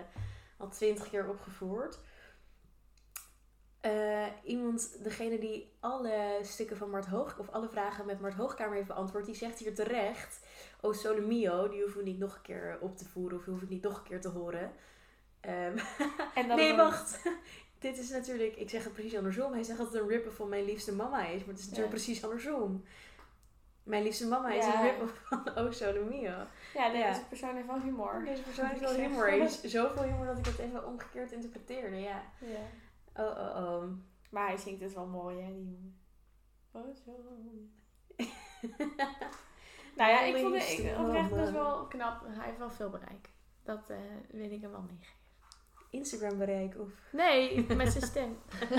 al 0.57 0.69
twintig 0.69 1.11
keer 1.11 1.29
opgevoerd. 1.29 1.99
Eh, 3.81 4.27
iemand, 4.45 5.05
degene 5.05 5.39
die 5.39 5.73
alle 5.81 6.39
stukken 6.43 6.77
van 6.77 6.91
Mart 6.91 7.07
Hoog, 7.07 7.39
of 7.39 7.49
alle 7.51 7.69
vragen 7.69 8.07
met 8.07 8.21
Mart 8.21 8.35
Hoogkamer 8.35 8.75
heeft 8.75 8.87
beantwoord, 8.87 9.27
die 9.27 9.35
zegt 9.35 9.59
hier 9.59 9.75
terecht: 9.75 10.41
O 10.81 10.93
Sole 10.93 11.21
Mio, 11.21 11.69
die 11.69 11.81
hoeven 11.81 11.99
we 11.99 12.05
niet 12.05 12.19
nog 12.19 12.35
een 12.35 12.43
keer 12.43 12.79
op 12.81 12.97
te 12.97 13.05
voeren 13.09 13.39
of 13.39 13.45
die 13.45 13.53
hoef 13.53 13.63
ik 13.63 13.69
niet 13.69 13.83
nog 13.83 13.97
een 13.99 14.05
keer 14.05 14.21
te 14.21 14.29
horen. 14.29 14.73
Ehm, 15.41 15.79
En 16.35 16.49
dan 16.49 16.57
nee, 16.57 16.77
wacht. 16.77 17.23
Dit 17.79 17.99
is 17.99 18.11
natuurlijk, 18.11 18.57
ik 18.57 18.71
zeg 18.71 18.85
het 18.85 18.93
precies 18.93 19.17
andersom. 19.17 19.53
Hij 19.53 19.63
zegt 19.63 19.79
dat 19.79 19.93
het 19.93 20.03
een 20.03 20.09
rip 20.09 20.33
van 20.33 20.49
mijn 20.49 20.65
liefste 20.65 20.95
mama 20.95 21.27
is, 21.27 21.39
maar 21.39 21.55
het 21.55 21.59
is 21.59 21.69
natuurlijk 21.69 21.93
Ja. 21.93 22.03
precies 22.03 22.25
andersom. 22.25 22.85
Mijn 23.83 24.03
liefste 24.03 24.27
mama 24.29 24.53
is 24.53 24.65
een 24.65 24.83
rip 24.83 25.13
van 25.29 25.57
O 25.57 25.71
Sole 25.71 26.05
Mio. 26.05 26.47
Ja, 26.75 26.91
deze 26.93 27.25
persoon 27.29 27.55
heeft 27.55 27.67
wel 27.67 27.81
humor. 27.81 28.23
Deze 28.25 28.43
persoon 28.43 28.67
heeft 28.67 28.81
wel 28.81 28.95
humor. 28.95 29.29
Heeft 29.29 29.61
zoveel 29.65 30.03
humor 30.03 30.27
dat 30.27 30.39
ik 30.39 30.47
het 30.47 30.59
even 30.59 30.87
omgekeerd 30.87 31.33
interpreteerde. 31.33 31.97
Ja. 31.97 32.23
Ja. 32.39 32.59
Oh, 33.21 33.39
oh, 33.39 33.57
oh. 33.57 33.83
Maar 34.31 34.47
hij 34.47 34.57
zingt 34.57 34.81
het 34.81 34.95
wel 34.95 35.07
mooi, 35.07 35.41
hè, 35.41 35.53
die 35.53 35.65
jongen. 35.65 35.99
Oh, 36.73 36.97
zo. 37.05 37.11
nou 39.97 40.11
ja, 40.11 40.23
ik 40.23 40.37
vond 40.37 40.55
het 40.55 40.99
oprecht 40.99 41.31
best 41.31 41.53
wel 41.53 41.87
knap. 41.87 42.23
Hij 42.27 42.47
heeft 42.47 42.59
wel 42.59 42.71
veel 42.71 42.91
bereik. 42.91 43.31
Dat 43.63 43.91
eh 43.91 43.97
weet 44.31 44.51
ik 44.51 44.61
hem 44.61 44.71
wel 44.71 44.83
meegeven. 44.83 45.19
Instagram 45.91 46.39
bereik 46.39 46.79
of... 46.79 46.91
Nee, 47.13 47.67
met 47.77 47.93
zijn 47.93 48.05
stem. 48.05 48.39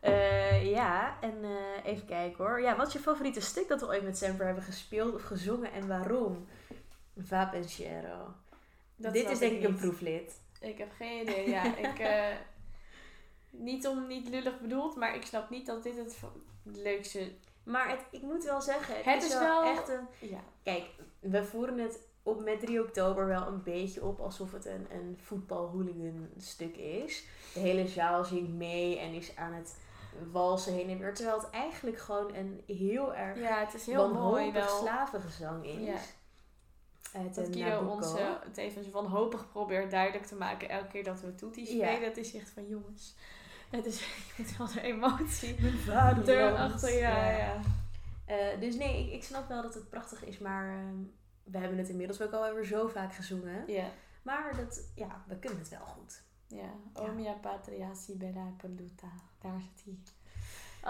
Eh, 0.00 0.70
ja, 0.70 1.20
en 1.20 1.44
eh, 1.44 1.84
even 1.84 2.06
kijken 2.06 2.44
hoor. 2.44 2.60
Ja, 2.60 2.76
wat 2.76 2.86
is 2.86 2.92
je 2.92 2.98
favoriete 2.98 3.40
stuk 3.40 3.68
dat 3.68 3.80
we 3.80 3.86
ooit 3.86 4.02
met 4.02 4.18
Semper 4.18 4.46
hebben 4.46 4.64
gespeeld 4.64 5.14
of 5.14 5.22
gezongen 5.22 5.72
en 5.72 5.88
waarom? 5.88 6.46
Va 7.16 7.44
Pensiero. 7.44 8.34
Dit 8.96 9.30
is 9.30 9.38
denk 9.38 9.52
ik 9.52 9.64
een 9.64 9.76
proeflid. 9.76 10.40
Ik 10.60 10.78
heb 10.78 10.92
geen 10.96 11.22
idee. 11.22 11.48
Ja, 11.50 11.76
ik, 11.88 11.98
eh, 11.98 12.36
niet 13.50 13.86
om 13.86 14.06
niet 14.06 14.28
lullig 14.28 14.60
bedoeld, 14.60 14.96
maar 14.96 15.14
ik 15.14 15.24
snap 15.24 15.50
niet 15.50 15.66
dat 15.66 15.82
dit 15.82 15.96
het 15.96 16.16
leukste... 16.62 17.32
Maar 17.62 17.88
het, 17.88 18.00
ik 18.10 18.22
moet 18.22 18.44
wel 18.44 18.60
zeggen, 18.60 18.96
het, 18.96 19.04
Het 19.04 19.22
is, 19.22 19.28
is 19.28 19.38
wel, 19.38 19.62
echt 19.62 19.88
een... 19.88 20.06
Ja, 20.18 20.40
Kijk, 20.62 20.84
we 21.20 21.44
voeren 21.44 21.78
het 21.78 21.98
op 22.22 22.44
met 22.44 22.60
3 22.60 22.82
oktober 22.82 23.26
wel 23.26 23.46
een 23.46 23.62
beetje 23.62 24.04
op 24.04 24.20
alsof 24.20 24.52
het 24.52 24.66
een, 24.66 24.86
een 24.90 25.18
voetbalhooligan 25.22 26.28
stuk 26.38 26.76
is. 26.76 27.24
De 27.54 27.60
hele 27.60 27.86
zaal 27.86 28.24
zingt 28.24 28.52
mee 28.52 28.98
en 28.98 29.12
is 29.12 29.36
aan 29.36 29.52
het 29.52 29.76
walsen 30.32 30.72
heen 30.72 30.88
en 30.88 30.98
weer. 30.98 31.14
Terwijl 31.14 31.38
het 31.38 31.50
eigenlijk 31.50 31.98
gewoon 31.98 32.34
een 32.34 32.62
heel 32.66 33.14
erg 33.14 33.38
ja 33.38 33.64
het 33.64 33.74
is 33.74 33.86
heel 33.86 34.12
mooi 34.14 34.52
wel. 34.52 34.68
slavengezang 34.68 35.66
is. 35.66 35.86
Ja. 35.86 35.98
Uit 37.14 37.34
Dat 37.34 37.46
Guido 37.46 37.68
Nabucco. 37.68 37.90
ons 37.94 38.14
eh, 38.14 38.26
het 38.44 38.56
even 38.56 38.90
wanhopig 38.90 39.48
probeert 39.50 39.90
duidelijk 39.90 40.26
te 40.26 40.34
maken 40.34 40.68
elke 40.68 40.86
keer 40.88 41.04
dat 41.04 41.20
we 41.20 41.34
Toetie 41.34 41.66
spelen. 41.66 42.02
Het 42.02 42.16
is 42.16 42.34
echt 42.34 42.50
van 42.50 42.68
jongens. 42.68 43.14
Het 43.70 43.86
is 43.86 44.02
wel 44.58 44.66
de 44.72 44.80
emotie. 44.80 45.60
Mijn 45.60 45.78
vader. 45.78 46.38
Erachter, 46.38 46.92
ja, 46.98 47.30
ja. 47.30 47.60
Eh, 48.24 48.60
dus 48.60 48.74
nee, 48.76 49.06
ik, 49.06 49.12
ik 49.12 49.24
snap 49.24 49.48
wel 49.48 49.62
dat 49.62 49.74
het 49.74 49.88
prachtig 49.88 50.24
is, 50.24 50.38
maar 50.38 50.68
ehm, 50.68 50.96
we 51.44 51.58
hebben 51.58 51.78
het 51.78 51.88
inmiddels 51.88 52.20
ook 52.22 52.32
alweer 52.32 52.64
zo 52.64 52.88
vaak 52.88 53.14
gezongen. 53.14 53.64
Ja, 53.66 53.86
Maar 54.22 54.56
dat, 54.56 54.88
ja, 54.94 55.24
we 55.26 55.36
kunnen 55.38 55.58
het 55.58 55.68
wel 55.68 55.84
goed. 55.84 56.22
ja. 56.46 56.68
O 56.94 57.06
mia 57.12 57.32
patria 57.32 57.94
si 57.94 58.16
bella 58.16 58.52
perduta. 58.56 59.06
Daar 59.40 59.60
zit 59.60 59.84
hij. 59.84 59.98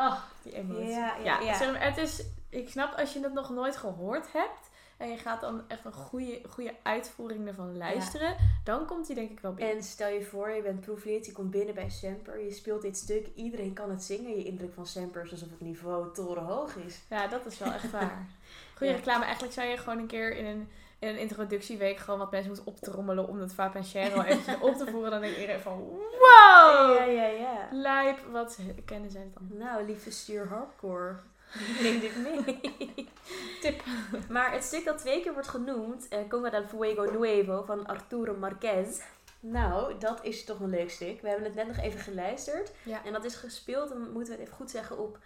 Oh, 0.07 0.23
die 0.43 0.53
emotie. 0.55 0.89
Ja, 0.89 1.17
ja, 1.17 1.41
ja. 1.41 1.55
zeg 1.57 1.73
maar, 1.73 1.85
het 1.85 1.97
is, 1.97 2.23
ik 2.49 2.69
snap 2.69 2.95
als 2.99 3.13
je 3.13 3.21
het 3.23 3.33
nog 3.33 3.51
nooit 3.51 3.77
gehoord 3.77 4.33
hebt. 4.33 4.68
En 4.99 5.09
je 5.11 5.17
gaat 5.17 5.41
dan 5.41 5.63
echt 5.69 5.85
een 5.85 5.93
goede, 5.93 6.41
goede 6.49 6.75
uitvoering 6.83 7.47
ervan 7.47 7.77
luisteren. 7.77 8.37
Dan 8.65 8.87
komt 8.87 9.07
hij 9.07 9.15
denk 9.15 9.31
ik 9.31 9.41
wel 9.41 9.53
binnen. 9.53 9.77
En 9.77 9.83
stel 9.83 10.09
je 10.09 10.23
voor, 10.25 10.51
je 10.51 10.63
bent 10.63 10.81
proeflid, 10.81 11.27
je 11.27 11.33
komt 11.33 11.51
binnen 11.51 11.75
bij 11.75 11.91
Semper, 11.91 12.45
je 12.45 12.53
speelt 12.53 12.83
dit 12.83 12.97
stuk, 12.97 13.29
iedereen 13.35 13.73
kan 13.73 13.91
het 13.91 14.03
zingen. 14.03 14.37
Je 14.37 14.45
indruk 14.45 14.73
van 14.75 14.87
Semper 14.87 15.25
is 15.25 15.31
alsof 15.31 15.51
het 15.51 15.61
niveau 15.61 16.15
torenhoog 16.15 16.77
is. 16.77 16.99
Ja, 17.11 17.27
dat 17.27 17.47
is 17.47 17.59
wel 17.59 17.73
echt 17.73 17.91
waar. 17.91 18.27
Goede 18.77 18.93
Ja. 18.93 18.99
reclame. 18.99 19.25
Eigenlijk 19.25 19.55
zou 19.55 19.69
je 19.69 19.77
gewoon 19.77 19.99
een 19.99 20.07
keer 20.07 20.37
in 20.37 20.45
een, 20.45 20.69
in 20.99 21.09
een 21.09 21.19
introductieweek 21.19 21.99
gewoon 21.99 22.19
wat 22.19 22.31
mensen 22.31 22.53
moeten 22.53 22.67
optrommelen 22.73 23.29
om 23.29 23.39
het 23.41 23.53
Va 23.53 23.69
Pensiero 23.69 24.21
eventjes 24.23 24.61
op 24.61 24.75
te 24.77 24.87
voeren. 24.91 25.11
Dan 25.11 25.21
denk 25.21 25.35
iedereen 25.37 25.61
van, 25.61 25.79
wow! 25.79 26.97
Ja, 26.97 27.05
ja, 27.05 27.27
ja. 27.27 27.69
Lijp, 27.71 28.19
wat 28.33 28.59
kennen 28.85 29.11
zij 29.11 29.31
dan? 29.35 29.59
Nou, 29.59 29.85
lieve 29.85 30.11
stuur 30.11 30.47
hardcore. 30.49 31.15
Neem 31.83 32.01
dit 32.01 32.17
mee. 32.17 32.61
Tip. 33.61 33.83
Maar 34.29 34.53
het 34.53 34.65
stuk 34.65 34.85
dat 34.85 34.99
twee 34.99 35.23
keer 35.23 35.33
wordt 35.33 35.49
genoemd, 35.49 36.09
eh, 36.09 36.19
Conga 36.29 36.51
del 36.51 36.67
Fuego 36.67 37.03
Nuevo 37.03 37.63
van 37.63 37.87
Arturo 37.87 38.37
Marquez. 38.37 39.01
Nou, 39.41 39.99
dat 39.99 40.25
is 40.25 40.45
toch 40.45 40.61
een 40.61 40.71
leuk 40.71 40.91
stuk. 40.91 41.21
We 41.21 41.29
hebben 41.29 41.47
het 41.47 41.55
net 41.55 41.67
nog 41.67 41.77
even 41.77 42.01
geluisterd. 42.01 42.73
Ja. 42.83 43.05
En 43.05 43.13
dat 43.13 43.25
is 43.25 43.35
gespeeld, 43.35 43.89
dan 43.89 44.13
moeten 44.13 44.25
we 44.25 44.31
het 44.31 44.41
even 44.41 44.55
goed 44.55 44.71
zeggen, 44.71 44.99
op 44.99 45.19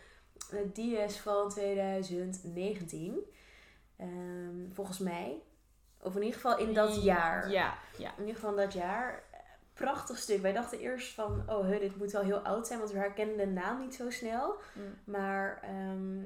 het 0.51 0.75
Dies 0.75 1.17
van 1.17 1.49
2019. 1.49 3.19
Ehm, 3.97 4.73
volgens 4.73 4.99
mij. 4.99 5.43
Of 6.01 6.15
in 6.15 6.23
ieder 6.23 6.41
geval 6.41 6.59
in 6.59 6.75
dat 6.75 7.03
jaar. 7.03 7.51
Ja, 7.51 7.79
ja. 7.99 8.11
In 8.17 8.21
ieder 8.21 8.35
geval 8.35 8.51
in 8.51 8.57
dat 8.57 8.73
jaar. 8.73 9.23
Prachtig 9.83 10.19
stuk. 10.19 10.41
Wij 10.41 10.53
dachten 10.53 10.79
eerst 10.79 11.15
van, 11.15 11.43
oh, 11.47 11.67
huh, 11.67 11.81
dit 11.81 11.97
moet 11.97 12.13
wel 12.13 12.23
heel 12.23 12.39
oud 12.39 12.67
zijn, 12.67 12.79
want 12.79 12.91
we 12.91 12.99
herkennen 12.99 13.37
de 13.37 13.47
naam 13.47 13.81
niet 13.81 13.95
zo 13.95 14.11
snel. 14.11 14.55
Mm. 14.75 15.13
Maar 15.13 15.61
ehm, 15.63 16.17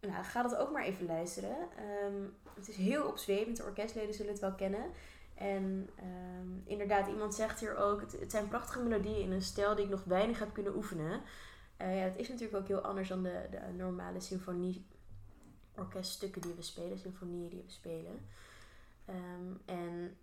nou, 0.00 0.24
ga 0.24 0.42
dat 0.42 0.56
ook 0.56 0.72
maar 0.72 0.84
even 0.84 1.06
luisteren. 1.06 1.56
Ehm, 1.76 2.22
het 2.54 2.68
is 2.68 2.76
heel 2.76 3.06
opzwepend. 3.06 3.56
De 3.56 3.62
orkestleden 3.62 4.14
zullen 4.14 4.32
het 4.32 4.40
wel 4.40 4.54
kennen. 4.54 4.90
En 5.34 5.90
ehm, 5.96 6.48
inderdaad, 6.64 7.08
iemand 7.08 7.34
zegt 7.34 7.60
hier 7.60 7.76
ook... 7.76 8.00
Het, 8.00 8.12
het 8.20 8.30
zijn 8.30 8.48
prachtige 8.48 8.82
melodieën 8.82 9.22
in 9.22 9.32
een 9.32 9.42
stijl 9.42 9.74
die 9.74 9.84
ik 9.84 9.90
nog 9.90 10.04
weinig 10.04 10.38
heb 10.38 10.52
kunnen 10.52 10.76
oefenen. 10.76 11.20
Eh, 11.76 11.96
ja, 11.96 12.02
het 12.02 12.16
is 12.16 12.28
natuurlijk 12.28 12.56
ook 12.58 12.68
heel 12.68 12.80
anders 12.80 13.08
dan 13.08 13.22
de, 13.22 13.46
de 13.50 13.60
normale 13.76 14.20
symfonie 14.20 14.86
orkeststukken 15.76 16.42
die 16.42 16.54
we 16.54 16.62
spelen. 16.62 16.98
Symfonieën 16.98 17.48
die 17.48 17.62
we 17.66 17.70
spelen. 17.70 18.26
En 19.64 20.16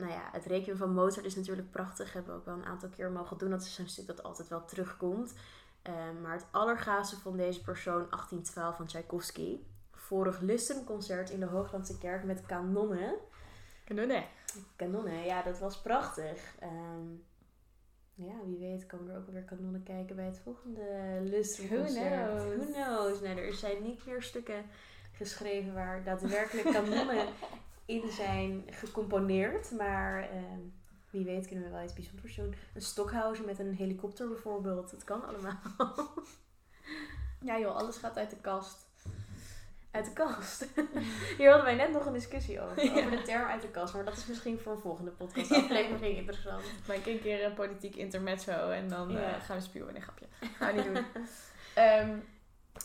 nou 0.00 0.12
ja, 0.12 0.28
het 0.32 0.46
Requiem 0.46 0.76
van 0.76 0.94
Mozart 0.94 1.26
is 1.26 1.36
natuurlijk 1.36 1.70
prachtig. 1.70 2.12
Hebben 2.12 2.32
we 2.32 2.38
ook 2.38 2.46
wel 2.46 2.54
een 2.54 2.64
aantal 2.64 2.88
keer 2.88 3.10
mogen 3.10 3.38
doen. 3.38 3.50
Dat 3.50 3.62
is 3.62 3.78
een 3.78 3.88
stuk 3.88 4.06
dat 4.06 4.22
altijd 4.22 4.48
wel 4.48 4.64
terugkomt. 4.64 5.34
Ehm, 5.82 6.20
maar 6.20 6.32
het 6.32 6.46
allergaafste 6.50 7.16
van 7.16 7.36
deze 7.36 7.62
persoon, 7.62 8.06
1812 8.10 8.76
van 8.76 8.86
Tchaikovsky. 8.86 9.58
Vorig 9.90 10.40
lustenconcert 10.40 11.30
in 11.30 11.40
de 11.40 11.46
Hooglandse 11.46 11.98
kerk 11.98 12.24
met 12.24 12.46
kanonnen. 12.46 13.14
Kanonnen. 13.84 14.24
Kanonnen, 14.76 15.24
ja, 15.24 15.42
dat 15.42 15.58
was 15.58 15.80
prachtig. 15.80 16.54
Ehm, 16.58 17.06
ja, 18.14 18.34
wie 18.46 18.58
weet 18.58 18.86
komen 18.86 19.12
er 19.12 19.18
ook 19.18 19.30
weer 19.30 19.42
kanonnen 19.42 19.82
kijken 19.82 20.16
bij 20.16 20.24
het 20.24 20.38
volgende 20.38 21.18
Lustrum-concert. 21.22 21.94
Who 21.94 22.34
knows? 22.34 22.44
Who 22.44 22.72
knows? 22.72 23.20
Nou, 23.20 23.38
er 23.38 23.52
zijn 23.52 23.82
niet 23.82 24.06
meer 24.06 24.22
stukken 24.22 24.64
geschreven 25.12 25.74
waar 25.74 26.04
daadwerkelijk 26.04 26.72
kanonnen 26.72 27.26
in 27.90 28.10
zijn 28.10 28.64
gecomponeerd. 28.70 29.70
Maar 29.70 30.22
ehm, 30.22 30.60
wie 31.10 31.24
weet 31.24 31.46
kunnen 31.46 31.64
we 31.64 31.70
wel 31.70 31.82
iets 31.84 31.92
bijzonders 31.92 32.34
doen. 32.36 32.54
Een 32.74 32.80
Stockhausen 32.82 33.44
met 33.44 33.58
een 33.58 33.74
helikopter 33.74 34.28
bijvoorbeeld. 34.28 34.90
Dat 34.90 35.04
kan 35.04 35.24
allemaal. 35.26 35.58
Ja 37.42 37.58
joh, 37.58 37.76
alles 37.76 37.96
gaat 37.96 38.16
uit 38.18 38.30
de 38.30 38.36
kast. 38.36 38.86
Uit 39.90 40.04
de 40.04 40.12
kast. 40.12 40.66
Hier 41.38 41.46
hadden 41.48 41.64
wij 41.64 41.74
net 41.74 41.92
nog 41.92 42.06
een 42.06 42.12
discussie 42.12 42.60
over. 42.60 42.84
Ja. 42.84 42.90
Over 42.92 43.10
de 43.10 43.22
term 43.22 43.48
uit 43.48 43.62
de 43.62 43.68
kast. 43.68 43.94
Maar 43.94 44.04
dat 44.04 44.16
is 44.16 44.26
misschien 44.26 44.58
voor 44.58 44.72
een 44.72 44.78
volgende 44.80 45.10
podcast 45.10 45.52
aflevering 45.52 46.16
interessant. 46.16 46.64
Maak 46.88 47.06
een 47.06 47.20
keer 47.20 47.44
een 47.44 47.54
politiek 47.54 47.96
intermezzo 47.96 48.70
en 48.70 48.88
dan 48.88 49.10
Ja. 49.10 49.34
eh, 49.34 49.40
gaan 49.44 49.56
we 49.56 49.62
spuwen. 49.62 49.92
Nee, 49.92 50.02
grapje. 50.02 50.26
Gaan 50.56 50.74
we 50.74 50.82
niet 50.82 50.94
doen. 50.94 51.04
Ehm, 51.74 52.16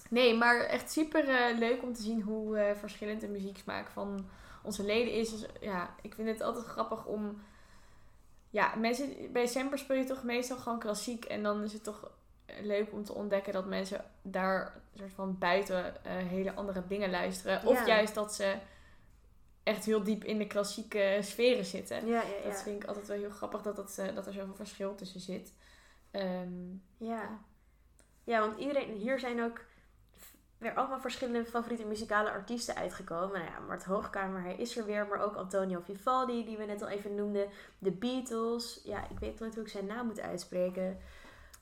nee, 0.09 0.35
maar 0.37 0.59
echt 0.59 0.91
super 0.91 1.29
eh, 1.29 1.57
leuk 1.57 1.83
om 1.83 1.93
te 1.93 2.01
zien 2.01 2.21
hoe 2.21 2.57
eh, 2.57 2.75
verschillend 2.75 3.21
de 3.21 3.27
muzieksmaak 3.27 3.89
van 3.89 4.29
onze 4.65 4.83
leden 4.83 5.13
is. 5.13 5.29
Dus, 5.29 5.45
ja, 5.61 5.95
ik 6.01 6.13
vind 6.13 6.27
het 6.27 6.41
altijd 6.41 6.65
grappig 6.65 7.05
om... 7.05 7.41
Ja, 8.49 8.75
mensen, 8.75 9.31
bij 9.31 9.45
Semper 9.47 9.77
speel 9.77 9.97
je 9.97 10.03
toch 10.03 10.23
meestal 10.23 10.57
gewoon 10.57 10.79
klassiek. 10.79 11.25
En 11.25 11.43
dan 11.43 11.63
is 11.63 11.73
het 11.73 11.83
toch 11.83 12.11
leuk 12.61 12.91
om 12.91 13.03
te 13.03 13.13
ontdekken 13.13 13.53
dat 13.53 13.65
mensen 13.65 14.05
daar 14.21 14.81
soort 14.95 15.11
van 15.11 15.37
buiten 15.37 16.05
eh, 16.05 16.11
hele 16.15 16.53
andere 16.53 16.87
dingen 16.87 17.09
luisteren. 17.09 17.65
Of 17.65 17.79
Ja. 17.79 17.85
juist 17.85 18.13
dat 18.15 18.35
ze 18.35 18.55
echt 19.63 19.85
heel 19.85 20.03
diep 20.03 20.23
in 20.23 20.37
de 20.37 20.47
klassieke 20.47 21.19
sferen 21.21 21.65
zitten. 21.65 22.05
Ja, 22.07 22.21
ja, 22.21 22.49
Dat 22.49 22.63
vind 22.63 22.81
ik 22.83 22.87
altijd 22.87 23.07
wel 23.07 23.17
heel 23.17 23.29
grappig 23.29 23.61
dat, 23.61 23.75
dat, 23.75 23.97
eh, 23.97 24.15
dat 24.15 24.27
er 24.27 24.33
zoveel 24.33 24.55
verschil 24.55 24.95
tussen 24.95 25.19
zit. 25.19 25.53
Ehm, 26.11 26.73
Ja. 26.97 27.39
Ja, 28.23 28.39
want 28.39 28.59
iedereen, 28.59 28.91
hier 28.97 29.19
zijn 29.19 29.43
ook 29.43 29.61
weer 30.65 30.75
allemaal 30.75 30.99
verschillende 30.99 31.45
favoriete 31.45 31.85
muzikale 31.85 32.29
artiesten 32.31 32.75
uitgekomen. 32.75 33.39
Nou 33.39 33.51
ja, 33.51 33.59
Mart 33.67 33.83
Hoogkamer, 33.83 34.41
hij 34.41 34.55
is 34.55 34.77
er 34.77 34.85
weer, 34.85 35.07
maar 35.07 35.19
ook 35.21 35.35
Antonio 35.35 35.79
Vivaldi, 35.83 36.45
die 36.45 36.57
we 36.57 36.65
net 36.65 36.81
al 36.81 36.87
even 36.87 37.15
noemden. 37.15 37.47
De 37.77 37.91
Beatles. 37.91 38.81
Ja, 38.83 39.03
ik 39.09 39.19
weet 39.19 39.39
nooit 39.39 39.53
hoe 39.55 39.63
ik 39.63 39.69
zijn 39.69 39.85
naam 39.85 40.05
moet 40.05 40.19
uitspreken. 40.21 40.97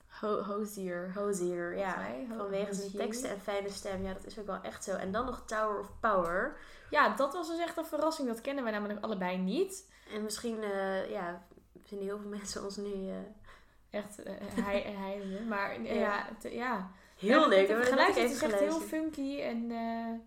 Ho 0.07 0.41
Hozier. 0.43 1.11
Hozier, 1.15 1.77
ja. 1.77 1.95
Ho- 2.29 2.35
Vanwege 2.37 2.73
zijn 2.73 2.91
teksten 2.91 3.29
en 3.29 3.39
fijne 3.41 3.69
stem. 3.69 4.03
Ja, 4.03 4.13
dat 4.13 4.25
is 4.25 4.39
ook 4.39 4.45
wel 4.45 4.61
echt 4.61 4.83
zo. 4.83 4.95
En 4.95 5.11
dan 5.11 5.25
nog 5.25 5.43
Tower 5.45 5.79
of 5.79 5.91
Power. 5.99 6.57
Ja, 6.89 7.15
dat 7.15 7.33
was 7.33 7.47
dus 7.47 7.59
echt 7.59 7.77
een 7.77 7.85
verrassing. 7.85 8.27
Dat 8.27 8.41
kennen 8.41 8.63
wij 8.63 8.73
namelijk 8.73 9.03
allebei 9.03 9.37
niet. 9.37 9.91
En 10.13 10.23
misschien, 10.23 10.63
eh, 10.63 11.09
ja, 11.09 11.45
vinden 11.85 12.07
heel 12.07 12.19
veel 12.19 12.29
mensen 12.39 12.63
ons 12.63 12.75
nu 12.77 12.91
eh, 13.09 13.15
Echt, 13.89 14.23
eh, 14.23 14.33
hij, 14.39 14.81
hij, 14.97 15.41
maar 15.47 15.81
Ja. 15.81 16.27
ja. 16.41 16.91
Heel 17.23 17.41
Ja, 17.41 17.47
leuk. 17.47 17.67
Het, 17.67 18.15
is 18.15 18.41
echt 18.41 18.59
heel 18.59 18.79
funky. 18.79 19.39
En 19.39 19.71
eh, 19.71 20.19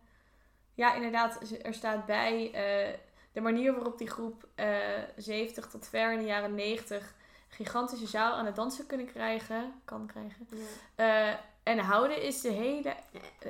ja, 0.75 0.95
inderdaad, 0.95 1.39
er 1.63 1.75
staat 1.75 2.07
bij 2.07 2.53
eh, 2.53 2.99
de 3.33 3.41
manier 3.41 3.73
waarop 3.73 3.99
die 3.99 4.11
groep 4.11 4.49
eh 4.55 4.69
70 5.17 5.67
tot 5.67 5.89
ver 5.89 6.13
in 6.13 6.19
de 6.19 6.25
jaren 6.25 6.55
90 6.55 7.15
gigantische 7.49 8.07
zaal 8.07 8.33
aan 8.33 8.47
het 8.47 8.57
dansen 8.57 8.87
kunnen 8.87 9.07
krijgen. 9.07 9.73
Kan 9.85 10.07
krijgen. 10.07 10.49
Ja. 10.97 11.41
En 11.67 11.79
houden 11.79 12.23
is 12.23 12.41
de 12.41 12.49
hele, 12.49 12.95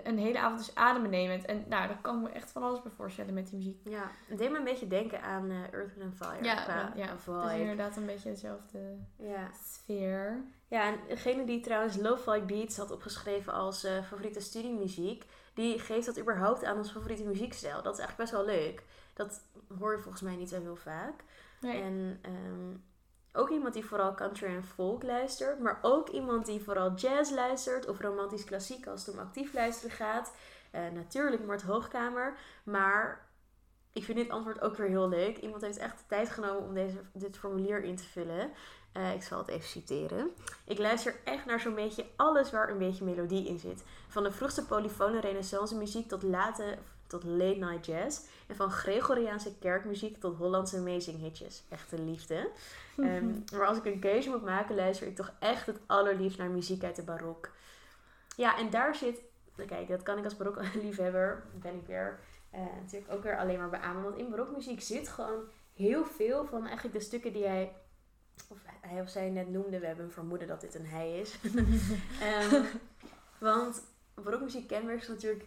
een 0.05 0.19
hele 0.19 0.39
avond 0.39 0.59
dus 0.59 0.75
adembenemend. 0.75 1.45
En 1.45 1.65
nou, 1.69 1.89
daar 1.89 1.99
kan 2.01 2.17
ik 2.17 2.23
me 2.23 2.29
echt 2.29 2.51
van 2.51 2.63
alles 2.63 2.83
bij 2.83 2.93
voorstellen 2.97 3.35
met 3.35 3.47
die 3.47 3.57
muziek. 3.57 3.81
Ja, 3.85 4.11
het 4.27 4.39
deed 4.39 4.51
me 4.51 4.59
een 4.59 4.65
beetje 4.65 4.87
denken 4.87 5.23
aan 5.23 5.51
eh, 5.51 5.73
Earth, 5.73 5.95
Wind 5.97 6.15
Fire. 6.17 6.45
Ja, 6.45 6.55
qua 6.63 6.93
ja, 6.97 7.07
het 7.09 7.53
is 7.53 7.61
inderdaad 7.61 7.97
een 7.97 8.07
beetje 8.07 8.31
dezelfde 8.31 8.97
Ja. 9.17 9.51
sfeer. 9.65 10.45
ja, 10.69 10.83
en 10.93 10.99
degene 11.09 11.45
die 11.45 11.61
trouwens 11.61 11.97
Lo-Fi 11.97 12.41
Beats 12.41 12.77
had 12.77 12.91
opgeschreven 12.91 13.53
als 13.53 13.85
eh, 13.85 14.03
favoriete 14.03 14.41
studiemuziek, 14.41 15.25
die 15.55 15.79
geeft 15.79 16.07
dat 16.07 16.19
überhaupt 16.19 16.65
aan 16.65 16.77
als 16.79 16.91
favoriete 16.93 17.25
muziekstijl. 17.25 17.83
Dat 17.83 17.93
is 17.99 18.01
eigenlijk 18.05 18.31
best 18.31 18.45
wel 18.47 18.57
leuk. 18.57 18.83
Dat 19.15 19.41
hoor 19.79 19.93
je 19.97 20.03
volgens 20.03 20.23
mij 20.23 20.37
niet 20.37 20.49
zo 20.49 20.61
heel 20.61 20.77
vaak. 20.77 21.25
Nee. 21.61 21.83
En 21.83 22.19
ehm, 22.23 22.77
ook 23.37 23.51
iemand 23.51 23.75
die 23.75 23.85
vooral 23.85 24.15
country 24.15 24.47
en 24.47 24.65
folk 24.65 25.03
luistert, 25.03 25.61
maar 25.61 25.79
ook 25.83 26.09
iemand 26.09 26.47
die 26.47 26.63
vooral 26.63 26.95
jazz 26.95 27.31
luistert 27.31 27.89
of 27.89 28.01
romantisch 28.01 28.45
klassiek 28.45 28.87
als 28.87 29.07
het 29.07 29.15
om 29.15 29.21
actief 29.21 29.53
luisteren 29.53 29.97
gaat. 29.97 30.33
Eh, 30.71 30.81
natuurlijk 30.95 31.45
Mart 31.45 31.63
Hoogkamer, 31.63 32.37
maar 32.65 33.29
ik 33.93 34.05
vind 34.05 34.19
dit 34.19 34.31
antwoord 34.31 34.61
ook 34.61 34.77
weer 34.77 34.89
heel 34.89 35.09
leuk. 35.09 35.37
Iemand 35.39 35.63
heeft 35.63 35.79
echt 35.79 35.99
de 35.99 36.05
tijd 36.07 36.31
genomen 36.31 36.63
om 36.63 36.75
deze, 36.75 37.01
dit 37.13 37.37
formulier 37.37 37.83
in 37.83 37.97
te 37.97 38.05
vullen. 38.05 38.51
Eh, 38.93 39.15
ik 39.15 39.23
zal 39.23 39.39
het 39.39 39.49
even 39.49 39.69
citeren. 39.69 40.31
Ik 40.65 40.79
luister 40.79 41.15
echt 41.25 41.45
naar 41.45 41.61
zo'n 41.61 41.75
beetje 41.75 42.07
alles 42.17 42.51
waar 42.51 42.71
een 42.71 42.79
beetje 42.79 43.05
melodie 43.05 43.47
in 43.47 43.59
zit. 43.59 43.85
Van 44.09 44.23
de 44.23 44.33
vroegste 44.33 44.65
polyfone 44.65 45.21
renaissance 45.21 45.75
muziek 45.75 46.09
tot 46.09 46.23
late 46.23 46.79
tot 47.07 47.25
late 47.25 47.59
night 47.59 47.87
jazz. 47.87 48.21
En 48.47 48.57
van 48.57 48.71
Gregoriaanse 48.71 49.59
kerkmuziek 49.59 50.21
tot 50.21 50.37
Hollandse 50.37 50.77
amazing 50.77 51.21
hitjes. 51.21 51.65
Echte 51.69 52.01
liefde. 52.01 52.49
Ehm, 52.97 53.41
maar 53.53 53.67
als 53.67 53.79
ik 53.79 53.85
een 53.85 53.99
keuze 53.99 54.31
moet 54.31 54.45
maken, 54.45 54.75
luister 54.75 55.07
ik 55.07 55.17
toch 55.17 55.33
echt 55.39 55.67
het 55.67 55.79
allerliefst 55.87 56.39
naar 56.39 56.51
muziek 56.51 56.85
uit 56.85 56.97
de 56.97 57.03
barok. 57.03 57.51
Ja, 58.37 58.59
en 58.59 58.71
daar 58.71 58.95
zit... 58.95 59.21
nou, 59.57 59.69
Kijk, 59.69 59.89
dat 59.89 60.03
kan 60.03 60.19
ik 60.19 60.25
als 60.25 60.37
barokliefhebber, 60.37 61.43
ben 61.63 61.75
ik 61.75 61.87
weer 61.87 62.19
eh, 62.51 62.61
natuurlijk 62.81 63.13
ook 63.13 63.23
weer 63.23 63.39
alleen 63.39 63.59
maar 63.59 63.71
beamen. 63.71 64.03
Want 64.03 64.17
in 64.17 64.31
barokmuziek 64.31 64.81
zit 64.81 65.09
gewoon 65.09 65.45
heel 65.75 66.05
veel 66.05 66.47
van 66.47 66.67
eigenlijk 66.67 66.95
de 66.95 67.05
stukken 67.05 67.33
die 67.33 67.47
hij... 67.47 67.73
Of 68.49 68.59
hij 68.81 69.01
of 69.01 69.09
zij 69.09 69.31
net 69.31 69.49
noemde. 69.49 69.79
We 69.79 69.87
hebben 69.87 70.05
een 70.05 70.11
vermoeden 70.11 70.49
dat 70.49 70.61
dit 70.61 70.75
een 70.75 70.87
hij 70.87 71.21
is. 71.21 71.39
Ehm, 72.21 72.65
want 73.39 73.83
barokmuziek 74.15 74.69
kenmerkt 74.69 75.09
natuurlijk 75.09 75.45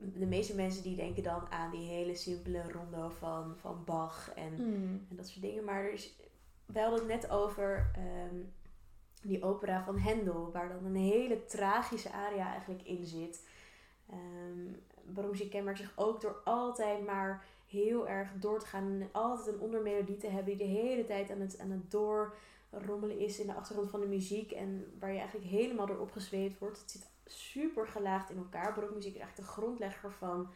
de 0.00 0.26
meeste 0.26 0.54
mensen 0.54 0.82
die 0.82 0.96
denken 0.96 1.22
dan 1.22 1.50
aan 1.50 1.70
die 1.70 1.88
hele 1.88 2.14
simpele 2.14 2.72
rondo 2.72 3.08
van, 3.08 3.56
van 3.56 3.82
Bach 3.84 4.32
en, 4.34 4.54
en 5.10 5.16
dat 5.16 5.28
soort 5.28 5.42
dingen. 5.42 5.64
Maar 5.64 5.84
er 5.84 5.92
is, 5.92 6.14
wij 6.66 6.82
hadden 6.82 7.00
het 7.00 7.20
net 7.20 7.30
over 7.30 7.90
ehm, 7.94 8.36
die 9.22 9.42
opera 9.42 9.84
van 9.84 9.98
Hendel, 9.98 10.50
waar 10.52 10.68
dan 10.68 10.84
een 10.84 10.96
hele 10.96 11.44
tragische 11.44 12.12
aria 12.12 12.50
eigenlijk 12.50 12.82
in 12.82 13.04
zit. 13.04 13.48
Um, 14.12 14.76
barokmuziek 15.04 15.50
kenmerkt 15.50 15.78
zich 15.78 15.92
ook 15.96 16.20
door 16.20 16.40
altijd 16.44 17.06
maar 17.06 17.44
heel 17.66 18.08
erg 18.08 18.32
door 18.40 18.60
te 18.60 18.66
gaan 18.66 18.84
en 18.84 19.08
altijd 19.12 19.54
een 19.54 19.60
ondermelodie 19.60 20.16
te 20.16 20.26
hebben 20.26 20.56
die 20.56 20.66
de 20.66 20.72
hele 20.72 21.04
tijd 21.04 21.30
aan 21.30 21.40
het, 21.40 21.58
aan 21.58 21.70
het 21.70 21.90
doorrommelen 21.90 23.18
is 23.18 23.38
in 23.38 23.46
de 23.46 23.54
achtergrond 23.54 23.90
van 23.90 24.00
de 24.00 24.06
muziek 24.06 24.50
en 24.50 24.96
waar 24.98 25.12
je 25.12 25.18
eigenlijk 25.18 25.50
helemaal 25.50 25.86
door 25.86 25.98
opgezweept 25.98 26.58
wordt. 26.58 26.80
Het 26.80 26.90
zit 26.90 27.08
super 27.32 27.86
gelaagd 27.86 28.30
in 28.30 28.36
elkaar. 28.36 28.74
Barokmuziek 28.74 29.14
is 29.14 29.20
eigenlijk 29.20 29.48
de 29.48 29.54
grondlegger 29.54 30.12
van 30.12 30.50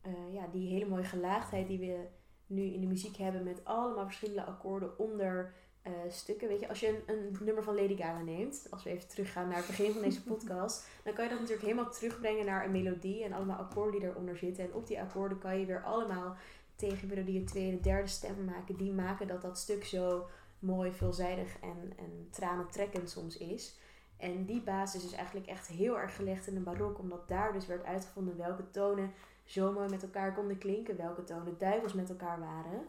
eh, 0.00 0.34
ja, 0.34 0.46
die 0.52 0.72
hele 0.72 0.88
mooie 0.88 1.04
gelaagdheid 1.04 1.68
die 1.68 1.78
we 1.78 2.06
nu 2.46 2.62
in 2.62 2.80
de 2.80 2.86
muziek 2.86 3.16
hebben 3.16 3.42
met 3.42 3.64
allemaal 3.64 4.04
verschillende 4.04 4.44
akkoorden 4.44 4.98
onder 4.98 5.52
eh, 5.82 5.92
stukken. 6.08 6.48
Weet 6.48 6.60
je, 6.60 6.68
als 6.68 6.80
je 6.80 7.02
een, 7.06 7.14
een 7.14 7.36
nummer 7.40 7.62
van 7.62 7.74
Lady 7.74 7.96
Gaga 7.96 8.22
neemt, 8.22 8.66
als 8.70 8.82
we 8.82 8.90
even 8.90 9.08
teruggaan 9.08 9.48
naar 9.48 9.56
het 9.56 9.66
begin 9.66 9.92
van 9.92 10.02
deze 10.02 10.22
podcast, 10.32 10.86
dan 11.04 11.12
kan 11.12 11.24
je 11.24 11.30
dat 11.30 11.40
natuurlijk 11.40 11.66
helemaal 11.66 11.90
terugbrengen 11.90 12.46
naar 12.46 12.64
een 12.64 12.70
melodie 12.70 13.24
en 13.24 13.32
allemaal 13.32 13.58
akkoorden 13.58 14.00
die 14.00 14.08
eronder 14.08 14.36
zitten. 14.36 14.64
En 14.64 14.74
op 14.74 14.86
die 14.86 15.00
akkoorden 15.00 15.38
kan 15.38 15.60
je 15.60 15.66
weer 15.66 15.82
allemaal 15.82 16.36
tegenmelodieën, 16.76 17.40
een 17.40 17.46
tweede, 17.46 17.80
derde 17.80 18.08
stem 18.08 18.44
maken. 18.44 18.76
Die 18.76 18.92
maken 18.92 19.26
dat 19.26 19.42
dat 19.42 19.58
stuk 19.58 19.84
zo 19.84 20.26
mooi, 20.58 20.92
veelzijdig 20.92 21.58
en, 21.60 21.92
en 21.96 22.28
tranentrekkend 22.30 23.10
soms 23.10 23.36
is. 23.36 23.78
En 24.22 24.44
die 24.44 24.60
basis 24.60 25.04
is 25.04 25.12
eigenlijk 25.12 25.46
echt 25.46 25.66
heel 25.66 25.98
erg 25.98 26.16
gelegd 26.16 26.46
in 26.46 26.54
de 26.54 26.60
barok, 26.60 26.98
omdat 26.98 27.28
daar 27.28 27.52
dus 27.52 27.66
werd 27.66 27.84
uitgevonden 27.84 28.36
welke 28.36 28.70
tonen 28.70 29.12
zo 29.44 29.72
mooi 29.72 29.88
met 29.88 30.02
elkaar 30.02 30.34
konden 30.34 30.58
klinken, 30.58 30.96
welke 30.96 31.24
tonen 31.24 31.58
duivels 31.58 31.92
met 31.92 32.08
elkaar 32.08 32.40
waren. 32.40 32.86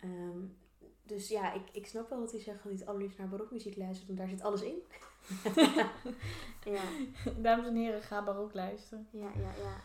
Ehm, 0.00 0.38
dus 1.02 1.28
ja, 1.28 1.52
ik, 1.52 1.62
ik 1.72 1.86
snap 1.86 2.08
wel 2.08 2.20
dat 2.20 2.30
hij 2.30 2.40
zegt 2.40 2.56
dat 2.56 2.66
hij 2.66 2.74
het 2.80 2.86
allerliefst 2.86 3.18
naar 3.18 3.28
barokmuziek 3.28 3.76
luistert, 3.76 4.06
want 4.06 4.18
daar 4.18 4.28
zit 4.28 4.42
alles 4.42 4.62
in. 4.62 4.82
ja, 6.74 6.82
Dames 7.36 7.66
en 7.66 7.76
heren, 7.76 8.02
ga 8.02 8.24
barok 8.24 8.54
luisteren. 8.54 9.08
ja, 9.10 9.30
ja, 9.34 9.50
ja. 9.62 9.76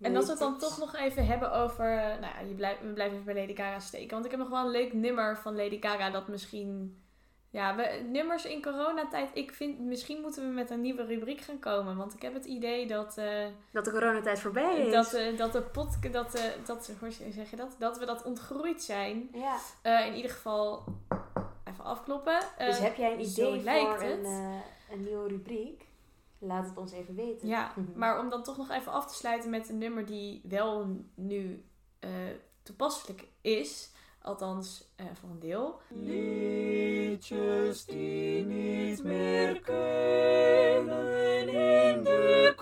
En 0.00 0.16
als 0.16 0.24
we 0.24 0.30
het 0.30 0.40
dan 0.40 0.58
toch 0.58 0.78
nog 0.78 0.96
even 0.96 1.26
hebben 1.26 1.52
over... 1.52 1.98
eh, 1.98 2.20
Nou 2.20 2.34
ja, 2.34 2.40
je 2.40 2.54
blijft, 2.54 2.80
we 2.82 2.92
blijven 2.92 3.18
even 3.18 3.32
bij 3.34 3.40
Lady 3.40 3.54
Gaga 3.54 3.80
steken. 3.80 4.10
Want 4.10 4.24
ik 4.24 4.30
heb 4.30 4.40
nog 4.40 4.48
wel 4.48 4.64
een 4.64 4.70
leuk 4.70 4.92
nummer 4.92 5.38
van 5.38 5.56
Lady 5.56 5.80
Gaga 5.80 6.10
dat 6.10 6.28
misschien... 6.28 7.01
Ja, 7.52 7.76
we, 7.76 8.04
nummers 8.10 8.44
in 8.44 8.62
coronatijd. 8.62 9.30
Ik 9.34 9.52
vind, 9.52 9.78
misschien 9.78 10.20
moeten 10.20 10.42
we 10.48 10.52
met 10.54 10.70
een 10.70 10.80
nieuwe 10.80 11.04
rubriek 11.04 11.40
gaan 11.40 11.58
komen. 11.58 11.96
Want 11.96 12.14
ik 12.14 12.22
heb 12.22 12.34
het 12.34 12.44
idee 12.44 12.86
dat... 12.86 13.18
eh, 13.18 13.46
Dat 13.70 13.84
de 13.84 13.90
coronatijd 13.90 14.40
voorbij 14.40 14.76
is. 14.86 14.92
dat, 14.92 15.12
eh, 15.12 15.36
dat 15.36 15.52
de 15.52 15.62
podcast... 15.62 16.12
Dat, 16.12 16.34
eh, 16.34 16.42
dat, 16.64 16.90
hoe 17.00 17.10
zeg 17.10 17.50
je 17.50 17.56
dat? 17.56 17.76
Dat 17.78 17.98
we 17.98 18.06
dat 18.06 18.22
ontgroeid 18.24 18.82
zijn. 18.82 19.28
ja. 19.32 19.56
Eh, 19.82 20.06
in 20.06 20.14
ieder 20.14 20.30
geval... 20.30 20.84
Even 21.64 21.84
afkloppen. 21.84 22.38
Eh, 22.58 22.66
Dus 22.66 22.78
heb 22.78 22.96
jij 22.96 23.12
een 23.12 23.20
idee 23.20 23.62
lijkt 23.62 23.90
voor 23.94 24.02
een, 24.10 24.24
eh, 24.24 24.60
een 24.92 25.02
nieuwe 25.04 25.28
rubriek? 25.28 25.86
Laat 26.38 26.66
het 26.66 26.76
ons 26.78 26.92
even 26.92 27.14
weten. 27.14 27.48
Ja, 27.48 27.72
maar 27.94 28.18
om 28.20 28.28
dan 28.30 28.42
toch 28.42 28.56
nog 28.56 28.70
even 28.70 28.92
af 28.92 29.06
te 29.06 29.14
sluiten 29.14 29.50
met 29.50 29.68
een 29.68 29.78
nummer 29.78 30.06
die 30.06 30.40
wel 30.48 30.86
nu 31.14 31.64
eh, 31.98 32.10
toepasselijk 32.62 33.24
is. 33.40 33.91
Althans, 34.22 34.92
eh, 34.96 35.06
voor 35.20 35.28
een 35.30 35.38
deel. 35.40 35.80
Liedjes 35.88 37.84
die 37.84 38.44
niet 38.44 39.02
meer 39.04 39.60
kunnen 39.60 41.48
in 41.48 42.04
de 42.04 42.52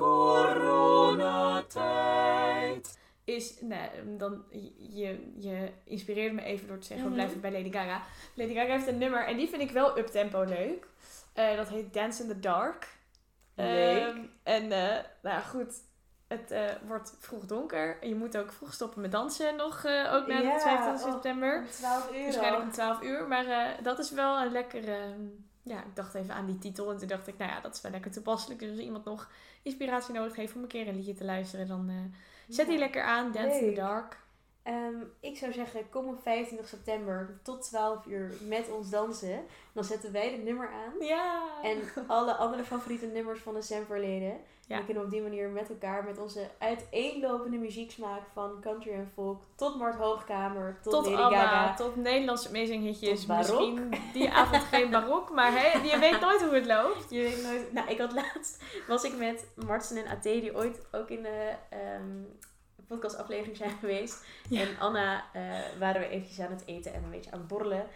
coronatijd. 1.55 2.99
Is, 3.25 3.61
nou, 3.61 3.89
dan, 4.19 4.45
je, 4.79 5.33
je 5.41 5.71
inspireerde 5.85 6.35
me 6.35 6.43
even 6.43 6.69
door 6.69 6.79
te 6.79 6.87
zeggen, 6.87 7.05
we 7.07 7.11
Mhm. 7.13 7.21
blijven 7.21 7.41
bij 7.41 7.53
Lady 7.53 7.73
Gaga. 7.73 8.03
Lady 8.35 8.55
Gaga 8.55 8.73
heeft 8.73 8.87
een 8.87 8.99
nummer 8.99 9.27
en 9.27 9.37
die 9.37 9.49
vind 9.49 9.63
ik 9.63 9.71
wel 9.71 9.99
uptempo 9.99 10.43
leuk. 10.43 10.87
Eh, 11.33 11.57
dat 11.57 11.69
heet 11.69 11.93
Dance 11.95 12.23
in 12.23 12.29
the 12.29 12.41
Dark. 12.41 12.99
Leuk. 13.55 14.03
Ehm, 14.03 14.19
en, 14.43 14.63
eh, 14.63 15.05
nou 15.23 15.37
ja, 15.37 15.41
goed, 15.41 15.75
het 16.31 16.51
eh, 16.51 16.65
wordt 16.87 17.15
vroeg 17.19 17.47
donker. 17.47 18.07
Je 18.07 18.15
moet 18.15 18.37
ook 18.37 18.53
vroeg 18.53 18.73
stoppen 18.73 19.01
met 19.01 19.13
dansen 19.13 19.57
nog, 19.57 19.85
eh, 19.85 20.15
ook 20.15 20.27
na 20.27 20.39
Ja, 20.39 20.55
de 20.55 20.61
22 20.61 21.07
oh. 21.07 21.13
september. 21.13 21.67
12 21.71 22.11
euro. 22.11 22.23
Waarschijnlijk 22.23 22.63
om 22.63 22.71
12 22.71 23.03
uur. 23.03 23.29
Maar 23.29 23.47
eh, 23.47 23.83
dat 23.83 23.99
is 23.99 24.11
wel 24.11 24.41
een 24.41 24.53
lekkere... 24.53 24.99
ja, 25.63 25.79
ik 25.79 25.97
dacht 25.97 26.15
even 26.15 26.35
aan 26.35 26.47
die 26.47 26.59
titel. 26.59 26.91
En 26.91 26.99
toen 26.99 27.09
dacht 27.09 27.27
ik, 27.27 27.39
nou 27.39 27.51
ja, 27.51 27.61
dat 27.61 27.75
is 27.75 27.81
wel 27.81 27.93
lekker 27.93 28.11
toepasselijk. 28.11 28.61
Dus 28.61 28.71
als 28.71 28.79
iemand 28.79 29.05
nog 29.05 29.31
inspiratie 29.63 30.15
nodig 30.15 30.37
heeft 30.37 30.55
om 30.55 30.63
een 30.63 30.69
keer 30.69 30.89
een 30.89 30.97
liedje 30.97 31.15
te 31.15 31.25
luisteren, 31.25 31.67
dan 31.67 32.13
zet 32.49 32.67
die 32.67 32.75
Ja. 32.75 32.81
lekker 32.81 33.03
aan. 33.03 33.33
Dance 33.33 33.61
in 33.61 33.75
the 33.75 33.81
Dark. 33.81 34.19
Ehm, 34.63 34.97
ik 35.21 35.37
zou 35.37 35.53
zeggen, 35.53 35.89
kom 35.91 36.09
op 36.09 36.23
25 36.23 36.69
september 36.69 37.41
tot 37.43 37.63
12 37.63 38.07
uur 38.07 38.33
met 38.49 38.71
ons 38.71 38.91
dansen. 38.91 39.45
Dan 39.73 39.85
zetten 39.85 40.13
wij 40.13 40.31
het 40.33 40.45
nummer 40.45 40.69
aan. 40.69 41.07
Ja. 41.07 41.43
En 41.63 41.79
alle 42.07 42.35
andere 42.35 42.65
favoriete 42.65 43.07
nummers 43.07 43.41
van 43.41 43.55
de 43.55 43.63
Semperleden. 43.63 44.41
Ja. 44.71 44.77
En 44.77 44.85
kunnen 44.85 45.03
we 45.03 45.09
op 45.09 45.15
die 45.15 45.23
manier 45.23 45.49
met 45.49 45.69
elkaar, 45.69 46.05
met 46.05 46.19
onze 46.19 46.51
uiteenlopende 46.59 47.57
muzieksmaak 47.57 48.23
van 48.33 48.61
country 48.61 48.93
en 48.93 49.11
folk, 49.15 49.43
tot 49.55 49.79
Mart 49.79 49.95
Hoogkamer, 49.95 50.79
tot, 50.83 50.93
tot 50.93 51.07
Lady 51.07 51.23
ABBA, 51.23 51.47
Gaga. 51.47 51.75
tot 51.75 51.97
Nederlandse 51.97 52.49
amazing 52.49 52.83
hitjes. 52.83 53.27
Misschien 53.27 53.95
die 54.13 54.31
avond 54.31 54.63
geen 54.63 54.91
barok, 55.01 55.31
maar 55.31 55.53
je 55.87 55.99
weet 55.99 56.21
nooit 56.21 56.43
hoe 56.43 56.55
het 56.55 56.67
loopt. 56.67 57.11
Je 57.11 57.21
weet 57.21 57.43
nooit. 57.43 57.73
Nou, 57.73 57.89
ik 57.89 57.99
had 57.99 58.13
laatst 58.13 58.63
was 58.87 59.05
ik 59.05 59.17
met 59.17 59.47
Martsen 59.67 59.97
en 59.97 60.11
AT, 60.11 60.23
die 60.23 60.57
ooit 60.57 60.87
ook 60.93 61.09
in 61.09 61.23
de 61.23 61.53
ehm, 61.69 62.23
podcastaflevering 62.87 63.57
zijn 63.57 63.79
geweest. 63.81 64.25
Ja. 64.49 64.61
En 64.61 64.79
Anna 64.79 65.25
eh, 65.33 65.43
waren 65.79 66.01
we 66.01 66.09
eventjes 66.09 66.41
aan 66.41 66.53
het 66.53 66.63
eten 66.67 66.95
en 66.95 67.05
een 67.05 67.11
beetje 67.11 67.31
aan 67.31 67.39
het 67.39 67.49
borrelen. 67.49 67.87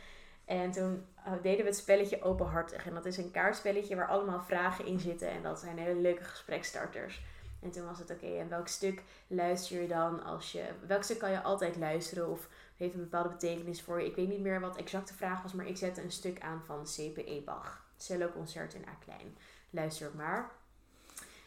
En 0.44 0.70
toen 0.70 1.06
eh, 1.24 1.32
deden 1.42 1.64
we 1.64 1.70
het 1.70 1.76
spelletje 1.76 2.22
openhartig. 2.22 2.86
En 2.86 2.94
dat 2.94 3.06
is 3.06 3.16
een 3.16 3.30
kaartspelletje 3.30 3.96
waar 3.96 4.08
allemaal 4.08 4.42
vragen 4.42 4.86
in 4.86 5.00
zitten. 5.00 5.30
En 5.30 5.42
dat 5.42 5.58
zijn 5.58 5.78
hele 5.78 6.00
leuke 6.00 6.24
gesprekstarters. 6.24 7.22
En 7.62 7.70
toen 7.70 7.86
was 7.86 7.98
het 7.98 8.10
oké, 8.10 8.26
en 8.26 8.48
welk 8.48 8.68
stuk 8.68 9.02
luister 9.26 9.80
je 9.80 9.88
dan 9.88 10.24
als 10.24 10.52
je... 10.52 10.64
Welk 10.86 11.02
stuk 11.02 11.18
kan 11.18 11.30
je 11.30 11.42
altijd 11.42 11.76
luisteren 11.76 12.28
of 12.28 12.48
heeft 12.76 12.94
een 12.94 13.00
bepaalde 13.00 13.28
betekenis 13.28 13.82
voor 13.82 14.00
je? 14.00 14.06
Ik 14.06 14.16
weet 14.16 14.28
niet 14.28 14.40
meer 14.40 14.60
wat 14.60 14.76
exact 14.76 15.08
de 15.08 15.14
vraag 15.14 15.42
was, 15.42 15.52
maar 15.52 15.66
ik 15.66 15.76
zette 15.76 16.02
een 16.02 16.12
stuk 16.12 16.40
aan 16.40 16.62
van 16.64 16.84
CPE 16.84 17.42
Bach. 17.44 17.86
Cello 17.96 18.30
Concert 18.32 18.74
in 18.74 18.88
A 18.88 18.94
klein. 19.04 19.36
Luister 19.70 20.10
maar. 20.16 20.50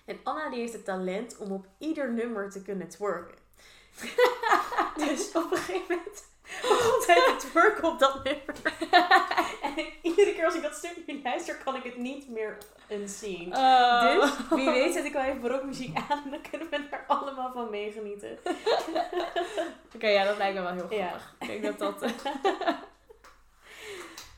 En 0.05 0.19
Anna 0.23 0.49
die 0.49 0.59
heeft 0.59 0.73
het 0.73 0.85
talent 0.85 1.37
om 1.37 1.51
op 1.51 1.67
ieder 1.77 2.13
nummer 2.13 2.49
te 2.49 2.61
kunnen 2.61 2.87
twerken. 2.87 3.37
dus 5.07 5.31
op 5.35 5.51
een 5.51 5.57
gegeven 5.57 5.95
moment 5.95 6.23
begon 6.61 7.01
zij 7.01 7.15
te 7.15 7.35
twerken 7.49 7.83
op 7.87 7.99
dat 7.99 8.23
nummer. 8.23 8.55
en 9.75 9.85
iedere 10.01 10.33
keer 10.33 10.45
als 10.45 10.55
ik 10.55 10.61
dat 10.61 10.75
stuk 10.75 10.97
nu 11.05 11.21
luister, 11.23 11.55
kan 11.63 11.75
ik 11.75 11.83
het 11.83 11.97
niet 11.97 12.29
meer 12.29 12.57
unseen. 12.89 13.55
Oh. 13.55 14.21
Dus 14.21 14.31
wie 14.49 14.69
weet 14.69 14.93
zet 14.93 15.05
ik 15.05 15.13
wel 15.13 15.21
even 15.23 15.41
barokmuziek 15.41 15.97
aan 16.09 16.23
en 16.23 16.29
dan 16.31 16.41
kunnen 16.49 16.69
we 16.69 16.87
er 16.91 17.03
allemaal 17.07 17.51
van 17.53 17.69
meegenieten. 17.69 18.37
Oké, 19.95 20.07
ja, 20.07 20.23
dat 20.23 20.37
lijkt 20.37 20.55
me 20.55 20.61
wel 20.61 20.73
heel 20.73 20.93
Ja. 20.93 21.07
grappig. 21.07 21.49
Ik 21.55 21.61
denk 21.61 21.77
dat 21.79 21.99
dat... 21.99 22.01
eh, 22.01 22.67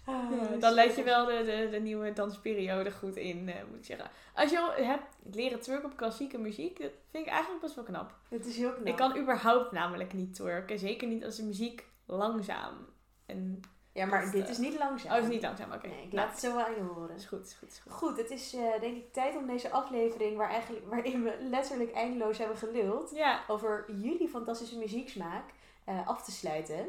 Ah, 0.06 0.16
Ja, 0.52 0.58
dan 0.60 0.74
leid 0.74 0.96
je 0.96 1.04
wel 1.04 1.26
de, 1.26 1.44
de, 1.46 1.68
de 1.72 1.80
nieuwe 1.80 2.14
dansperiode 2.14 2.92
goed 2.92 3.16
in, 3.16 3.50
eh, 3.50 3.56
moet 3.70 3.80
ik 3.80 3.86
zeggen. 3.86 4.10
Als 4.36 4.52
je 4.52 4.60
al 4.60 4.72
hebt 4.72 5.16
leren 5.34 5.60
twerken 5.60 5.90
op 5.92 5.98
klassieke 5.98 6.38
muziek, 6.38 6.82
dat 6.82 6.92
vind 7.12 7.26
ik 7.26 7.32
eigenlijk 7.32 7.62
best 7.62 7.76
wel 7.76 7.84
knap. 7.84 8.14
Het 8.30 8.46
is 8.46 8.58
heel 8.58 8.72
knap. 8.74 8.86
Ik 8.88 8.96
kan 8.96 9.18
überhaupt 9.18 9.72
namelijk 9.72 10.14
niet 10.14 10.36
twerken. 10.36 10.80
Zeker 10.80 11.08
niet 11.08 11.26
als 11.26 11.36
de 11.36 11.44
muziek 11.44 11.84
langzaam. 12.10 12.74
En, 13.26 13.60
Ja, 13.94 14.06
maar 14.06 14.24
dat, 14.24 14.32
dit 14.32 14.50
is 14.50 14.58
niet 14.58 14.78
langzaam. 14.78 15.12
oh, 15.12 15.18
is 15.18 15.24
het 15.24 15.34
niet 15.34 15.42
langzaam? 15.42 15.72
Oké. 15.72 15.88
Nee, 15.88 15.98
ik 16.04 16.12
Nou, 16.12 16.16
laat 16.16 16.32
het 16.32 16.40
zo 16.40 16.56
wel 16.56 16.66
aan 16.66 16.74
je 16.76 16.82
horen. 16.82 17.16
is 17.16 17.26
goed, 17.26 17.46
is 17.46 17.54
goed, 17.54 17.70
is 17.72 17.80
goed. 17.80 17.92
Goed, 17.92 18.18
het 18.18 18.30
is 18.32 18.54
eh, 18.54 18.80
denk 18.80 18.98
ik 18.98 19.14
tijd 19.14 19.36
om 19.36 19.48
deze 19.48 19.72
aflevering, 19.72 20.38
waar 20.38 20.50
eigenlijk, 20.50 20.86
waarin 20.90 21.24
we 21.24 21.38
letterlijk 21.50 21.92
eindeloos 21.92 22.38
hebben 22.38 22.58
geluld, 22.58 23.12
Ja, 23.16 23.44
over 23.48 23.92
jullie 23.92 24.30
fantastische 24.30 24.78
muzieksmaak 24.78 25.44
eh, 25.86 26.08
af 26.08 26.24
te 26.24 26.32
sluiten. 26.32 26.88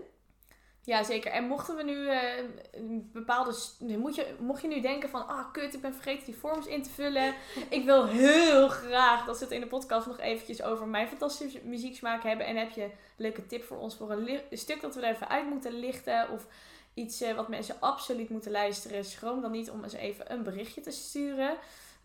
Ja, 0.83 1.03
zeker. 1.03 1.31
En 1.31 1.45
mochten 1.45 1.77
we 1.77 1.83
nu 1.83 2.09
eh, 2.09 2.45
een 2.71 3.11
bepaalde... 3.13 3.55
Moet 3.79 4.15
je, 4.15 4.35
mocht 4.39 4.63
je 4.63 4.69
nu 4.69 4.81
denken 4.81 5.09
van... 5.09 5.29
Ah, 5.29 5.53
kut, 5.53 5.75
ik 5.75 5.81
ben 5.81 5.95
vergeten 5.95 6.25
die 6.25 6.35
forms 6.35 6.67
in 6.67 6.83
te 6.83 6.91
vullen. 6.91 7.35
ik 7.69 7.85
wil 7.85 8.07
heel 8.07 8.69
graag 8.69 9.25
dat 9.25 9.37
ze 9.37 9.45
het 9.45 9.53
in 9.53 9.61
de 9.61 9.67
podcast 9.67 10.07
nog 10.07 10.21
eventjes 10.21 10.63
over 10.63 10.87
mijn 10.87 11.09
fantastische 11.09 11.61
muzieksmaak 11.65 12.23
hebben. 12.23 12.47
En 12.47 12.57
heb 12.57 12.71
je 12.71 12.83
een 12.83 12.93
leuke 13.17 13.47
tip 13.47 13.65
voor 13.65 13.79
ons 13.79 13.97
voor 13.97 14.11
een 14.11 14.41
stuk 14.51 14.81
dat 14.81 14.95
we 14.95 15.01
er 15.01 15.15
even 15.15 15.29
uit 15.29 15.49
moeten 15.49 15.73
lichten? 15.73 16.31
Of 16.31 16.47
iets 16.95 17.21
eh, 17.21 17.35
wat 17.35 17.49
mensen 17.49 17.81
absoluut 17.81 18.29
moeten 18.29 18.51
luisteren? 18.51 19.05
Schroom 19.05 19.41
dan 19.41 19.51
niet 19.51 19.71
om 19.71 19.83
eens 19.83 19.93
even 19.93 20.33
een 20.33 20.43
berichtje 20.43 20.81
te 20.81 20.91
sturen. 20.91 21.57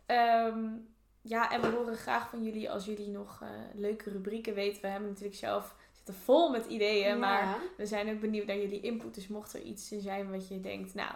Ehm, 0.06 0.68
ja, 1.22 1.52
en 1.52 1.62
we 1.62 1.68
horen 1.68 1.96
graag 1.96 2.30
van 2.30 2.44
jullie 2.44 2.72
als 2.72 2.86
jullie 2.86 3.10
nog 3.10 3.42
eh, 3.42 3.50
leuke 3.74 4.10
rubrieken 4.10 4.54
weten. 4.54 4.82
We 4.82 4.88
hebben 4.88 5.10
natuurlijk 5.10 5.38
zelf 5.38 5.76
zitten 6.06 6.24
vol 6.24 6.50
met 6.50 6.66
ideeën, 6.66 7.20
maar 7.20 7.58
we 7.78 7.86
zijn 7.86 8.10
ook 8.14 8.20
benieuwd 8.20 8.46
naar 8.48 8.58
jullie 8.58 8.82
input. 8.82 9.16
Dus 9.16 9.28
mocht 9.28 9.54
er 9.54 9.62
iets 9.62 9.88
zijn 9.88 10.32
wat 10.32 10.48
je 10.48 10.60
denkt, 10.62 10.94
nou, 10.94 11.12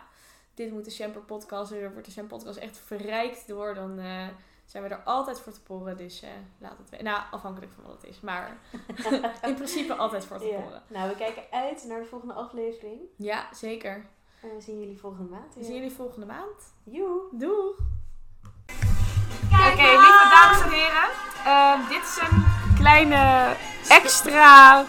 dit 0.54 0.72
moet 0.72 0.86
de 0.86 0.92
Semper 0.92 1.22
podcast, 1.22 1.72
er 1.72 1.92
wordt 1.92 2.06
de 2.06 2.12
Semper 2.12 2.38
podcast 2.38 2.58
echt 2.60 2.78
verrijkt 2.78 3.48
door, 3.48 3.74
dan 3.74 4.00
eh, 4.00 4.28
zijn 4.66 4.84
we 4.84 4.90
er 4.90 5.04
altijd 5.04 5.40
voor 5.40 5.54
te 5.54 5.62
poren. 5.62 5.98
Dus 5.98 6.22
eh, 6.22 6.30
laat 6.58 6.78
het 6.78 6.90
weten. 6.90 7.06
Nou, 7.06 7.22
afhankelijk 7.32 7.72
van 7.72 7.84
wat 7.84 8.02
het 8.02 8.04
is, 8.12 8.20
maar 8.22 8.58
in 9.50 9.56
principe 9.56 9.94
altijd 9.96 10.26
voor 10.26 10.38
te 10.38 10.46
Ja. 10.46 10.60
poren. 10.62 10.84
Nou, 10.88 11.10
we 11.10 11.16
kijken 11.16 11.44
uit 11.52 11.86
naar 11.88 12.00
de 12.00 12.06
volgende 12.06 12.34
aflevering. 12.34 13.00
Ja, 13.16 13.54
zeker. 13.54 14.06
En 14.42 14.56
we 14.56 14.62
zien 14.62 14.80
jullie 14.80 15.00
volgende 15.00 15.30
maand. 15.30 15.54
We 15.54 15.60
weer. 15.60 15.64
zien 15.70 15.76
jullie 15.76 15.92
volgende 15.92 16.26
maand. 16.26 16.74
Joe! 16.84 17.22
Doeg! 17.32 17.78
Oké, 19.52 19.82
lieve 19.90 20.28
dames 20.32 20.62
en 20.64 20.70
heren. 20.72 21.08
Ehm, 21.46 21.80
dit 21.90 22.02
is 22.04 22.18
een 22.30 22.46
kleine 22.82 23.46
extra, 23.88 24.84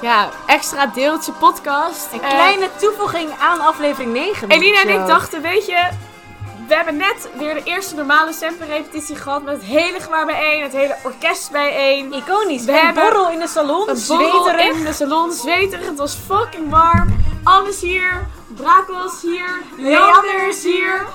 ja, 0.00 0.28
extra 0.46 0.86
deeltje 0.86 1.32
podcast. 1.32 2.08
Een 2.12 2.22
Eh, 2.22 2.28
kleine 2.28 2.68
toevoeging 2.76 3.30
aan 3.40 3.60
aflevering 3.60 4.12
9. 4.12 4.48
Elina 4.48 4.80
en 4.80 4.88
ik 4.88 5.06
dachten, 5.06 5.42
weet 5.42 5.66
je, 5.66 5.88
we 6.68 6.74
hebben 6.74 6.96
net 6.96 7.28
weer 7.38 7.54
de 7.54 7.62
eerste 7.64 7.94
normale 7.94 8.32
sample-repetitie 8.32 9.16
gehad 9.16 9.42
met 9.42 9.54
het 9.54 9.64
hele 9.64 10.00
gewaar 10.00 10.26
bijeen, 10.26 10.62
het 10.62 10.72
hele 10.72 10.96
orkest 11.02 11.50
bijeen. 11.50 12.12
Iconisch. 12.12 12.64
We 12.64 12.72
hebben 12.72 13.02
borrel 13.02 13.30
in 13.30 13.38
de 13.38 13.48
salon. 13.48 13.88
Een 13.88 13.96
zweterig. 13.96 14.74
in 14.76 14.84
de 14.84 14.92
salon, 14.92 15.32
zweterig, 15.32 15.86
het 15.86 15.98
was 15.98 16.18
fucking 16.26 16.70
warm. 16.70 17.24
Alles 17.44 17.80
hier, 17.80 18.26
Brakels 18.48 19.22
hier, 19.22 19.62
Leander 19.76 20.48
is 20.48 20.62
hier. 20.62 21.06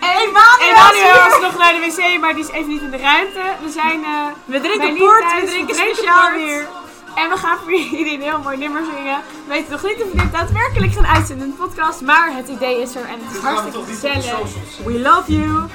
En 0.00 0.08
Emanuel 0.18 1.26
is 1.26 1.38
nog 1.40 1.58
naar 1.58 1.72
de 1.72 1.80
wc, 1.86 2.20
maar 2.20 2.34
die 2.34 2.44
is 2.44 2.50
even 2.50 2.68
niet 2.68 2.82
in 2.82 2.90
de 2.90 2.96
ruimte. 2.96 3.40
We 3.62 3.70
zijn 3.70 4.04
eh 4.04 4.26
We 4.44 4.60
drinken 4.60 4.94
port, 4.96 5.24
we 5.40 5.46
drinken 5.46 5.74
speciaal 5.74 6.30
weer. 6.32 6.66
En 7.14 7.28
we 7.28 7.36
gaan 7.36 7.58
voor 7.58 7.72
jullie 7.72 8.14
een 8.14 8.22
heel 8.22 8.38
mooi 8.38 8.56
nummer 8.56 8.82
zingen. 8.94 9.20
We 9.46 9.48
weten 9.48 9.70
nog 9.70 9.82
niet 9.82 10.02
of 10.02 10.10
we 10.10 10.16
dit 10.16 10.32
daadwerkelijk 10.32 10.92
gaan 10.92 11.06
uitzenden 11.06 11.46
in 11.46 11.50
de 11.50 11.56
podcast. 11.56 12.00
Maar 12.00 12.34
het 12.34 12.48
idee 12.48 12.80
is 12.80 12.94
er 12.94 13.04
en 13.04 13.18
het 13.24 13.36
is 13.36 13.42
hartstikke 13.42 13.82
gezellig. 13.84 14.38
We 14.84 14.98
love 15.00 15.32
you. 15.32 15.66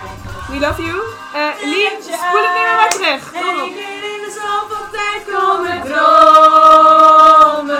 We 0.52 0.60
love 0.60 0.82
you. 0.82 1.02
Eh 1.34 1.42
Lee, 1.62 1.90
spoel 2.02 2.44
het 2.48 2.54
nummer 2.58 2.76
maar 2.76 2.90
terug. 2.90 3.32
Kom 3.32 3.62
op. 3.62 3.68
in 3.68 4.22
de 4.26 4.42
zoveel 4.42 4.88
tijd 4.92 5.22
Komen 5.34 5.82
dromen 5.84 7.78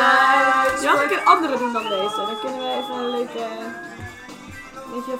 uit. 0.00 0.82
Ja, 0.82 1.02
ik 1.02 1.10
een 1.10 1.24
andere 1.24 1.58
doen 1.58 1.72
dan 1.72 1.82
deze. 1.82 2.16
Dan 2.16 2.38
kunnen 2.40 2.58
we 2.60 2.76
even 2.82 2.94
een 2.94 3.10
leuke... 3.10 3.46
Weet 4.92 5.04
je, 5.06 5.12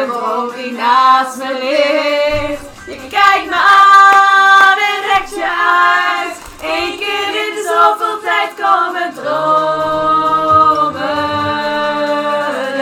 een 0.00 0.08
droom 0.08 0.50
die 0.54 0.72
naast 0.72 1.36
me 1.36 1.52
ligt. 1.52 2.62
Je 2.86 3.08
kijkt 3.08 3.50
me 3.50 3.56
aan 3.56 4.76
en 4.76 5.00
rekt 5.12 5.30
je 5.30 5.44
uit. 5.44 6.36
Eén 6.62 6.98
keer 6.98 7.28
in 7.28 7.54
de 7.54 7.62
zoveel 7.74 8.20
tijd 8.20 8.50
komen 8.54 9.14
dromen 9.14 9.56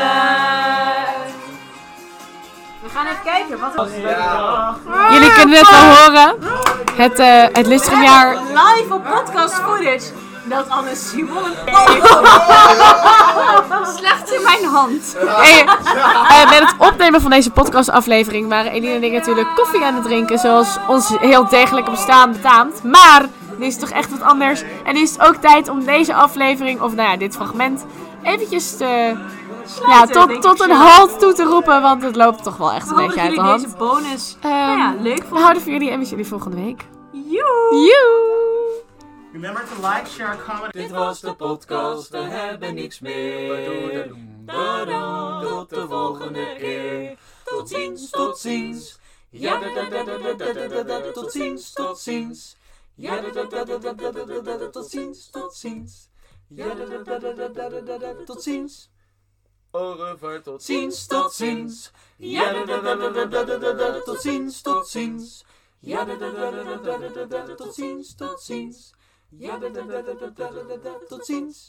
uit. 0.03 1.31
We 2.83 2.89
gaan 2.95 3.07
even 3.07 3.23
kijken 3.25 3.59
wat 3.59 3.75
er 3.75 3.91
Jullie 5.13 5.33
kunnen 5.33 5.59
het 5.59 5.71
wel 5.71 5.97
horen. 5.97 6.35
Het, 6.95 7.19
eh 7.19 7.45
het 7.53 7.67
Lustrum-jaar 7.67 8.37
live 8.37 8.95
op 8.95 9.05
podcast 9.05 9.55
footage. 9.55 10.26
Dat 10.49 10.69
Anne 10.69 10.95
Simon 10.95 11.43
slecht 13.99 14.33
in 14.33 14.43
mijn 14.43 14.65
hand. 14.65 15.17
Hey, 15.27 15.67
eh, 15.67 16.51
met 16.51 16.59
het 16.59 16.75
opnemen 16.79 17.21
van 17.21 17.31
deze 17.31 17.51
podcastaflevering 17.51 18.49
waren 18.49 18.73
Eline 18.73 18.95
en 18.95 19.03
ik 19.03 19.13
natuurlijk 19.13 19.49
koffie 19.55 19.85
aan 19.85 19.95
het 19.95 20.03
drinken, 20.05 20.39
zoals 20.39 20.77
ons 20.89 21.09
heel 21.19 21.49
degelijk 21.49 21.91
bestaan 21.91 22.33
betaamt. 22.33 22.83
Maar 22.83 23.27
Nu 23.59 23.67
is 23.67 23.73
het 23.75 23.83
toch 23.83 23.91
echt 23.99 24.11
wat 24.11 24.23
anders. 24.23 24.63
En 24.85 24.95
nu 24.95 25.01
is 25.01 25.11
het 25.11 25.21
ook 25.23 25.35
tijd 25.35 25.69
om 25.69 25.85
deze 25.85 26.15
aflevering, 26.15 26.81
of 26.81 26.95
nou 26.95 27.09
ja, 27.11 27.17
dit 27.17 27.35
fragment, 27.35 27.85
eventjes 28.23 28.77
te, 28.77 29.17
ja, 29.87 30.07
tot, 30.07 30.43
tot 30.43 30.61
een 30.61 30.71
halt 30.71 31.19
toe 31.19 31.33
te 31.33 31.45
roepen. 31.45 31.83
Want 31.83 32.03
het 32.03 32.17
loopt 32.17 32.43
toch 32.43 32.57
wel 32.57 32.73
echt 32.73 32.89
We 32.89 32.95
een 33.01 33.07
beetje 33.07 33.21
uit 33.21 33.35
de 33.35 33.41
hand. 33.41 33.63
deze 33.63 33.77
bonus 33.77 34.37
nou 34.43 34.79
ja, 34.79 34.95
leuk 35.01 35.17
we 35.17 35.23
vonden. 35.23 35.43
houden 35.43 35.63
van 35.63 35.73
jullie 35.73 35.91
en 35.91 35.99
we 35.99 36.05
zien 36.05 36.17
jullie 36.17 36.31
volgende 36.31 36.57
week. 36.57 36.81
Joe! 37.13 37.75
Joe! 37.85 38.85
Remember 39.33 39.63
to 39.67 39.81
like, 39.81 40.07
share, 40.07 40.37
comment. 40.37 40.73
Dit 40.73 40.91
was 40.91 41.21
de 41.21 41.35
podcast, 41.35 42.11
we 42.11 42.19
hebben 42.19 42.75
niks 42.75 43.01
meer. 43.01 44.09
Tot 44.47 45.69
de 45.71 45.87
volgende 45.89 46.55
keer. 46.59 47.19
Tot 47.45 47.69
ziens, 47.69 48.11
tot 48.11 48.39
ziens. 48.39 48.99
Ja, 49.31 49.61
tot 51.13 51.33
ziens, 51.33 51.73
tot 51.73 51.99
ziens. 51.99 52.57
Ja, 52.95 53.21
tot 54.73 54.91
ziens, 54.91 55.31
tot 55.31 55.55
ziens. 55.55 56.09
Ja, 56.49 56.75
tot 58.25 58.43
ziens. 58.43 58.91
Au 59.71 59.95
revoir, 59.95 60.43
tot 60.43 60.63
ziens, 60.63 61.07
tot 61.07 61.33
ziens. 61.33 61.91
Ja, 62.17 62.65
tot 64.05 64.21
ziens, 64.21 64.63
tot 64.63 64.89
ziens. 64.89 65.45
Ja, 65.81 66.05
tot 67.57 67.75
ziens, 67.75 68.15
tot 68.15 68.41
ziens. 68.41 68.95
Ja, 69.33 69.59
da, 69.59 69.69
da, 69.69 69.83
da, 69.83 70.03
da 70.03 70.15
da 70.15 70.77
da 70.85 70.93
Tot 71.09 71.25
ziens! 71.27 71.59